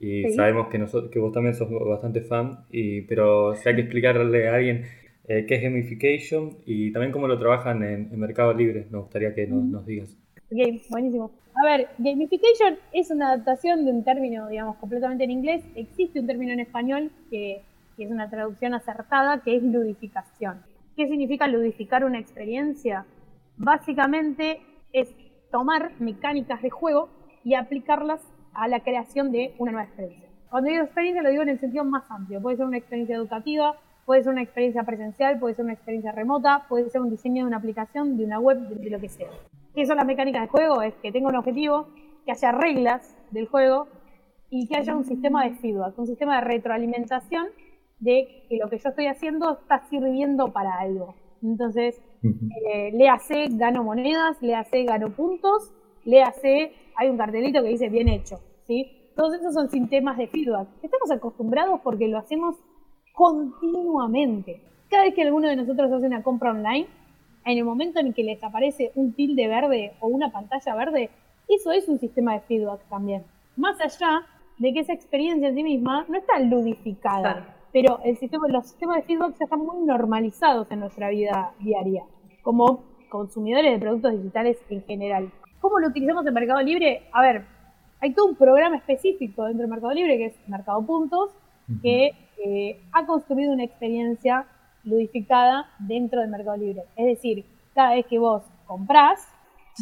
Y 0.00 0.22
Sí. 0.24 0.32
sabemos 0.34 0.68
que, 0.68 0.78
nosotros, 0.78 1.10
que 1.10 1.18
vos 1.18 1.32
también 1.32 1.54
sos 1.54 1.68
bastante 1.70 2.20
fan, 2.20 2.60
y, 2.70 3.00
pero 3.02 3.54
si 3.56 3.68
hay 3.68 3.74
que 3.74 3.80
explicarle 3.82 4.48
a 4.48 4.54
alguien 4.54 4.84
eh, 5.26 5.44
qué 5.46 5.56
es 5.56 5.62
gamification 5.62 6.58
y 6.64 6.92
también 6.92 7.10
cómo 7.12 7.26
lo 7.26 7.36
trabajan 7.38 7.82
en, 7.82 8.08
en 8.12 8.20
Mercado 8.20 8.54
Libre, 8.54 8.86
me 8.90 8.98
gustaría 8.98 9.34
que 9.34 9.46
nos, 9.48 9.64
nos 9.64 9.84
digas. 9.84 10.16
Game, 10.50 10.80
buenísimo. 10.88 11.32
A 11.56 11.64
ver, 11.66 11.88
gamification 11.98 12.76
es 12.92 13.10
una 13.10 13.32
adaptación 13.32 13.84
de 13.84 13.90
un 13.90 14.04
término, 14.04 14.48
digamos, 14.48 14.76
completamente 14.76 15.24
en 15.24 15.32
inglés. 15.32 15.64
Existe 15.74 16.20
un 16.20 16.26
término 16.28 16.52
en 16.52 16.60
español 16.60 17.10
que, 17.30 17.62
que 17.96 18.04
es 18.04 18.10
una 18.10 18.30
traducción 18.30 18.74
acertada, 18.74 19.42
que 19.42 19.56
es 19.56 19.62
ludificación. 19.64 20.58
¿Qué 20.98 21.06
significa 21.06 21.46
ludificar 21.46 22.04
una 22.04 22.18
experiencia? 22.18 23.06
Básicamente 23.56 24.60
es 24.92 25.08
tomar 25.48 25.92
mecánicas 26.00 26.60
de 26.60 26.70
juego 26.70 27.08
y 27.44 27.54
aplicarlas 27.54 28.20
a 28.52 28.66
la 28.66 28.80
creación 28.80 29.30
de 29.30 29.54
una 29.58 29.70
nueva 29.70 29.86
experiencia. 29.86 30.28
Cuando 30.50 30.70
digo 30.70 30.82
experiencia 30.82 31.22
lo 31.22 31.30
digo 31.30 31.44
en 31.44 31.50
el 31.50 31.60
sentido 31.60 31.84
más 31.84 32.10
amplio. 32.10 32.42
Puede 32.42 32.56
ser 32.56 32.66
una 32.66 32.78
experiencia 32.78 33.14
educativa, 33.14 33.76
puede 34.06 34.24
ser 34.24 34.32
una 34.32 34.42
experiencia 34.42 34.82
presencial, 34.82 35.38
puede 35.38 35.54
ser 35.54 35.66
una 35.66 35.74
experiencia 35.74 36.10
remota, 36.10 36.66
puede 36.68 36.90
ser 36.90 37.00
un 37.00 37.10
diseño 37.10 37.44
de 37.44 37.46
una 37.46 37.58
aplicación, 37.58 38.16
de 38.16 38.24
una 38.24 38.40
web, 38.40 38.58
de, 38.58 38.90
lo 38.90 38.98
que 38.98 39.08
sea. 39.08 39.28
¿Qué 39.76 39.86
son 39.86 39.98
las 39.98 40.06
mecánicas 40.06 40.42
de 40.42 40.48
juego? 40.48 40.82
Es 40.82 40.94
que 40.96 41.12
tenga 41.12 41.28
un 41.28 41.36
objetivo, 41.36 41.86
que 42.24 42.32
haya 42.32 42.50
reglas 42.50 43.16
del 43.30 43.46
juego 43.46 43.86
y 44.50 44.66
que 44.66 44.76
haya 44.76 44.96
un 44.96 45.04
sistema 45.04 45.44
de 45.44 45.52
feedback, 45.52 45.96
un 45.96 46.08
sistema 46.08 46.40
de 46.40 46.40
retroalimentación 46.40 47.46
de 48.00 48.44
que 48.48 48.56
lo 48.56 48.68
que 48.68 48.78
yo 48.78 48.88
estoy 48.90 49.06
haciendo 49.06 49.58
está 49.58 49.86
sirviendo 49.88 50.52
para 50.52 50.78
algo. 50.78 51.14
Entonces, 51.42 52.00
eh, 52.22 52.90
le 52.92 53.08
hace, 53.08 53.46
gano 53.50 53.84
monedas, 53.84 54.40
le 54.40 54.54
hace, 54.54 54.84
gano 54.84 55.10
puntos, 55.10 55.72
le 56.04 56.22
hace, 56.22 56.72
hay 56.96 57.08
un 57.08 57.16
cartelito 57.16 57.62
que 57.62 57.68
dice 57.68 57.88
bien 57.88 58.08
hecho, 58.08 58.40
¿sí? 58.66 58.90
Todos 59.14 59.34
esos 59.34 59.54
son 59.54 59.68
sistemas 59.68 60.16
de 60.16 60.28
feedback. 60.28 60.68
Estamos 60.82 61.10
acostumbrados 61.10 61.80
porque 61.82 62.08
lo 62.08 62.18
hacemos 62.18 62.56
continuamente. 63.14 64.62
Cada 64.88 65.04
vez 65.04 65.14
que 65.14 65.22
alguno 65.22 65.48
de 65.48 65.56
nosotros 65.56 65.90
hace 65.90 66.06
una 66.06 66.22
compra 66.22 66.52
online, 66.52 66.86
en 67.44 67.58
el 67.58 67.64
momento 67.64 67.98
en 67.98 68.12
que 68.12 68.22
les 68.22 68.42
aparece 68.42 68.92
un 68.94 69.12
tilde 69.14 69.48
verde 69.48 69.92
o 70.00 70.06
una 70.06 70.30
pantalla 70.30 70.74
verde, 70.74 71.10
eso 71.48 71.72
es 71.72 71.88
un 71.88 71.98
sistema 71.98 72.34
de 72.34 72.40
feedback 72.40 72.80
también. 72.88 73.24
Más 73.56 73.80
allá 73.80 74.22
de 74.58 74.72
que 74.72 74.80
esa 74.80 74.92
experiencia 74.92 75.48
en 75.48 75.54
sí 75.54 75.62
misma 75.62 76.04
no 76.08 76.18
está 76.18 76.38
ludificada, 76.40 77.56
pero 77.72 78.00
el 78.04 78.16
sistema, 78.16 78.48
los 78.48 78.66
sistemas 78.66 78.96
de 78.96 79.02
feedback 79.02 79.36
ya 79.38 79.44
están 79.44 79.60
muy 79.60 79.84
normalizados 79.84 80.70
en 80.70 80.80
nuestra 80.80 81.10
vida 81.10 81.52
diaria, 81.60 82.04
como 82.42 82.84
consumidores 83.08 83.72
de 83.72 83.78
productos 83.78 84.12
digitales 84.12 84.58
en 84.70 84.82
general. 84.84 85.32
¿Cómo 85.60 85.78
lo 85.78 85.88
utilizamos 85.88 86.26
en 86.26 86.34
Mercado 86.34 86.62
Libre? 86.62 87.02
A 87.12 87.22
ver, 87.22 87.44
hay 88.00 88.12
todo 88.12 88.26
un 88.26 88.36
programa 88.36 88.76
específico 88.76 89.44
dentro 89.44 89.62
de 89.62 89.70
Mercado 89.70 89.92
Libre 89.92 90.18
que 90.18 90.26
es 90.26 90.48
Mercado 90.48 90.84
Puntos, 90.84 91.30
que 91.82 92.12
eh, 92.44 92.80
ha 92.92 93.04
construido 93.04 93.52
una 93.52 93.64
experiencia 93.64 94.46
ludificada 94.84 95.68
dentro 95.80 96.20
de 96.20 96.28
Mercado 96.28 96.56
Libre. 96.56 96.84
Es 96.96 97.06
decir, 97.06 97.44
cada 97.74 97.94
vez 97.94 98.06
que 98.06 98.18
vos 98.18 98.42
comprás, 98.66 99.28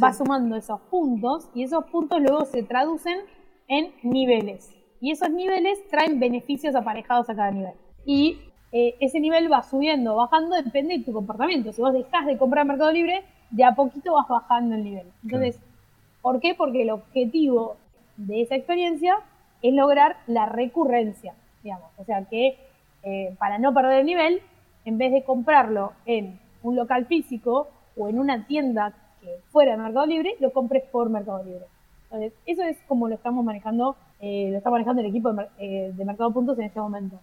vas 0.00 0.18
sumando 0.18 0.56
esos 0.56 0.80
puntos 0.82 1.48
y 1.54 1.62
esos 1.62 1.84
puntos 1.86 2.20
luego 2.20 2.44
se 2.44 2.62
traducen 2.62 3.20
en 3.68 3.92
niveles. 4.02 4.75
Y 5.00 5.10
esos 5.10 5.30
niveles 5.30 5.86
traen 5.88 6.18
beneficios 6.18 6.74
aparejados 6.74 7.28
a 7.28 7.36
cada 7.36 7.50
nivel. 7.50 7.74
Y 8.04 8.38
eh, 8.72 8.96
ese 9.00 9.20
nivel 9.20 9.50
va 9.52 9.62
subiendo 9.62 10.14
o 10.14 10.16
bajando, 10.16 10.56
depende 10.56 10.98
de 10.98 11.04
tu 11.04 11.12
comportamiento. 11.12 11.72
Si 11.72 11.80
vos 11.80 11.92
dejás 11.92 12.26
de 12.26 12.38
comprar 12.38 12.66
Mercado 12.66 12.92
Libre, 12.92 13.24
de 13.50 13.64
a 13.64 13.74
poquito 13.74 14.14
vas 14.14 14.28
bajando 14.28 14.74
el 14.74 14.84
nivel. 14.84 15.06
Entonces, 15.22 15.58
¿por 16.22 16.40
qué? 16.40 16.54
Porque 16.54 16.82
el 16.82 16.90
objetivo 16.90 17.76
de 18.16 18.42
esa 18.42 18.56
experiencia 18.56 19.18
es 19.62 19.74
lograr 19.74 20.16
la 20.26 20.46
recurrencia, 20.46 21.34
digamos. 21.62 21.90
O 21.98 22.04
sea 22.04 22.24
que 22.24 22.56
eh, 23.02 23.34
para 23.38 23.58
no 23.58 23.72
perder 23.72 24.00
el 24.00 24.06
nivel, 24.06 24.42
en 24.84 24.98
vez 24.98 25.12
de 25.12 25.24
comprarlo 25.24 25.92
en 26.06 26.38
un 26.62 26.76
local 26.76 27.06
físico 27.06 27.68
o 27.96 28.08
en 28.08 28.18
una 28.18 28.46
tienda 28.46 28.92
que 29.20 29.40
fuera 29.50 29.72
de 29.72 29.78
Mercado 29.78 30.06
Libre, 30.06 30.36
lo 30.40 30.52
compres 30.52 30.84
por 30.84 31.08
Mercado 31.08 31.44
Libre. 31.44 31.66
Entonces, 32.04 32.32
eso 32.46 32.62
es 32.62 32.78
como 32.88 33.08
lo 33.08 33.14
estamos 33.14 33.44
manejando, 33.44 33.96
eh, 34.20 34.48
lo 34.50 34.58
está 34.58 34.70
manejando 34.70 35.02
el 35.02 35.08
equipo 35.08 35.32
de, 35.32 35.46
eh, 35.58 35.92
Mercado 36.04 36.32
Puntos 36.32 36.58
en 36.58 36.64
este 36.64 36.80
momento. 36.80 37.20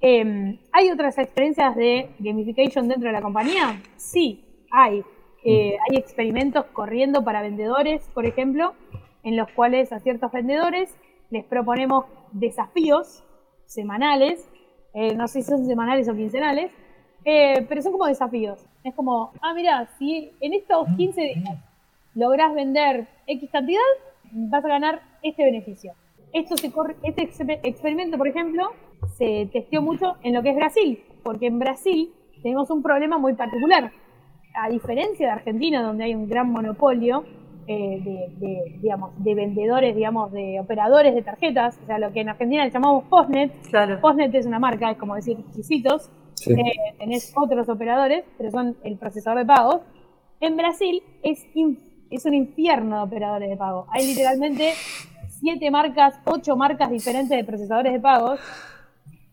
Em, 0.00 0.58
¿Hay 0.72 0.90
otras 0.90 1.18
experiencias 1.18 1.74
de 1.74 2.10
gamification 2.18 2.88
dentro 2.88 3.08
de 3.08 3.12
la 3.12 3.22
compañía? 3.22 3.80
Sí, 3.96 4.44
hay. 4.70 5.02
hay 5.44 5.96
experimentos 5.96 6.66
corriendo 6.72 7.22
para 7.22 7.40
vendedores, 7.40 8.02
por 8.12 8.26
ejemplo, 8.26 8.74
en 9.22 9.36
los 9.36 9.48
cuales 9.52 9.92
a 9.92 10.00
ciertos 10.00 10.32
vendedores 10.32 10.92
les 11.30 11.44
proponemos 11.44 12.06
desafíos 12.32 13.22
semanales, 13.66 14.48
eh, 14.94 15.14
no 15.14 15.28
sé 15.28 15.42
si 15.42 15.50
son 15.50 15.66
semanales 15.66 16.08
o 16.08 16.14
quincenales, 16.14 16.70
eh, 17.24 17.66
pero 17.68 17.82
son 17.82 17.92
como 17.92 18.06
desafíos. 18.06 18.64
Es 18.84 18.94
como, 18.94 19.32
ah, 19.42 19.52
mira, 19.52 19.88
si 19.98 20.32
en 20.40 20.54
estos 20.54 20.88
15 20.96 21.20
días 21.20 21.58
lográs 22.14 22.54
vender 22.54 23.08
X 23.26 23.50
cantidad, 23.50 23.80
vas 24.32 24.64
a 24.64 24.68
ganar 24.68 25.02
este 25.22 25.44
beneficio. 25.44 25.92
Esto 26.32 26.56
se 26.56 26.70
corre, 26.70 26.96
este 27.02 27.22
experimento, 27.62 28.18
por 28.18 28.28
ejemplo, 28.28 28.64
se 29.16 29.48
testeó 29.52 29.82
mucho 29.82 30.16
en 30.22 30.34
lo 30.34 30.42
que 30.42 30.50
es 30.50 30.56
Brasil, 30.56 31.02
porque 31.22 31.46
en 31.46 31.58
Brasil 31.58 32.12
tenemos 32.42 32.70
un 32.70 32.82
problema 32.82 33.18
muy 33.18 33.34
particular. 33.34 33.90
A 34.54 34.68
diferencia 34.68 35.26
de 35.26 35.32
Argentina, 35.32 35.82
donde 35.82 36.04
hay 36.04 36.14
un 36.14 36.28
gran 36.28 36.50
monopolio, 36.50 37.24
eh, 37.68 38.00
de, 38.38 38.78
digamos, 38.80 39.10
de 39.22 39.34
vendedores, 39.34 39.96
digamos, 39.96 40.30
de 40.30 40.60
operadores 40.60 41.14
de 41.14 41.22
tarjetas, 41.22 41.76
o 41.82 41.86
sea, 41.86 41.98
lo 41.98 42.12
que 42.12 42.20
en 42.20 42.28
Argentina 42.28 42.64
le 42.64 42.70
llamamos 42.70 43.04
Postnet. 43.04 43.52
Postnet 44.00 44.34
es 44.34 44.46
una 44.46 44.60
marca, 44.60 44.90
es 44.90 44.96
como 44.96 45.16
decir 45.16 45.38
exquisitos. 45.40 46.10
Eh, 46.46 46.94
tenés 46.98 47.32
otros 47.34 47.68
operadores, 47.68 48.24
pero 48.38 48.50
son 48.52 48.76
el 48.84 48.96
procesador 48.96 49.40
de 49.40 49.46
pagos. 49.46 49.80
En 50.40 50.56
Brasil 50.56 51.02
es, 51.22 51.44
es 52.10 52.24
un 52.24 52.34
infierno 52.34 52.98
de 52.98 53.02
operadores 53.02 53.50
de 53.50 53.56
pago. 53.56 53.86
Hay 53.90 54.06
literalmente 54.06 54.72
siete 55.40 55.70
marcas, 55.70 56.18
ocho 56.24 56.56
marcas 56.56 56.90
diferentes 56.90 57.36
de 57.36 57.44
procesadores 57.44 57.92
de 57.92 58.00
pagos. 58.00 58.40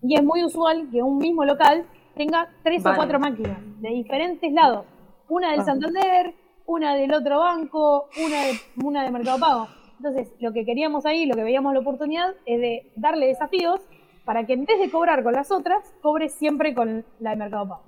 Y 0.02 0.16
es 0.16 0.24
muy 0.24 0.44
usual 0.44 0.90
que 0.92 1.02
un 1.02 1.18
mismo 1.18 1.46
local 1.46 1.86
tenga 2.16 2.50
tres 2.64 2.86
o 2.86 2.94
cuatro 2.96 3.20
máquinas 3.20 3.58
de 3.82 3.90
diferentes 3.90 4.52
lados. 4.52 4.86
Una 5.30 5.52
del 5.52 5.62
ah. 5.62 5.66
Santander, 5.66 6.34
una 6.66 6.96
del 6.96 7.14
otro 7.14 7.40
banco, 7.40 8.10
una 8.24 8.42
de, 8.44 8.54
una 8.84 9.04
de 9.04 9.12
Mercado 9.12 9.40
Pago. 9.40 9.68
Entonces, 9.98 10.34
lo 10.40 10.52
que 10.52 10.66
queríamos 10.66 11.06
ahí, 11.06 11.26
lo 11.26 11.36
que 11.36 11.44
veíamos 11.44 11.74
la 11.74 11.80
oportunidad, 11.80 12.34
es 12.46 12.60
de 12.60 12.92
darle 12.96 13.28
desafíos 13.28 13.80
para 14.26 14.46
que 14.46 14.54
en 14.54 14.66
vez 14.66 14.80
de 14.80 14.90
cobrar 14.90 15.24
con 15.24 15.34
las 15.34 15.52
otras, 15.52 15.94
cobre 16.02 16.30
siempre 16.30 16.74
con 16.74 17.06
la 17.20 17.32
de 17.32 17.36
Mercado 17.38 17.70
Pago. 17.70 17.84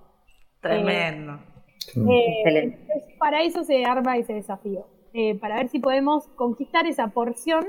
Tremendo. 0.62 1.39
Eh, 1.95 2.43
entonces, 2.45 2.80
para 3.19 3.43
eso 3.43 3.63
se 3.63 3.86
arma 3.86 4.17
ese 4.17 4.34
desafío, 4.34 4.88
eh, 5.13 5.36
para 5.36 5.58
ver 5.58 5.69
si 5.69 5.80
podemos 5.80 6.28
conquistar 6.30 6.88
esa 6.88 7.08
porción 7.10 7.65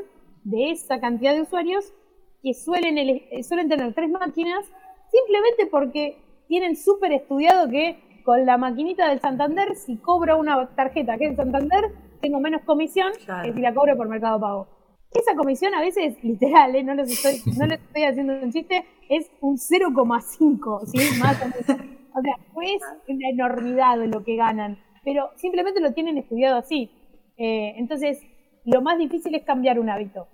de 0.47 0.71
esa 0.71 1.01
cantidad 1.01 1.35
de 1.35 1.43
usuarios 1.43 1.93
que 2.43 2.55
suelen, 2.55 2.97
suelen 3.43 3.69
tener 3.69 3.93
tres 3.95 4.09
máquinas 4.11 4.65
simplemente 5.11 5.67
porque 5.71 6.19
tienen 6.47 6.77
súper 6.77 7.13
estudiado 7.13 7.69
que 7.69 7.99
con 8.25 8.47
la 8.47 8.57
maquinita 8.57 9.09
del 9.09 9.21
Santander, 9.21 9.75
si 9.75 9.97
cobro 9.97 10.39
una 10.39 10.69
tarjeta 10.75 11.17
que 11.19 11.27
es 11.27 11.37
Santander, 11.37 11.93
tengo 12.21 12.41
menos 12.41 12.63
comisión 12.63 13.13
que 13.45 13.53
si 13.53 13.61
la 13.61 13.75
cobro 13.75 13.97
por 13.97 14.09
Mercado 14.09 14.41
Pago. 14.41 14.67
Esa 15.13 15.35
comisión 15.35 15.75
a 15.75 15.81
veces, 15.81 16.23
literal, 16.23 16.75
¿eh? 16.75 16.83
no, 16.83 16.95
les 16.95 17.11
estoy, 17.11 17.55
no 17.57 17.67
les 17.67 17.81
estoy 17.81 18.05
haciendo 18.05 18.35
un 18.35 18.53
chiste, 18.53 18.85
es 19.09 19.31
un 19.41 19.57
0,5, 19.57 20.87
¿sí? 20.87 21.21
Más 21.21 21.41
o 21.41 21.45
menos. 21.45 21.87
O 22.15 22.21
sea, 22.23 22.35
es 22.63 22.83
una 23.09 23.29
enormidad 23.31 23.99
lo 24.07 24.25
que 24.25 24.37
ganan, 24.37 24.79
pero 25.05 25.31
simplemente 25.37 25.81
lo 25.81 25.93
tienen 25.93 26.19
estudiado 26.19 26.57
así. 26.57 26.91
Eh, 27.37 27.75
entonces, 27.77 28.21
lo 28.65 28.83
más 28.83 28.99
difícil 28.99 29.35
es 29.35 29.45
cambiar 29.45 29.79
un 29.79 29.89
hábito, 29.89 30.27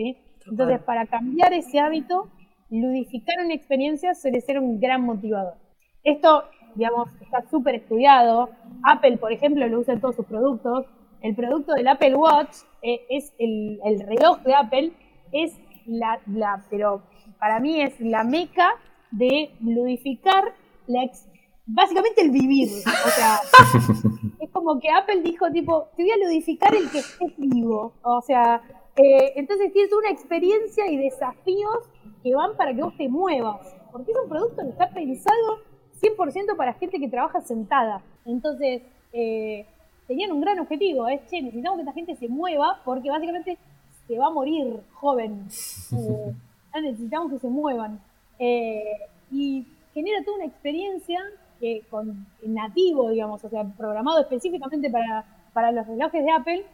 ¿sí? 0.00 0.16
Entonces, 0.46 0.80
para 0.82 1.06
cambiar 1.06 1.52
ese 1.52 1.78
hábito, 1.78 2.28
ludificar 2.70 3.36
una 3.44 3.54
experiencia 3.54 4.14
suele 4.14 4.40
ser 4.40 4.58
un 4.58 4.80
gran 4.80 5.02
motivador. 5.02 5.54
Esto 6.02 6.44
digamos, 6.74 7.08
está 7.20 7.42
súper 7.50 7.76
estudiado. 7.76 8.50
Apple, 8.84 9.18
por 9.18 9.32
ejemplo, 9.32 9.66
lo 9.66 9.80
usa 9.80 9.94
en 9.94 10.00
todos 10.00 10.16
sus 10.16 10.26
productos. 10.26 10.86
El 11.22 11.34
producto 11.34 11.74
del 11.74 11.88
Apple 11.88 12.14
Watch 12.14 12.56
eh, 12.82 13.00
es 13.10 13.32
el, 13.38 13.78
reloj 14.06 14.40
de 14.42 14.54
Apple, 14.54 14.92
es 15.32 15.52
la, 15.86 16.18
la, 16.26 16.64
pero 16.70 17.02
para 17.38 17.60
mí 17.60 17.80
es 17.80 18.00
la 18.00 18.24
meca 18.24 18.70
de 19.10 19.50
ludificar 19.60 20.44
la 20.86 21.10
básicamente 21.66 22.22
el 22.22 22.30
vivir. 22.30 22.68
O 22.86 23.10
sea, 23.10 23.40
es 24.40 24.50
como 24.50 24.80
que 24.80 24.88
Apple 24.90 25.22
dijo, 25.22 25.50
tipo, 25.50 25.88
te 25.96 26.02
voy 26.02 26.12
a 26.12 26.16
ludificar 26.16 26.74
el 26.74 26.90
que 26.90 27.00
estés 27.00 27.32
vivo. 27.36 27.92
O 28.02 28.22
sea, 28.22 28.62
eh, 29.02 29.32
entonces 29.36 29.72
tienes 29.72 29.92
una 29.92 30.10
experiencia 30.10 30.86
y 30.90 30.96
desafíos 30.96 31.88
que 32.22 32.34
van 32.34 32.56
para 32.56 32.74
que 32.74 32.82
vos 32.82 32.96
te 32.96 33.08
muevas. 33.08 33.74
Porque 33.90 34.12
es 34.12 34.18
un 34.22 34.28
producto 34.28 34.62
que 34.62 34.68
está 34.70 34.90
pensado 34.90 35.58
100% 36.00 36.56
para 36.56 36.74
gente 36.74 36.98
que 36.98 37.08
trabaja 37.08 37.40
sentada. 37.40 38.02
Entonces, 38.24 38.82
eh, 39.12 39.66
tenían 40.06 40.32
un 40.32 40.40
gran 40.40 40.58
objetivo, 40.58 41.08
es, 41.08 41.20
che, 41.28 41.42
necesitamos 41.42 41.78
que 41.78 41.82
esta 41.82 41.92
gente 41.92 42.16
se 42.16 42.28
mueva 42.28 42.80
porque 42.84 43.10
básicamente 43.10 43.58
se 44.06 44.18
va 44.18 44.26
a 44.26 44.30
morir 44.30 44.80
joven. 44.92 45.46
Eh, 46.72 46.82
necesitamos 46.82 47.32
que 47.32 47.38
se 47.40 47.48
muevan. 47.48 48.00
Eh, 48.38 48.96
y 49.32 49.66
genera 49.92 50.24
toda 50.24 50.36
una 50.36 50.46
experiencia 50.46 51.20
que 51.58 51.82
con 51.90 52.26
nativo, 52.44 53.10
digamos, 53.10 53.44
o 53.44 53.48
sea, 53.48 53.64
programado 53.76 54.20
específicamente 54.20 54.88
para, 54.88 55.24
para 55.52 55.72
los 55.72 55.84
relojes 55.88 56.24
de 56.24 56.30
Apple, 56.30 56.64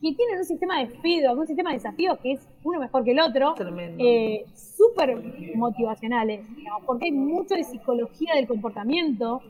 que 0.00 0.14
tienen 0.14 0.38
un 0.38 0.44
sistema 0.44 0.80
de 0.80 0.86
feedback, 0.86 1.36
un 1.36 1.46
sistema 1.46 1.70
de 1.70 1.76
desafíos 1.76 2.18
que 2.18 2.32
es 2.32 2.48
uno 2.62 2.80
mejor 2.80 3.04
que 3.04 3.12
el 3.12 3.20
otro, 3.20 3.54
eh, 3.98 4.44
súper 4.54 5.20
motivacionales, 5.56 6.46
porque 6.86 7.06
hay 7.06 7.12
mucho 7.12 7.54
de 7.54 7.64
psicología 7.64 8.34
del 8.34 8.46
comportamiento 8.46 9.40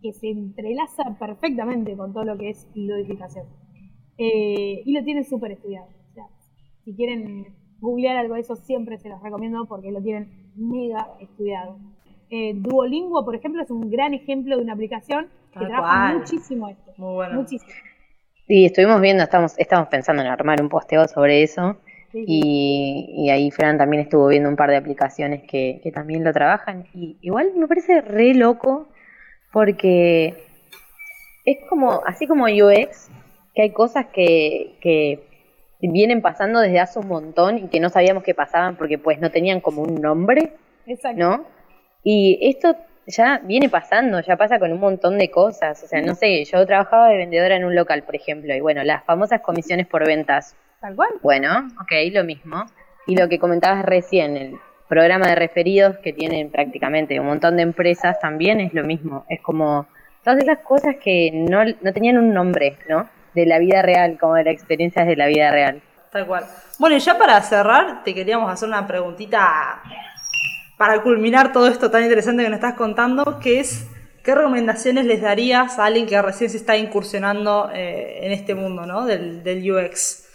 que 0.00 0.12
se 0.12 0.30
entrelaza 0.30 1.16
perfectamente 1.18 1.96
con 1.96 2.12
todo 2.12 2.24
lo 2.24 2.38
que 2.38 2.50
es 2.50 2.68
ludificación. 2.74 3.46
Eh, 4.16 4.82
y 4.84 4.92
lo 4.92 5.04
tienen 5.04 5.24
súper 5.24 5.52
estudiado. 5.52 5.88
O 6.10 6.14
sea, 6.14 6.24
si 6.84 6.94
quieren 6.94 7.46
googlear 7.80 8.16
algo 8.16 8.34
de 8.34 8.40
eso, 8.40 8.56
siempre 8.56 8.98
se 8.98 9.08
los 9.08 9.22
recomiendo 9.22 9.66
porque 9.66 9.92
lo 9.92 10.02
tienen 10.02 10.52
mega 10.56 11.08
estudiado. 11.20 11.78
Eh, 12.30 12.54
Duolingo, 12.54 13.24
por 13.24 13.34
ejemplo, 13.34 13.62
es 13.62 13.70
un 13.70 13.90
gran 13.90 14.14
ejemplo 14.14 14.56
de 14.56 14.62
una 14.62 14.74
aplicación 14.74 15.28
que 15.52 15.66
trabaja 15.66 16.18
muchísimo 16.18 16.68
esto. 16.68 16.92
Muy 16.96 17.14
bueno. 17.14 17.34
Muchísimo. 17.40 17.72
Sí, 18.48 18.64
estuvimos 18.64 18.98
viendo, 19.02 19.22
estamos, 19.22 19.52
estamos 19.58 19.88
pensando 19.88 20.22
en 20.22 20.28
armar 20.28 20.62
un 20.62 20.70
posteo 20.70 21.06
sobre 21.06 21.42
eso. 21.42 21.76
Y, 22.14 23.28
ahí 23.30 23.50
Fran 23.50 23.76
también 23.76 24.02
estuvo 24.02 24.26
viendo 24.28 24.48
un 24.48 24.56
par 24.56 24.70
de 24.70 24.76
aplicaciones 24.76 25.42
que, 25.42 25.82
también 25.94 26.24
lo 26.24 26.32
trabajan. 26.32 26.86
Y 26.94 27.18
igual 27.20 27.52
me 27.54 27.68
parece 27.68 28.00
re 28.00 28.32
loco 28.32 28.88
porque 29.52 30.34
es 31.44 31.58
como, 31.68 32.00
así 32.06 32.26
como 32.26 32.46
UX, 32.46 33.10
que 33.54 33.62
hay 33.62 33.70
cosas 33.70 34.06
que, 34.06 34.76
que 34.80 35.20
vienen 35.80 36.22
pasando 36.22 36.60
desde 36.60 36.80
hace 36.80 36.98
un 36.98 37.08
montón 37.08 37.58
y 37.58 37.68
que 37.68 37.80
no 37.80 37.90
sabíamos 37.90 38.22
que 38.22 38.34
pasaban 38.34 38.76
porque 38.76 38.96
pues 38.96 39.20
no 39.20 39.30
tenían 39.30 39.60
como 39.60 39.82
un 39.82 40.00
nombre, 40.00 40.54
Exacto. 40.86 41.20
¿no? 41.20 41.44
Y 42.02 42.38
esto 42.40 42.76
ya 43.08 43.40
viene 43.42 43.68
pasando, 43.68 44.20
ya 44.20 44.36
pasa 44.36 44.58
con 44.58 44.72
un 44.72 44.80
montón 44.80 45.18
de 45.18 45.30
cosas. 45.30 45.82
O 45.82 45.86
sea, 45.86 46.00
no 46.02 46.14
sé, 46.14 46.44
yo 46.44 46.64
trabajaba 46.66 47.08
de 47.08 47.16
vendedora 47.16 47.56
en 47.56 47.64
un 47.64 47.74
local, 47.74 48.02
por 48.02 48.14
ejemplo, 48.14 48.54
y 48.54 48.60
bueno, 48.60 48.84
las 48.84 49.04
famosas 49.04 49.40
comisiones 49.40 49.86
por 49.86 50.06
ventas. 50.06 50.54
Tal 50.80 50.94
cual. 50.94 51.10
Bueno, 51.22 51.68
ok, 51.80 52.12
lo 52.12 52.24
mismo. 52.24 52.66
Y 53.06 53.16
lo 53.16 53.28
que 53.28 53.38
comentabas 53.38 53.84
recién, 53.84 54.36
el 54.36 54.58
programa 54.88 55.28
de 55.28 55.34
referidos 55.34 55.96
que 55.98 56.12
tienen 56.12 56.50
prácticamente 56.50 57.18
un 57.18 57.26
montón 57.26 57.56
de 57.56 57.62
empresas 57.62 58.20
también 58.20 58.60
es 58.60 58.74
lo 58.74 58.84
mismo. 58.84 59.24
Es 59.28 59.40
como 59.40 59.86
todas 60.22 60.42
esas 60.42 60.58
cosas 60.58 60.96
que 61.02 61.30
no, 61.32 61.64
no 61.64 61.92
tenían 61.92 62.18
un 62.18 62.32
nombre, 62.32 62.76
¿no? 62.88 63.08
De 63.34 63.46
la 63.46 63.58
vida 63.58 63.82
real, 63.82 64.18
como 64.20 64.34
de 64.34 64.44
las 64.44 64.54
experiencias 64.54 65.06
de 65.06 65.16
la 65.16 65.26
vida 65.26 65.50
real. 65.50 65.80
Tal 66.10 66.26
cual. 66.26 66.44
Bueno, 66.78 66.96
y 66.96 67.00
ya 67.00 67.18
para 67.18 67.40
cerrar, 67.40 68.02
te 68.04 68.14
queríamos 68.14 68.50
hacer 68.50 68.68
una 68.68 68.86
preguntita 68.86 69.82
para 70.78 71.02
culminar 71.02 71.52
todo 71.52 71.66
esto 71.66 71.90
tan 71.90 72.04
interesante 72.04 72.44
que 72.44 72.48
nos 72.48 72.58
estás 72.58 72.74
contando, 72.74 73.40
que 73.40 73.60
es, 73.60 73.90
¿qué 74.24 74.34
recomendaciones 74.34 75.04
les 75.04 75.20
darías 75.20 75.78
a 75.78 75.84
alguien 75.84 76.06
que 76.06 76.22
recién 76.22 76.48
se 76.48 76.56
está 76.56 76.76
incursionando 76.76 77.68
eh, 77.74 78.24
en 78.24 78.32
este 78.32 78.54
mundo 78.54 78.86
¿no? 78.86 79.04
del, 79.04 79.42
del 79.42 79.70
UX? 79.70 80.26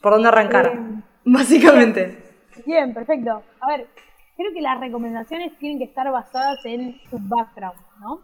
¿Por 0.00 0.12
dónde 0.12 0.28
arrancar? 0.28 0.72
Bien. 0.72 1.04
Básicamente. 1.24 2.22
Bien, 2.64 2.94
perfecto. 2.94 3.42
A 3.60 3.68
ver, 3.68 3.88
creo 4.36 4.52
que 4.52 4.60
las 4.60 4.78
recomendaciones 4.78 5.58
tienen 5.58 5.78
que 5.78 5.84
estar 5.84 6.10
basadas 6.10 6.64
en 6.64 7.00
su 7.10 7.18
background, 7.18 7.80
¿no? 8.00 8.20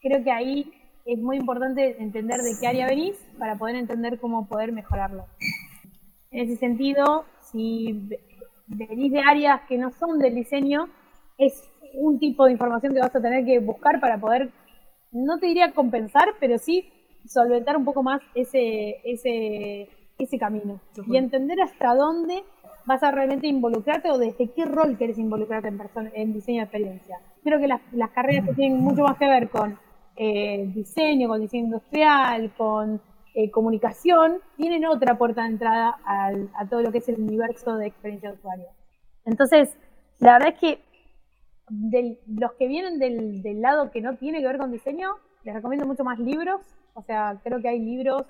Creo 0.00 0.24
que 0.24 0.30
ahí 0.30 0.72
es 1.04 1.18
muy 1.18 1.36
importante 1.36 2.00
entender 2.02 2.40
de 2.40 2.56
qué 2.58 2.66
área 2.66 2.86
venís 2.86 3.16
para 3.38 3.56
poder 3.56 3.76
entender 3.76 4.18
cómo 4.20 4.48
poder 4.48 4.72
mejorarlo. 4.72 5.26
En 6.30 6.44
ese 6.44 6.56
sentido, 6.56 7.24
si 7.52 8.08
venís 8.66 9.12
de 9.12 9.20
áreas 9.20 9.62
que 9.68 9.78
no 9.78 9.90
son 9.92 10.18
del 10.18 10.34
diseño, 10.34 10.88
es 11.38 11.70
un 11.94 12.18
tipo 12.18 12.44
de 12.44 12.52
información 12.52 12.92
que 12.92 13.00
vas 13.00 13.14
a 13.14 13.20
tener 13.20 13.44
que 13.44 13.58
buscar 13.58 14.00
para 14.00 14.18
poder, 14.18 14.50
no 15.12 15.38
te 15.38 15.46
diría 15.46 15.72
compensar, 15.72 16.34
pero 16.40 16.58
sí 16.58 16.88
solventar 17.26 17.76
un 17.76 17.84
poco 17.84 18.02
más 18.02 18.20
ese, 18.34 19.00
ese, 19.04 19.88
ese 20.18 20.38
camino. 20.38 20.80
Y 21.06 21.16
entender 21.16 21.60
hasta 21.60 21.94
dónde 21.94 22.44
vas 22.86 23.02
a 23.02 23.10
realmente 23.10 23.48
involucrarte 23.48 24.10
o 24.10 24.18
desde 24.18 24.50
qué 24.52 24.64
rol 24.64 24.96
quieres 24.96 25.18
involucrarte 25.18 25.68
en, 25.68 25.78
persona, 25.78 26.10
en 26.14 26.32
diseño 26.32 26.58
de 26.58 26.64
experiencia. 26.64 27.18
Creo 27.42 27.58
que 27.58 27.66
las, 27.66 27.80
las 27.92 28.10
carreras 28.10 28.46
que 28.46 28.54
tienen 28.54 28.78
mucho 28.78 29.02
más 29.02 29.18
que 29.18 29.26
ver 29.26 29.48
con 29.48 29.78
eh, 30.16 30.70
diseño, 30.74 31.28
con 31.28 31.40
diseño 31.40 31.64
industrial, 31.64 32.52
con 32.56 33.00
eh, 33.36 33.50
comunicación, 33.50 34.38
tienen 34.56 34.86
otra 34.86 35.16
puerta 35.16 35.42
de 35.42 35.48
entrada 35.48 35.98
al, 36.04 36.50
a 36.54 36.66
todo 36.66 36.80
lo 36.80 36.90
que 36.90 36.98
es 36.98 37.08
el 37.08 37.20
universo 37.20 37.76
de 37.76 37.86
experiencia 37.86 38.30
de 38.30 38.36
usuario. 38.36 38.66
Entonces, 39.24 39.76
la 40.18 40.32
verdad 40.32 40.54
es 40.54 40.58
que 40.58 40.80
los 42.26 42.52
que 42.54 42.66
vienen 42.66 42.98
del, 42.98 43.42
del 43.42 43.60
lado 43.60 43.90
que 43.90 44.00
no 44.00 44.16
tiene 44.16 44.40
que 44.40 44.46
ver 44.46 44.58
con 44.58 44.72
diseño, 44.72 45.16
les 45.44 45.54
recomiendo 45.54 45.86
mucho 45.86 46.02
más 46.02 46.18
libros. 46.18 46.62
O 46.94 47.02
sea, 47.02 47.38
creo 47.44 47.60
que 47.60 47.68
hay 47.68 47.78
libros 47.78 48.24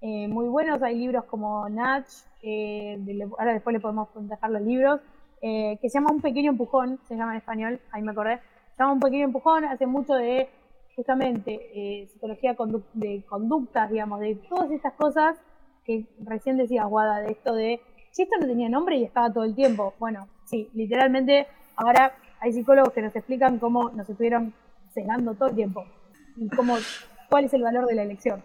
eh, 0.00 0.28
muy 0.28 0.48
buenos, 0.48 0.82
hay 0.82 0.96
libros 0.96 1.24
como 1.24 1.68
Natch, 1.68 2.08
eh, 2.42 2.98
ahora 3.38 3.52
después 3.52 3.74
le 3.74 3.80
podemos 3.80 4.08
dejar 4.14 4.50
los 4.50 4.62
libros, 4.62 5.00
eh, 5.40 5.78
que 5.80 5.88
se 5.88 5.98
llama 5.98 6.12
Un 6.12 6.20
pequeño 6.20 6.50
empujón, 6.50 6.98
se 7.08 7.16
llama 7.16 7.32
en 7.32 7.38
español, 7.38 7.80
ahí 7.90 8.02
me 8.02 8.12
acordé. 8.12 8.40
Se 8.76 8.82
llama 8.82 8.92
Un 8.94 9.00
pequeño 9.00 9.24
empujón, 9.24 9.64
hace 9.64 9.86
mucho 9.86 10.14
de 10.14 10.48
justamente 10.96 11.60
eh, 11.74 12.06
psicología 12.08 12.56
condu- 12.56 12.84
de 12.94 13.22
conductas, 13.28 13.90
digamos, 13.90 14.20
de 14.20 14.34
todas 14.48 14.70
estas 14.70 14.92
cosas 14.94 15.38
que 15.84 16.04
recién 16.24 16.56
decía 16.56 16.84
Guada, 16.84 17.20
de 17.20 17.32
esto 17.32 17.54
de, 17.54 17.80
si 18.10 18.22
esto 18.22 18.36
no 18.40 18.46
tenía 18.46 18.68
nombre 18.68 18.96
y 18.96 19.04
estaba 19.04 19.32
todo 19.32 19.44
el 19.44 19.54
tiempo. 19.54 19.94
Bueno, 19.98 20.28
sí, 20.44 20.68
literalmente 20.74 21.46
ahora 21.76 22.12
hay 22.40 22.52
psicólogos 22.52 22.92
que 22.92 23.02
nos 23.02 23.14
explican 23.16 23.58
cómo 23.58 23.90
nos 23.90 24.08
estuvieron 24.08 24.52
cegando 24.92 25.34
todo 25.34 25.48
el 25.48 25.56
tiempo 25.56 25.84
y 26.36 26.48
cómo, 26.48 26.76
cuál 27.30 27.44
es 27.44 27.54
el 27.54 27.62
valor 27.62 27.86
de 27.86 27.94
la 27.94 28.02
elección. 28.02 28.42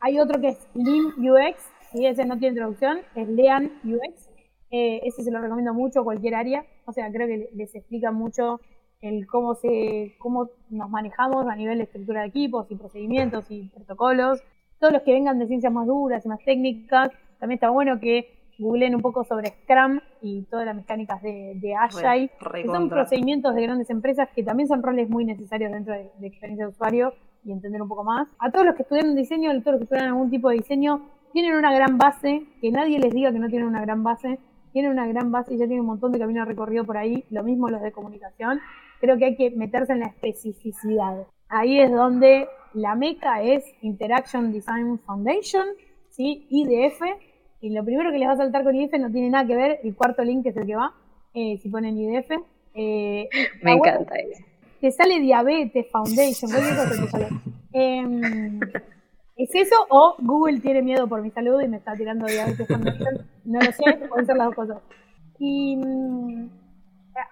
Hay 0.00 0.18
otro 0.18 0.40
que 0.40 0.48
es 0.48 0.68
Lean 0.74 1.14
UX, 1.18 1.62
y 1.94 2.06
ese 2.06 2.26
no 2.26 2.36
tiene 2.38 2.56
traducción, 2.56 2.98
es 3.14 3.28
Lean 3.28 3.70
UX. 3.84 4.28
Eh, 4.70 5.00
ese 5.04 5.22
se 5.22 5.30
lo 5.30 5.40
recomiendo 5.40 5.72
mucho 5.72 6.00
a 6.00 6.04
cualquier 6.04 6.34
área. 6.34 6.64
O 6.84 6.92
sea, 6.92 7.10
creo 7.12 7.28
que 7.28 7.48
les 7.54 7.72
explica 7.76 8.10
mucho 8.10 8.60
el 9.08 9.26
cómo 9.26 9.54
se 9.54 10.14
cómo 10.18 10.48
nos 10.70 10.88
manejamos 10.90 11.46
a 11.46 11.54
nivel 11.56 11.78
de 11.78 11.84
estructura 11.84 12.22
de 12.22 12.28
equipos 12.28 12.70
y 12.70 12.74
procedimientos 12.76 13.50
y 13.50 13.68
protocolos. 13.68 14.42
Todos 14.80 14.92
los 14.92 15.02
que 15.02 15.12
vengan 15.12 15.38
de 15.38 15.46
ciencias 15.46 15.72
más 15.72 15.86
duras 15.86 16.24
y 16.24 16.28
más 16.28 16.40
técnicas, 16.44 17.10
también 17.38 17.56
está 17.56 17.70
bueno 17.70 18.00
que 18.00 18.28
googleen 18.58 18.94
un 18.94 19.02
poco 19.02 19.24
sobre 19.24 19.48
Scrum 19.48 20.00
y 20.22 20.42
todas 20.42 20.64
las 20.66 20.76
mecánicas 20.76 21.20
de, 21.22 21.54
de 21.56 21.74
Agile, 21.74 22.30
Re- 22.40 22.62
que 22.62 22.68
son 22.68 22.88
procedimientos 22.88 23.54
de 23.54 23.62
grandes 23.62 23.90
empresas 23.90 24.28
que 24.34 24.42
también 24.42 24.68
son 24.68 24.82
roles 24.82 25.08
muy 25.10 25.24
necesarios 25.24 25.72
dentro 25.72 25.92
de, 25.92 26.10
de 26.18 26.26
experiencia 26.26 26.64
de 26.66 26.70
usuario 26.70 27.12
y 27.44 27.52
entender 27.52 27.82
un 27.82 27.88
poco 27.88 28.04
más. 28.04 28.28
A 28.38 28.50
todos 28.50 28.64
los 28.64 28.74
que 28.74 28.82
estudian 28.82 29.14
diseño, 29.16 29.50
a 29.50 29.54
todos 29.60 29.72
los 29.72 29.78
que 29.80 29.84
estudian 29.84 30.06
algún 30.06 30.30
tipo 30.30 30.48
de 30.50 30.56
diseño, 30.56 31.02
tienen 31.32 31.54
una 31.56 31.74
gran 31.74 31.98
base, 31.98 32.46
que 32.60 32.70
nadie 32.70 32.98
les 33.00 33.12
diga 33.12 33.32
que 33.32 33.38
no 33.40 33.48
tienen 33.48 33.66
una 33.68 33.80
gran 33.80 34.02
base, 34.04 34.38
tienen 34.72 34.92
una 34.92 35.06
gran 35.08 35.30
base 35.32 35.54
y 35.54 35.58
ya 35.58 35.66
tienen 35.66 35.80
un 35.80 35.86
montón 35.86 36.12
de 36.12 36.18
camino 36.20 36.44
recorrido 36.44 36.84
por 36.84 36.96
ahí, 36.96 37.24
lo 37.30 37.42
mismo 37.42 37.68
los 37.68 37.82
de 37.82 37.90
comunicación. 37.92 38.60
Creo 39.04 39.18
que 39.18 39.24
hay 39.26 39.36
que 39.36 39.50
meterse 39.50 39.92
en 39.92 40.00
la 40.00 40.06
especificidad. 40.06 41.26
Ahí 41.50 41.78
es 41.78 41.92
donde 41.92 42.48
la 42.72 42.94
meca 42.94 43.42
es 43.42 43.62
Interaction 43.82 44.50
Design 44.50 44.98
Foundation, 45.00 45.66
¿sí? 46.08 46.46
IDF, 46.48 47.02
y 47.60 47.68
lo 47.68 47.84
primero 47.84 48.10
que 48.10 48.16
les 48.18 48.26
va 48.28 48.32
a 48.32 48.36
saltar 48.38 48.64
con 48.64 48.74
IDF 48.74 48.94
no 48.98 49.12
tiene 49.12 49.28
nada 49.28 49.46
que 49.46 49.56
ver, 49.56 49.78
el 49.84 49.94
cuarto 49.94 50.24
link 50.24 50.46
es 50.46 50.56
el 50.56 50.64
que 50.66 50.74
va, 50.76 50.94
eh, 51.34 51.58
si 51.62 51.68
ponen 51.68 51.98
IDF. 51.98 52.30
eh, 52.74 53.28
Me 53.62 53.72
encanta 53.74 54.14
eso. 54.16 54.42
te 54.80 54.90
sale 54.90 55.20
Diabetes 55.20 55.86
Foundation, 55.92 56.50
te 56.50 57.06
sale. 57.08 57.28
Em, 57.74 58.58
¿Es 59.36 59.54
eso 59.54 59.74
o 59.90 60.14
Google 60.20 60.60
tiene 60.60 60.80
miedo 60.80 61.06
por 61.08 61.20
mi 61.20 61.30
salud 61.30 61.60
y 61.60 61.68
me 61.68 61.76
está 61.76 61.92
tirando 61.94 62.24
Diabetes 62.24 62.66
Foundation? 62.68 63.26
No 63.44 63.58
lo 63.60 63.70
sé, 63.70 63.82
pueden 64.08 64.24
ser 64.24 64.36
las 64.38 64.46
dos 64.46 64.54
cosas. 64.54 64.78
Y 65.38 65.76
mm, 65.76 66.48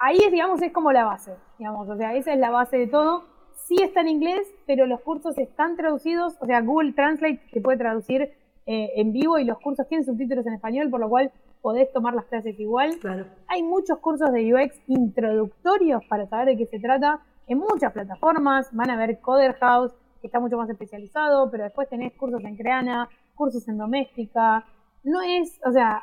ahí 0.00 0.18
es, 0.18 0.30
digamos, 0.30 0.62
es 0.62 0.72
como 0.72 0.92
la 0.92 1.04
base, 1.04 1.34
digamos, 1.58 1.88
o 1.88 1.96
sea, 1.96 2.14
esa 2.14 2.32
es 2.32 2.38
la 2.38 2.50
base 2.50 2.78
de 2.78 2.86
todo. 2.86 3.24
Sí 3.54 3.76
está 3.80 4.00
en 4.00 4.08
inglés, 4.08 4.46
pero 4.66 4.86
los 4.86 5.00
cursos 5.00 5.38
están 5.38 5.76
traducidos, 5.76 6.36
o 6.40 6.46
sea, 6.46 6.60
Google 6.60 6.92
Translate 6.92 7.40
te 7.52 7.60
puede 7.60 7.78
traducir 7.78 8.32
eh, 8.66 8.90
en 8.96 9.12
vivo 9.12 9.38
y 9.38 9.44
los 9.44 9.58
cursos 9.58 9.88
tienen 9.88 10.04
subtítulos 10.04 10.46
en 10.46 10.54
español, 10.54 10.90
por 10.90 11.00
lo 11.00 11.08
cual 11.08 11.32
podés 11.60 11.92
tomar 11.92 12.14
las 12.14 12.26
clases 12.26 12.58
igual. 12.58 12.98
Claro. 13.00 13.26
Hay 13.48 13.62
muchos 13.62 13.98
cursos 13.98 14.32
de 14.32 14.52
UX 14.52 14.80
introductorios 14.88 16.04
para 16.06 16.26
saber 16.26 16.46
de 16.46 16.56
qué 16.56 16.66
se 16.66 16.80
trata 16.80 17.20
en 17.46 17.58
muchas 17.58 17.92
plataformas. 17.92 18.68
Van 18.72 18.90
a 18.90 18.96
ver 18.96 19.20
Coder 19.20 19.54
House, 19.54 19.92
que 20.20 20.26
está 20.26 20.40
mucho 20.40 20.56
más 20.56 20.68
especializado, 20.68 21.50
pero 21.50 21.64
después 21.64 21.88
tenés 21.88 22.12
cursos 22.14 22.42
en 22.44 22.56
Creana, 22.56 23.08
cursos 23.34 23.66
en 23.68 23.78
Doméstica. 23.78 24.64
No 25.04 25.22
es, 25.22 25.60
o 25.64 25.72
sea, 25.72 26.02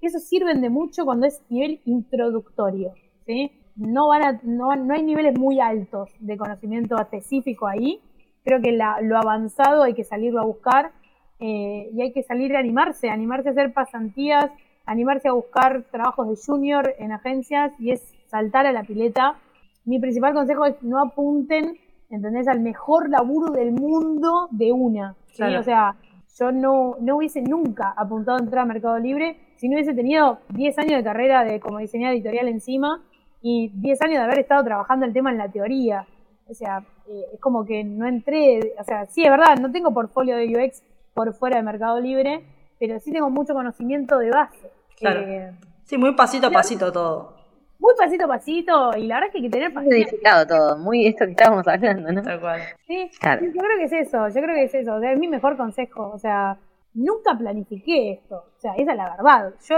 eso 0.00 0.18
sirven 0.18 0.60
de 0.60 0.70
mucho 0.70 1.04
cuando 1.04 1.26
es 1.26 1.42
nivel 1.48 1.80
introductorio, 1.84 2.92
¿sí? 3.26 3.50
No, 3.76 4.08
van 4.08 4.22
a, 4.22 4.40
no, 4.44 4.74
no 4.76 4.94
hay 4.94 5.02
niveles 5.02 5.38
muy 5.38 5.60
altos 5.60 6.10
de 6.20 6.36
conocimiento 6.36 6.96
específico 6.96 7.66
ahí. 7.66 8.00
Creo 8.44 8.60
que 8.60 8.72
la- 8.72 9.00
lo 9.00 9.16
avanzado 9.18 9.82
hay 9.82 9.94
que 9.94 10.04
salirlo 10.04 10.40
a 10.40 10.44
buscar 10.44 10.92
eh, 11.40 11.90
y 11.92 12.00
hay 12.02 12.12
que 12.12 12.22
salir 12.22 12.54
a 12.54 12.60
animarse, 12.60 13.10
animarse 13.10 13.48
a 13.48 13.52
hacer 13.52 13.72
pasantías, 13.72 14.50
animarse 14.86 15.28
a 15.28 15.32
buscar 15.32 15.82
trabajos 15.90 16.28
de 16.28 16.36
junior 16.36 16.94
en 16.98 17.10
agencias 17.12 17.72
y 17.80 17.90
es 17.90 18.02
saltar 18.26 18.66
a 18.66 18.72
la 18.72 18.84
pileta. 18.84 19.36
Mi 19.84 19.98
principal 19.98 20.34
consejo 20.34 20.64
es 20.66 20.80
no 20.82 21.00
apunten, 21.00 21.76
¿entendés? 22.10 22.46
Al 22.48 22.60
mejor 22.60 23.08
laburo 23.10 23.50
del 23.52 23.72
mundo 23.72 24.48
de 24.52 24.72
una. 24.72 25.14
¿sí? 25.28 25.36
Claro. 25.38 25.60
O 25.60 25.62
sea, 25.64 25.96
yo 26.38 26.52
no, 26.52 26.96
no 27.00 27.16
hubiese 27.16 27.42
nunca 27.42 27.92
apuntado 27.96 28.38
a 28.38 28.40
entrar 28.40 28.62
a 28.62 28.66
Mercado 28.66 28.98
Libre 28.98 29.36
si 29.56 29.68
no 29.68 29.74
hubiese 29.74 29.94
tenido 29.94 30.38
10 30.50 30.78
años 30.78 30.96
de 30.98 31.04
carrera 31.04 31.44
de, 31.44 31.60
como 31.60 31.78
diseñadora 31.78 32.14
editorial 32.14 32.48
encima 32.48 33.02
y 33.46 33.68
10 33.74 34.00
años 34.00 34.16
de 34.18 34.24
haber 34.24 34.38
estado 34.38 34.64
trabajando 34.64 35.04
el 35.04 35.12
tema 35.12 35.30
en 35.30 35.36
la 35.36 35.50
teoría. 35.50 36.06
O 36.48 36.54
sea, 36.54 36.82
eh, 37.08 37.24
es 37.34 37.40
como 37.40 37.64
que 37.66 37.84
no 37.84 38.06
entré, 38.06 38.74
o 38.78 38.84
sea, 38.84 39.04
sí, 39.06 39.22
es 39.22 39.30
verdad, 39.30 39.56
no 39.60 39.70
tengo 39.70 39.92
portfolio 39.92 40.34
de 40.36 40.46
UX 40.56 40.82
por 41.12 41.32
fuera 41.34 41.58
de 41.58 41.62
Mercado 41.62 42.00
Libre, 42.00 42.42
pero 42.80 42.98
sí 43.00 43.12
tengo 43.12 43.28
mucho 43.28 43.52
conocimiento 43.52 44.18
de 44.18 44.30
base. 44.30 44.70
Claro. 44.98 45.20
Eh, 45.20 45.52
Sí, 45.84 45.98
muy 45.98 46.14
pasito 46.14 46.46
a 46.46 46.50
pasito 46.50 46.90
todo. 46.90 47.34
muy 47.78 47.92
pasito 47.98 48.24
a 48.24 48.28
pasito, 48.28 48.96
y 48.96 49.06
la 49.06 49.16
verdad 49.16 49.26
es 49.28 49.32
que 49.32 49.38
hay 49.38 49.44
que 49.44 49.50
tener 49.50 49.68
Muy 49.68 49.74
paciencia. 49.84 50.08
edificado 50.08 50.46
todo, 50.46 50.78
muy 50.78 51.06
esto 51.06 51.26
que 51.26 51.32
estábamos 51.32 51.68
hablando, 51.68 52.10
¿no? 52.10 52.22
Tal 52.22 52.40
cual. 52.40 52.60
Sí, 52.86 53.10
Claro. 53.20 53.44
yo 53.44 53.52
creo 53.60 53.76
que 53.78 53.84
es 53.84 53.92
eso, 53.92 54.26
yo 54.28 54.34
creo 54.40 54.54
que 54.54 54.64
es 54.64 54.74
eso, 54.74 54.94
o 54.94 55.00
sea, 55.00 55.12
es 55.12 55.18
mi 55.18 55.28
mejor 55.28 55.58
consejo, 55.58 56.10
o 56.14 56.18
sea, 56.18 56.56
nunca 56.94 57.36
planifiqué 57.36 58.12
esto, 58.12 58.36
o 58.56 58.60
sea, 58.60 58.72
esa 58.76 58.92
es 58.92 58.96
la 58.96 59.10
verdad, 59.16 59.52
yo 59.68 59.76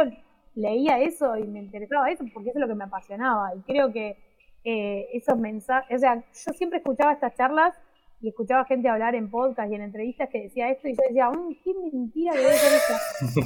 leía 0.56 0.98
eso 0.98 1.36
y 1.36 1.44
me 1.44 1.60
interesaba 1.60 2.10
eso 2.10 2.24
porque 2.34 2.48
eso 2.50 2.58
es 2.58 2.62
lo 2.62 2.68
que 2.68 2.74
me 2.74 2.84
apasionaba. 2.84 3.54
Y 3.54 3.60
creo 3.60 3.92
que 3.92 4.16
eh, 4.64 5.08
esos 5.12 5.38
mensajes, 5.38 5.96
o 5.96 6.00
sea, 6.00 6.16
yo 6.16 6.52
siempre 6.54 6.78
escuchaba 6.78 7.12
estas 7.12 7.36
charlas 7.36 7.74
y 8.26 8.30
escuchaba 8.30 8.64
gente 8.64 8.88
hablar 8.88 9.14
en 9.14 9.30
podcast 9.30 9.70
y 9.70 9.76
en 9.76 9.82
entrevistas 9.82 10.28
que 10.28 10.42
decía 10.42 10.68
esto 10.68 10.88
y 10.88 10.96
yo 10.96 11.02
decía, 11.06 11.30
mmm, 11.30 11.54
qué 11.62 11.72
mentira 11.74 12.32
que 12.32 12.38
debe 12.38 12.54
ser 12.54 12.72
eso. 12.72 13.38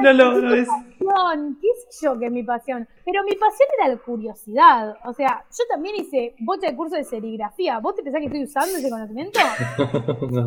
no, 0.02 0.12
no, 0.12 0.40
no 0.40 0.54
es. 0.54 0.66
Pasión, 0.66 1.56
qué 1.60 1.68
sé 1.88 2.04
yo 2.04 2.18
que 2.18 2.26
es 2.26 2.32
mi 2.32 2.42
pasión. 2.42 2.88
Pero 3.04 3.22
mi 3.22 3.36
pasión 3.36 3.68
era 3.78 3.94
la 3.94 3.96
curiosidad. 3.98 4.96
O 5.04 5.12
sea, 5.12 5.44
yo 5.56 5.64
también 5.70 5.94
hice 6.00 6.34
bocha 6.40 6.68
de 6.68 6.74
curso 6.74 6.96
de 6.96 7.04
serigrafía. 7.04 7.78
¿Vos 7.78 7.94
te 7.94 8.02
pensás 8.02 8.18
que 8.18 8.26
estoy 8.26 8.42
usando 8.42 8.76
ese 8.76 8.90
conocimiento? 8.90 9.38
no. 10.32 10.42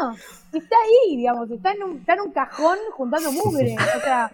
No, 0.00 0.12
está 0.54 0.76
ahí, 0.84 1.16
digamos, 1.16 1.50
está 1.50 1.72
en 1.72 1.82
un, 1.82 1.98
está 1.98 2.14
en 2.14 2.20
un 2.22 2.32
cajón 2.32 2.78
juntando 2.92 3.30
mugre. 3.30 3.76
O 3.76 4.00
sea, 4.00 4.32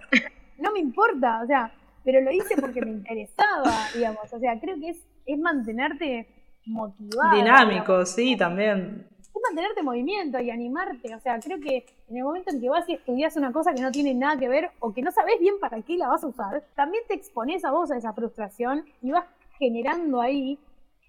no 0.59 0.71
me 0.71 0.79
importa, 0.79 1.41
o 1.43 1.47
sea, 1.49 1.73
pero 2.05 2.21
lo 2.21 2.31
hice 2.31 2.57
porque 2.61 2.81
me 2.81 2.93
interesaba, 2.93 3.75
digamos. 3.93 4.33
O 4.33 4.39
sea, 4.39 4.61
creo 4.61 4.79
que 4.79 4.91
es, 4.91 5.05
es 5.27 5.39
mantenerte 5.41 6.29
motivado. 6.69 7.37
Dinámico, 7.37 8.05
sí, 8.07 8.37
también. 8.37 9.07
Es 9.21 9.31
mantenerte 9.43 9.81
en 9.81 9.87
movimiento 9.87 10.39
y 10.41 10.51
animarte. 10.51 11.15
O 11.15 11.21
sea, 11.21 11.39
creo 11.39 11.59
que 11.61 11.87
en 12.09 12.17
el 12.17 12.25
momento 12.25 12.51
en 12.51 12.61
que 12.61 12.69
vas 12.69 12.89
y 12.89 12.95
estudias 12.95 13.37
una 13.37 13.53
cosa 13.53 13.73
que 13.75 13.83
no 13.83 13.91
tiene 13.91 14.15
nada 14.15 14.39
que 14.39 14.49
ver 14.49 14.71
o 14.81 14.93
que 14.93 15.03
no 15.03 15.11
sabes 15.11 15.39
bien 15.41 15.55
para 15.61 15.83
qué 15.83 15.97
la 15.97 16.09
vas 16.09 16.25
a 16.25 16.29
usar, 16.29 16.65
también 16.75 17.03
te 17.09 17.15
expones 17.15 17.65
a 17.65 17.71
vos 17.71 17.91
a 17.91 17.97
esa 17.97 18.13
frustración 18.13 18.85
y 19.03 19.11
vas 19.13 19.25
generando 19.59 20.21
ahí 20.21 20.59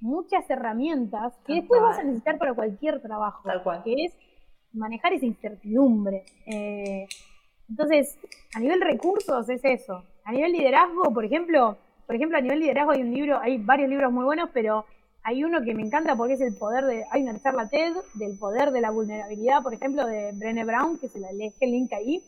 muchas 0.01 0.49
herramientas 0.49 1.35
que 1.45 1.53
Tal 1.53 1.55
después 1.61 1.79
cual. 1.79 1.91
vas 1.91 1.99
a 1.99 2.03
necesitar 2.03 2.37
para 2.37 2.53
cualquier 2.53 3.01
trabajo. 3.01 3.41
Tal 3.43 3.63
cual. 3.63 3.83
Que 3.83 4.05
es 4.05 4.17
manejar 4.73 5.13
esa 5.13 5.25
incertidumbre. 5.25 6.23
Eh, 6.45 7.07
entonces, 7.69 8.17
a 8.55 8.59
nivel 8.59 8.81
recursos 8.81 9.49
es 9.49 9.61
eso. 9.63 10.03
A 10.23 10.31
nivel 10.31 10.51
liderazgo, 10.51 11.13
por 11.13 11.25
ejemplo, 11.25 11.77
por 12.05 12.15
ejemplo, 12.15 12.37
a 12.37 12.41
nivel 12.41 12.59
liderazgo 12.59 12.91
hay 12.91 13.01
un 13.01 13.13
libro, 13.13 13.39
hay 13.39 13.57
varios 13.57 13.89
libros 13.89 14.11
muy 14.11 14.25
buenos, 14.25 14.49
pero 14.53 14.85
hay 15.29 15.43
uno 15.43 15.61
que 15.61 15.75
me 15.75 15.83
encanta 15.83 16.15
porque 16.15 16.33
es 16.33 16.41
el 16.41 16.55
poder 16.55 16.85
de, 16.85 17.05
hay 17.11 17.21
una 17.21 17.39
charla 17.39 17.69
TED 17.69 17.93
del 18.15 18.35
poder 18.39 18.71
de 18.71 18.81
la 18.81 18.89
vulnerabilidad, 18.89 19.61
por 19.61 19.75
ejemplo, 19.75 20.07
de 20.07 20.31
Brené 20.33 20.65
Brown, 20.65 20.97
que 20.97 21.07
se 21.07 21.19
la 21.19 21.27
dejé 21.31 21.65
el 21.65 21.71
link 21.71 21.93
ahí. 21.93 22.23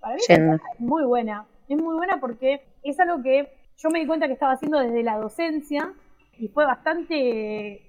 Para 0.00 0.14
mí 0.14 0.20
es 0.28 0.60
muy 0.78 1.04
buena. 1.04 1.44
Es 1.68 1.76
muy 1.76 1.96
buena 1.96 2.20
porque 2.20 2.60
es 2.84 3.00
algo 3.00 3.20
que 3.20 3.48
yo 3.78 3.90
me 3.90 3.98
di 3.98 4.06
cuenta 4.06 4.28
que 4.28 4.34
estaba 4.34 4.52
haciendo 4.52 4.78
desde 4.78 5.02
la 5.02 5.18
docencia 5.18 5.92
y 6.38 6.46
fue 6.46 6.64
bastante, 6.64 7.82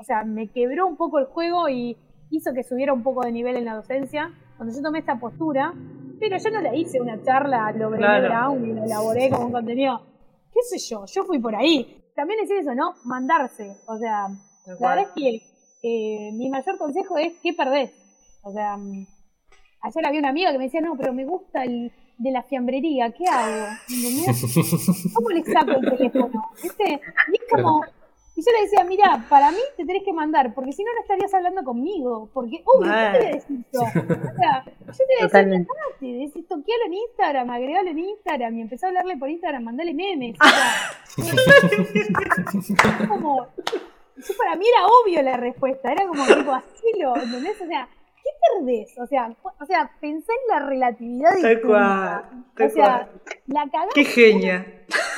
o 0.00 0.02
sea, 0.02 0.24
me 0.24 0.48
quebró 0.48 0.88
un 0.88 0.96
poco 0.96 1.20
el 1.20 1.26
juego 1.26 1.68
y 1.68 1.96
hizo 2.30 2.52
que 2.52 2.64
subiera 2.64 2.92
un 2.92 3.04
poco 3.04 3.24
de 3.24 3.30
nivel 3.30 3.54
en 3.54 3.66
la 3.66 3.76
docencia. 3.76 4.32
Cuando 4.56 4.74
yo 4.74 4.82
tomé 4.82 4.98
esta 4.98 5.20
postura, 5.20 5.72
pero 6.18 6.38
yo 6.38 6.50
no 6.50 6.60
la 6.60 6.74
hice 6.74 7.00
una 7.00 7.22
charla 7.22 7.68
a 7.68 7.72
lo 7.72 7.90
Brené 7.90 8.04
Claro. 8.04 8.28
Brown 8.28 8.68
y 8.68 8.72
la 8.72 8.84
elaboré 8.84 9.30
como 9.30 9.46
un 9.46 9.52
contenido. 9.52 10.02
¿Qué 10.52 10.60
sé 10.62 10.78
yo? 10.90 11.04
Yo 11.06 11.22
fui 11.22 11.38
por 11.38 11.54
ahí. 11.54 12.01
También 12.14 12.40
es 12.40 12.50
eso, 12.50 12.74
¿no? 12.74 12.94
Mandarse. 13.04 13.76
O 13.86 13.96
sea, 13.98 14.28
la 14.66 14.74
verdad 14.74 15.00
es 15.00 15.08
que 15.14 15.42
eh, 15.82 16.32
mi 16.32 16.48
mayor 16.50 16.78
consejo 16.78 17.18
es 17.18 17.34
¿qué 17.42 17.52
perdés? 17.54 17.92
O 18.42 18.52
sea, 18.52 18.76
mm, 18.76 19.06
ayer 19.82 20.06
había 20.06 20.20
una 20.20 20.30
amiga 20.30 20.52
que 20.52 20.58
me 20.58 20.64
decía, 20.64 20.80
no, 20.80 20.96
pero 20.96 21.12
me 21.12 21.24
gusta 21.24 21.64
el 21.64 21.92
de 22.18 22.30
la 22.30 22.42
fiambrería, 22.42 23.10
¿qué 23.10 23.24
hago? 23.26 23.66
¿Entendés? 23.88 25.12
¿Cómo 25.14 25.30
le 25.30 25.42
saco 25.44 25.72
el 25.72 25.96
teléfono? 25.96 26.50
¿Viste? 26.62 27.00
Y 27.32 27.34
es 27.34 27.42
como, 27.50 27.84
y 28.34 28.42
yo 28.42 28.50
le 28.50 28.62
decía, 28.62 28.82
mira, 28.84 29.26
para 29.28 29.50
mí 29.50 29.58
te 29.76 29.84
tenés 29.84 30.02
que 30.04 30.12
mandar, 30.12 30.54
porque 30.54 30.72
si 30.72 30.82
no, 30.82 30.92
no 30.94 31.00
estarías 31.02 31.34
hablando 31.34 31.62
conmigo. 31.64 32.30
Porque, 32.32 32.62
obvio, 32.64 32.90
¿qué 32.90 33.10
te 33.12 33.18
voy 33.18 33.26
a 33.26 33.34
decir 33.34 33.64
yo? 33.70 33.80
O 33.80 33.84
sea, 34.36 34.64
yo 34.64 34.72
te 34.72 34.72
voy 34.72 34.86
a 34.86 34.94
decir, 34.94 35.18
Totalmente. 35.20 35.68
mandate, 35.68 36.06
decís, 36.06 36.48
toquealo 36.48 36.84
en 36.86 36.94
Instagram, 36.94 37.50
agregalo 37.50 37.90
en 37.90 37.98
Instagram, 37.98 38.56
y 38.56 38.60
empezó 38.62 38.86
a 38.86 38.88
hablarle 38.88 39.18
por 39.18 39.28
Instagram, 39.28 39.64
mandale 39.64 39.92
memes. 39.92 40.36
O 40.40 40.44
sea, 40.48 41.36
como, 43.08 43.48
yo 44.16 44.36
para 44.38 44.56
mí 44.56 44.64
era 44.66 44.86
obvio 44.86 45.22
la 45.22 45.36
respuesta, 45.36 45.92
era 45.92 46.06
como 46.06 46.24
tipo, 46.26 46.52
hacelo, 46.52 47.16
¿entendés? 47.16 47.60
O 47.60 47.66
sea, 47.66 47.86
¿qué 48.22 48.30
perdés? 48.58 48.98
O 48.98 49.06
sea, 49.06 49.34
o 49.60 49.64
sea, 49.66 49.90
pensá 50.00 50.32
en 50.32 50.60
la 50.60 50.66
relatividad 50.66 51.30
cual, 51.64 52.22
tal 52.54 52.66
O 52.66 52.70
sea, 52.70 53.08
cual. 53.08 53.22
la 53.46 53.68
cagás, 53.70 53.94
Qué 53.94 54.04
genia. 54.04 54.58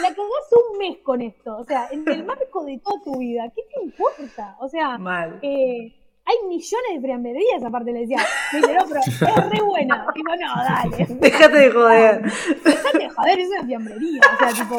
la 0.03 0.09
cagás 0.09 0.53
un 0.73 0.79
mes 0.79 0.99
con 1.03 1.21
esto. 1.21 1.57
O 1.57 1.65
sea, 1.65 1.89
en 1.91 2.09
el 2.09 2.25
marco 2.25 2.65
de 2.65 2.79
toda 2.79 3.03
tu 3.05 3.19
vida, 3.19 3.45
¿qué 3.55 3.63
te 3.75 3.85
importa? 3.85 4.57
O 4.61 4.69
sea, 4.69 4.99
Mal. 4.99 5.39
eh, 5.43 5.93
hay 6.27 6.37
millones 6.49 6.95
de 6.95 7.01
fiambrerías, 7.07 7.63
aparte 7.63 7.93
le 7.93 8.01
decía. 8.01 8.19
Me 8.53 8.61
dice, 8.61 8.75
no, 8.75 8.85
pero 8.89 9.01
es 9.01 9.51
re 9.51 9.61
buena. 9.65 10.07
Digo, 10.15 10.31
no, 10.37 10.63
dale. 10.65 11.07
Déjate 11.21 11.59
de 11.59 11.71
joder. 11.71 12.23
Dejate 12.65 12.99
de 12.99 13.09
joder, 13.11 13.39
es 13.41 13.49
una 13.51 13.65
fiambrería. 13.67 14.21
O 14.35 14.39
sea, 14.39 14.65
tipo, 14.65 14.77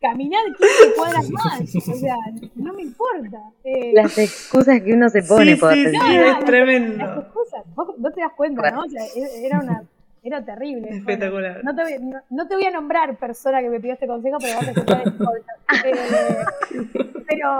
caminar 0.00 0.42
15 0.46 0.94
cuadras 0.96 1.30
más. 1.30 1.60
O 1.60 1.94
sea, 1.94 2.16
no 2.54 2.72
me 2.74 2.82
importa. 2.82 3.38
Eh, 3.64 3.92
Las 3.94 4.16
excusas 4.18 4.80
que 4.82 4.92
uno 4.92 5.08
se 5.08 5.22
pone 5.22 5.54
Sí, 5.54 5.60
por 5.60 5.72
sí, 5.72 5.84
decir. 5.84 6.00
sí, 6.00 6.16
No, 6.16 6.24
es 6.38 6.44
tremendo. 6.44 7.04
las 7.04 7.18
excusas, 7.18 7.64
vos 7.74 7.94
no 7.98 8.10
te 8.12 8.20
das 8.20 8.32
cuenta, 8.36 8.70
¿no? 8.70 8.82
O 8.82 8.88
sea, 8.88 9.02
e- 9.04 9.46
era 9.46 9.60
una. 9.60 9.82
Era 10.22 10.44
terrible. 10.44 10.88
Espectacular. 10.90 11.62
Bueno, 11.62 11.70
no, 11.72 11.76
te 11.76 11.82
voy, 11.84 12.04
no, 12.04 12.18
no 12.30 12.48
te 12.48 12.56
voy 12.56 12.64
a 12.64 12.70
nombrar 12.72 13.16
persona 13.16 13.60
que 13.60 13.70
me 13.70 13.78
pidió 13.78 13.92
este 13.94 14.08
consejo, 14.08 14.38
pero 14.40 14.56
vas 14.56 14.66
a 14.68 14.70
escuchar 14.72 15.02
este 15.06 15.24
podcast. 15.24 15.60
Eh, 15.84 17.24
pero 17.28 17.58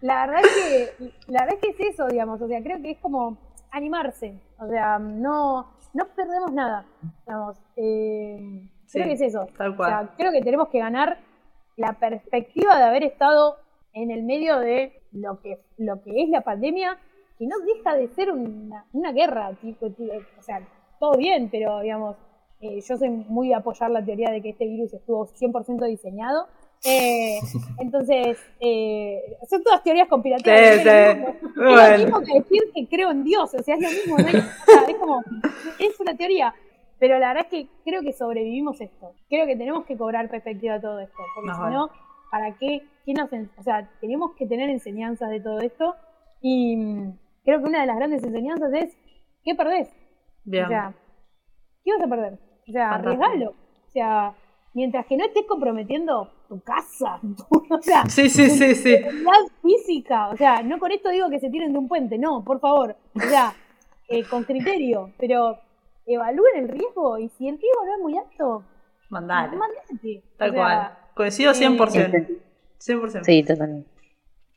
la 0.00 0.26
verdad 0.26 0.40
es 0.44 0.94
que 0.98 1.12
la 1.28 1.40
verdad 1.44 1.58
es 1.60 1.60
que 1.76 1.84
es 1.84 1.92
eso, 1.94 2.06
digamos. 2.08 2.40
O 2.40 2.48
sea, 2.48 2.62
creo 2.62 2.80
que 2.82 2.92
es 2.92 2.98
como 2.98 3.36
animarse. 3.70 4.34
O 4.58 4.68
sea, 4.68 4.98
no, 4.98 5.72
no 5.94 6.06
perdemos 6.08 6.52
nada. 6.52 6.84
Digamos. 7.26 7.56
Eh, 7.76 8.36
creo 8.90 9.04
Sí, 9.04 9.08
que 9.08 9.12
es 9.12 9.20
eso. 9.20 9.46
tal 9.56 9.70
O 9.72 9.76
cual. 9.76 9.90
sea, 9.90 10.10
creo 10.16 10.32
que 10.32 10.40
tenemos 10.42 10.68
que 10.68 10.78
ganar 10.78 11.18
la 11.80 11.94
perspectiva 11.94 12.76
de 12.76 12.84
haber 12.84 13.04
estado 13.04 13.56
en 13.94 14.10
el 14.10 14.22
medio 14.22 14.58
de 14.58 15.00
lo 15.12 15.40
que, 15.40 15.58
lo 15.78 16.02
que 16.02 16.22
es 16.22 16.28
la 16.28 16.42
pandemia, 16.42 16.98
que 17.38 17.46
no 17.46 17.56
deja 17.60 17.96
de 17.96 18.08
ser 18.08 18.30
una, 18.30 18.84
una 18.92 19.12
guerra. 19.12 19.52
tipo, 19.60 19.90
tipo, 19.90 20.12
o 20.38 20.42
sea, 20.42 20.60
todo 20.98 21.16
bien, 21.16 21.48
pero 21.50 21.80
digamos, 21.80 22.16
eh, 22.60 22.80
yo 22.86 22.98
soy 22.98 23.08
muy 23.08 23.48
de 23.48 23.54
apoyar 23.54 23.90
la 23.90 24.04
teoría 24.04 24.30
de 24.30 24.42
que 24.42 24.50
este 24.50 24.66
virus 24.66 24.92
estuvo 24.92 25.26
100% 25.26 25.86
diseñado. 25.86 26.48
Eh, 26.84 27.38
entonces, 27.78 28.38
eh, 28.60 29.38
son 29.48 29.62
todas 29.62 29.82
teorías 29.82 30.08
conspirativas. 30.08 30.60
Sí, 30.60 30.80
sí. 30.80 30.88
es 30.88 31.54
Bueno. 31.56 31.92
lo 31.92 31.98
mismo 31.98 32.20
que 32.20 32.34
decir 32.40 32.62
que 32.74 32.86
creo 32.88 33.10
en 33.10 33.24
Dios, 33.24 33.54
o 33.54 33.62
sea, 33.62 33.74
es 33.76 33.82
lo 33.82 33.88
mismo, 33.88 34.18
¿no? 34.18 34.26
O 34.26 34.70
sea, 34.70 34.82
es 34.86 34.96
como, 34.96 35.22
es 35.78 35.98
una 35.98 36.14
teoría. 36.14 36.54
Pero 37.00 37.18
la 37.18 37.28
verdad 37.28 37.46
es 37.46 37.50
que 37.50 37.68
creo 37.84 38.02
que 38.02 38.12
sobrevivimos 38.12 38.80
esto. 38.80 39.14
Creo 39.28 39.46
que 39.46 39.56
tenemos 39.56 39.84
que 39.86 39.96
cobrar 39.96 40.28
perspectiva 40.28 40.74
de 40.74 40.80
todo 40.80 41.00
esto. 41.00 41.16
Porque 41.34 41.50
si 41.54 41.60
no, 41.74 41.88
¿para 42.30 42.52
qué? 42.58 42.82
¿Qué 43.06 43.14
nos 43.14 43.30
o 43.58 43.62
sea, 43.62 43.90
tenemos 44.00 44.32
que 44.36 44.46
tener 44.46 44.68
enseñanzas 44.70 45.30
de 45.30 45.40
todo 45.40 45.60
esto. 45.60 45.96
Y 46.42 46.76
mm, 46.76 47.18
creo 47.44 47.60
que 47.60 47.68
una 47.68 47.80
de 47.80 47.86
las 47.86 47.96
grandes 47.96 48.22
enseñanzas 48.22 48.72
es, 48.74 48.96
¿qué 49.42 49.54
perdés? 49.54 49.88
Bien. 50.44 50.66
O 50.66 50.68
sea, 50.68 50.94
¿qué 51.84 51.92
vas 51.94 52.02
a 52.02 52.08
perder? 52.08 52.38
O 52.68 52.72
sea, 52.72 52.90
arriesgalo. 52.92 53.50
O 53.50 53.90
sea, 53.90 54.34
mientras 54.74 55.06
que 55.06 55.16
no 55.16 55.24
estés 55.24 55.46
comprometiendo 55.46 56.30
tu 56.48 56.60
casa, 56.60 57.18
tu- 57.22 57.66
o 57.74 57.80
sea, 57.82 58.04
Sí, 58.06 58.28
sí, 58.28 58.50
sí, 58.50 58.74
sí. 58.74 58.96
física. 59.62 60.28
O 60.28 60.36
sea, 60.36 60.62
no 60.62 60.78
con 60.78 60.92
esto 60.92 61.08
digo 61.08 61.30
que 61.30 61.40
se 61.40 61.48
tiren 61.50 61.72
de 61.72 61.78
un 61.78 61.88
puente, 61.88 62.18
no, 62.18 62.44
por 62.44 62.60
favor. 62.60 62.94
O 63.14 63.20
sea, 63.20 63.54
eh, 64.08 64.24
con 64.28 64.44
criterio, 64.44 65.10
pero 65.18 65.58
evalúen 66.06 66.56
el 66.56 66.68
riesgo 66.68 67.18
y 67.18 67.28
si 67.30 67.48
el 67.48 67.58
riesgo 67.58 67.84
no 67.86 67.94
es 67.94 68.00
muy 68.02 68.18
alto, 68.18 68.64
Mandale. 69.10 69.56
mandate. 69.56 70.22
Tal 70.36 70.50
O 70.50 70.52
sea, 70.52 70.62
cual. 70.62 70.98
Coincido 71.14 71.52
100%. 71.54 72.28
100%. 72.78 73.24
Sí, 73.24 73.42
totalmente. 73.42 73.88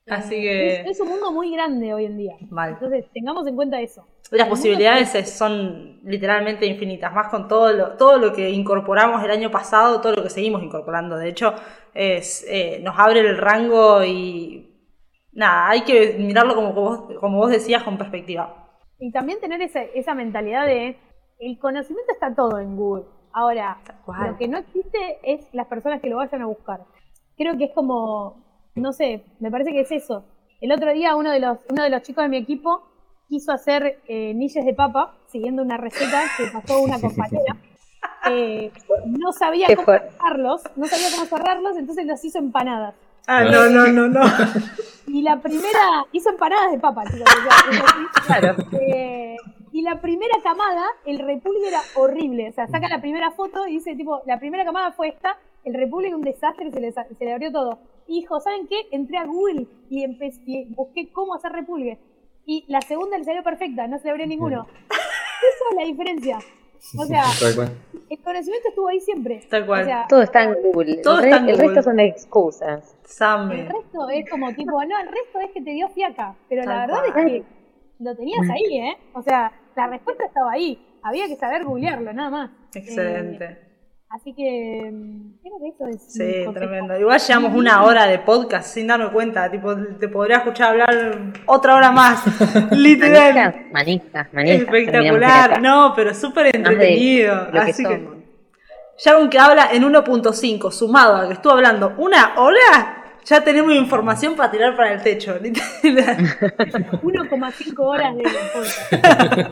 Así 0.08 0.36
Es, 0.48 0.84
que. 0.84 0.90
es 0.92 1.00
un 1.00 1.10
mundo 1.10 1.32
muy 1.32 1.52
grande 1.52 1.94
hoy 1.94 2.06
en 2.06 2.18
día. 2.18 2.36
Mal. 2.50 2.72
Entonces, 2.74 3.06
tengamos 3.14 3.48
en 3.48 3.56
cuenta 3.56 3.80
eso. 3.82 4.06
Las 4.32 4.48
El 4.48 4.50
posibilidades 4.50 5.16
es- 5.16 5.32
son 5.38 6.00
literalmente 6.04 6.66
infinitas, 6.66 7.14
más 7.14 7.30
con 7.30 7.48
todo 7.48 7.72
lo, 7.72 7.96
todo 7.98 8.18
lo 8.18 8.34
que 8.34 8.50
incorporamos 8.50 9.24
el 9.24 9.32
año 9.32 9.50
pasado, 9.52 10.02
todo 10.02 10.14
lo 10.16 10.24
que 10.24 10.30
seguimos 10.30 10.62
incorporando. 10.64 11.18
De 11.18 11.30
hecho, 11.30 11.54
es, 11.94 12.46
eh, 12.50 12.80
nos 12.82 12.98
abre 13.00 13.20
el 13.22 13.38
rango 13.38 14.04
y 14.04 14.70
nada, 15.32 15.70
hay 15.70 15.82
que 15.84 16.16
mirarlo 16.20 16.56
como 16.56 16.74
vos, 16.74 17.18
como 17.20 17.38
vos 17.38 17.52
decías, 17.52 17.84
con 17.84 17.98
perspectiva. 17.98 18.70
Y 19.00 19.12
también 19.12 19.40
tener 19.40 19.62
esa, 19.62 19.82
esa 19.84 20.14
mentalidad 20.16 20.66
de 20.66 20.98
el 21.46 21.60
conocimiento 21.60 22.12
está 22.14 22.34
todo 22.34 22.60
en 22.60 22.76
Google. 22.76 23.06
Ahora, 23.34 23.80
lo 24.08 24.38
que 24.38 24.48
no 24.48 24.60
existe 24.60 25.20
es 25.24 25.42
las 25.54 25.68
personas 25.68 26.00
que 26.02 26.10
lo 26.10 26.18
vayan 26.18 26.42
a 26.42 26.46
buscar. 26.46 26.82
Creo 27.36 27.58
que 27.58 27.66
es 27.66 27.72
como, 27.74 28.44
no 28.76 28.94
sé, 28.94 29.24
me 29.40 29.50
parece 29.50 29.72
que 29.72 29.82
es 29.82 29.92
eso. 29.92 30.24
El 30.62 30.72
otro 30.72 30.94
día 30.94 31.16
uno 31.16 31.32
de 31.32 31.40
los, 31.40 31.58
uno 31.70 31.84
de 31.84 31.90
los 31.90 32.04
chicos 32.04 32.24
de 32.24 32.30
mi 32.30 32.38
equipo 32.38 32.84
quiso 33.28 33.52
hacer 33.52 34.00
eh, 34.08 34.34
nilles 34.34 34.64
de 34.64 34.74
papa, 34.74 35.16
siguiendo 35.28 35.64
una 35.64 35.78
receta 35.78 36.24
que 36.38 36.46
pasó 36.46 36.82
una 36.82 37.02
compañera. 37.02 37.58
Eh, 38.30 38.72
no 39.06 39.34
sabía 39.34 39.68
cómo 39.76 39.86
cerrarlos, 39.86 40.62
no 40.76 40.86
sabía 40.88 41.08
cómo 41.14 41.26
cerrarlos, 41.26 41.76
entonces 41.78 42.06
los 42.06 42.24
hizo 42.24 42.38
empanadas. 42.38 42.96
Ah, 43.28 43.44
no, 43.44 43.70
no, 43.70 43.88
no, 43.88 44.08
no. 44.08 44.22
Y 45.08 45.22
la 45.24 45.42
primera, 45.42 46.06
hizo 46.12 46.30
empanadas 46.30 46.72
de 46.72 46.80
papa, 46.80 47.04
chicos. 47.06 47.28
Claro. 48.28 48.56
Eh, 48.80 49.36
y 49.74 49.82
la 49.82 50.00
primera 50.00 50.36
camada, 50.44 50.86
el 51.06 51.20
repulgue 51.20 51.68
era 51.68 51.82
horrible. 51.96 52.50
O 52.50 52.54
sea, 52.54 52.68
saca 52.68 52.88
la 52.88 53.02
primera 53.02 53.32
foto 53.32 53.68
y 53.68 53.74
dice, 53.74 53.96
tipo, 53.96 54.22
la 54.26 54.40
primera 54.40 54.64
camada 54.64 54.92
fue 54.94 55.10
esta 55.10 55.38
el 55.66 55.74
Republic 55.74 56.14
un 56.14 56.22
desastre, 56.22 56.72
se 56.72 56.80
le, 56.80 56.92
se 56.92 57.06
le 57.26 57.34
abrió 57.34 57.52
todo. 57.52 57.80
Hijo, 58.08 58.40
¿saben 58.40 58.68
qué? 58.68 58.76
Entré 58.92 59.18
a 59.18 59.26
Google 59.26 59.66
y, 59.90 60.04
empecé, 60.04 60.42
y 60.46 60.66
busqué 60.74 61.12
cómo 61.12 61.34
hacer 61.36 61.52
Republic. 61.54 61.98
Y 62.46 62.66
la 62.68 62.82
segunda 62.82 63.18
le 63.18 63.24
salió 63.24 63.44
perfecta, 63.44 63.88
no 63.88 63.98
se 63.98 64.06
le 64.06 64.12
abrió 64.12 64.28
ninguno. 64.28 64.68
Esa 64.90 65.70
es 65.72 65.76
la 65.78 65.86
diferencia. 65.86 66.40
O 67.00 67.06
sea, 67.06 67.24
el 68.10 68.20
conocimiento 68.22 68.68
estuvo 68.70 68.90
ahí 68.90 69.00
siempre. 69.00 69.42
Tal 69.50 69.66
cual. 69.66 69.84
O 69.84 69.86
sea, 69.86 70.06
Todo 70.10 70.22
está 70.22 70.44
en 70.44 70.56
Google. 70.62 70.98
Todo 70.98 71.20
el, 71.20 71.26
está 71.26 71.38
en 71.38 71.50
el 71.50 71.56
Google. 71.56 71.68
resto 71.70 71.84
son 71.84 72.00
excusas. 72.02 72.98
el 73.04 73.08
Same. 73.10 73.56
resto 73.70 74.10
es 74.10 74.30
como 74.30 74.54
tipo, 74.54 74.72
no, 74.84 75.00
el 75.00 75.08
resto 75.08 75.40
es 75.40 75.52
que 75.52 75.62
te 75.62 75.72
dio 75.72 75.88
fiaca. 75.90 76.36
Pero 76.50 76.64
Tal 76.66 76.74
la 76.76 76.86
verdad 76.86 77.14
cual. 77.14 77.28
es 77.28 77.32
que 77.44 77.63
lo 78.00 78.16
tenías 78.16 78.50
ahí, 78.50 78.78
¿eh? 78.80 78.98
O 79.14 79.22
sea, 79.22 79.52
la 79.76 79.88
respuesta 79.88 80.26
estaba 80.26 80.52
ahí. 80.52 80.80
Había 81.04 81.28
que 81.28 81.36
saber 81.36 81.64
googlearlo, 81.64 82.14
nada 82.14 82.30
más. 82.30 82.50
Eh, 82.76 82.80
Excelente. 82.80 83.60
así 84.10 84.34
que 84.34 84.90
mm, 84.92 85.40
creo 85.42 85.54
que 85.60 85.68
eso 85.70 85.88
es. 85.88 86.14
Sí, 86.14 86.54
tremendo. 86.54 86.98
Igual 86.98 87.20
llevamos 87.20 87.56
una 87.56 87.84
hora 87.84 88.06
de 88.06 88.20
podcast 88.20 88.74
sin 88.74 88.88
darme 88.88 89.12
cuenta. 89.12 89.50
Tipo, 89.52 89.76
te 90.00 90.08
podría 90.08 90.38
escuchar 90.38 90.72
hablar 90.72 91.34
otra 91.46 91.76
hora 91.76 91.92
más. 91.92 92.24
Literal. 92.72 93.68
Manijas. 93.72 94.30
terminamos 94.32 94.62
Espectacular. 94.62 95.62
No, 95.62 95.94
pero 95.96 96.14
súper 96.14 96.56
entretenido. 96.56 97.52
Que 97.52 97.60
Así 97.60 97.84
que, 97.84 98.24
ya 99.04 99.14
aunque 99.14 99.40
habla 99.40 99.70
en 99.72 99.84
1.5, 99.84 100.72
sumado 100.72 101.16
a 101.18 101.28
que 101.28 101.34
estuvo 101.34 101.54
hablando 101.54 101.94
una 101.98 102.36
hora, 102.38 103.03
ya 103.26 103.44
tenemos 103.44 103.74
información 103.74 104.36
para 104.36 104.52
tirar 104.52 104.76
para 104.76 104.94
el 104.94 105.02
techo. 105.02 105.38
Literal. 105.42 106.18
1,5 107.02 107.80
horas 107.80 108.16
de. 108.16 108.24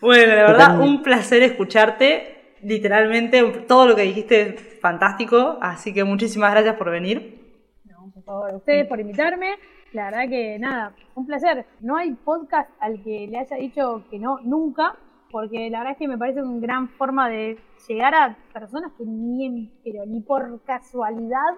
Bueno, 0.00 0.36
la 0.36 0.42
verdad, 0.42 0.80
un 0.80 1.02
placer 1.02 1.42
escucharte. 1.42 2.54
Literalmente, 2.62 3.42
todo 3.66 3.86
lo 3.86 3.96
que 3.96 4.02
dijiste 4.02 4.42
es 4.42 4.80
fantástico. 4.80 5.58
Así 5.60 5.92
que 5.92 6.04
muchísimas 6.04 6.52
gracias 6.52 6.76
por 6.76 6.90
venir. 6.90 7.64
No, 7.84 8.10
por 8.14 8.22
favor, 8.22 8.54
ustedes 8.54 8.86
por 8.86 9.00
invitarme. 9.00 9.56
La 9.92 10.04
verdad 10.04 10.28
que 10.28 10.58
nada, 10.58 10.92
un 11.14 11.26
placer. 11.26 11.64
No 11.80 11.96
hay 11.96 12.12
podcast 12.12 12.70
al 12.78 13.02
que 13.02 13.26
le 13.28 13.38
haya 13.38 13.56
dicho 13.56 14.04
que 14.10 14.18
no 14.18 14.38
nunca, 14.42 14.96
porque 15.30 15.70
la 15.70 15.78
verdad 15.78 15.92
es 15.92 15.98
que 15.98 16.08
me 16.08 16.18
parece 16.18 16.42
una 16.42 16.60
gran 16.60 16.88
forma 16.88 17.28
de 17.28 17.58
llegar 17.88 18.14
a 18.14 18.36
personas 18.52 18.92
que 18.96 19.04
ni, 19.04 19.70
pero 19.84 20.06
ni 20.06 20.20
por 20.20 20.60
casualidad 20.62 21.54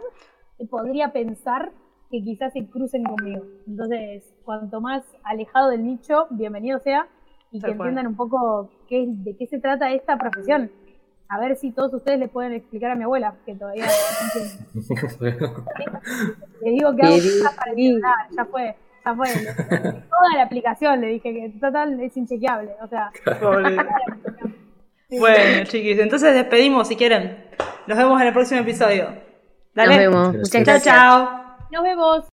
podría 0.68 1.12
pensar 1.12 1.72
que 2.10 2.22
quizás 2.22 2.52
se 2.52 2.66
crucen 2.66 3.04
conmigo. 3.04 3.44
Entonces, 3.66 4.34
cuanto 4.44 4.80
más 4.80 5.04
alejado 5.22 5.70
del 5.70 5.84
nicho, 5.84 6.26
bienvenido 6.30 6.78
sea 6.80 7.06
y 7.52 7.60
que 7.60 7.70
entiendan 7.70 8.06
un 8.06 8.16
poco 8.16 8.70
qué, 8.88 9.04
de 9.06 9.36
qué 9.36 9.46
se 9.46 9.58
trata 9.58 9.92
esta 9.92 10.16
profesión. 10.16 10.70
A 11.28 11.38
ver 11.38 11.56
si 11.56 11.70
todos 11.70 11.94
ustedes 11.94 12.18
le 12.18 12.26
pueden 12.26 12.52
explicar 12.52 12.90
a 12.90 12.96
mi 12.96 13.04
abuela, 13.04 13.36
que 13.46 13.54
todavía. 13.54 13.86
Le 16.60 16.70
digo 16.72 16.94
que 16.96 17.02
hago 17.02 17.16
ya 18.36 18.44
fue, 18.46 18.76
ya 19.04 19.14
fue. 19.14 19.28
Toda 19.28 20.36
la 20.36 20.42
aplicación 20.42 21.00
le 21.00 21.08
dije 21.08 21.32
que 21.32 21.52
total 21.60 22.00
es 22.00 22.16
inchequeable. 22.16 22.72
O 22.82 22.88
sea. 22.88 23.10
Bueno, 25.18 25.64
chiquis, 25.64 25.98
entonces 25.98 26.34
despedimos 26.34 26.86
si 26.86 26.94
quieren. 26.94 27.44
Nos 27.86 27.98
vemos 27.98 28.20
en 28.20 28.28
el 28.28 28.32
próximo 28.32 28.60
episodio. 28.60 29.08
Dale. 29.74 29.88
Nos 29.88 29.98
vemos. 29.98 30.32
Gracias. 30.52 30.84
Chao, 30.84 31.26
chao. 31.26 31.56
nos 31.72 31.82
vemos. 31.82 32.29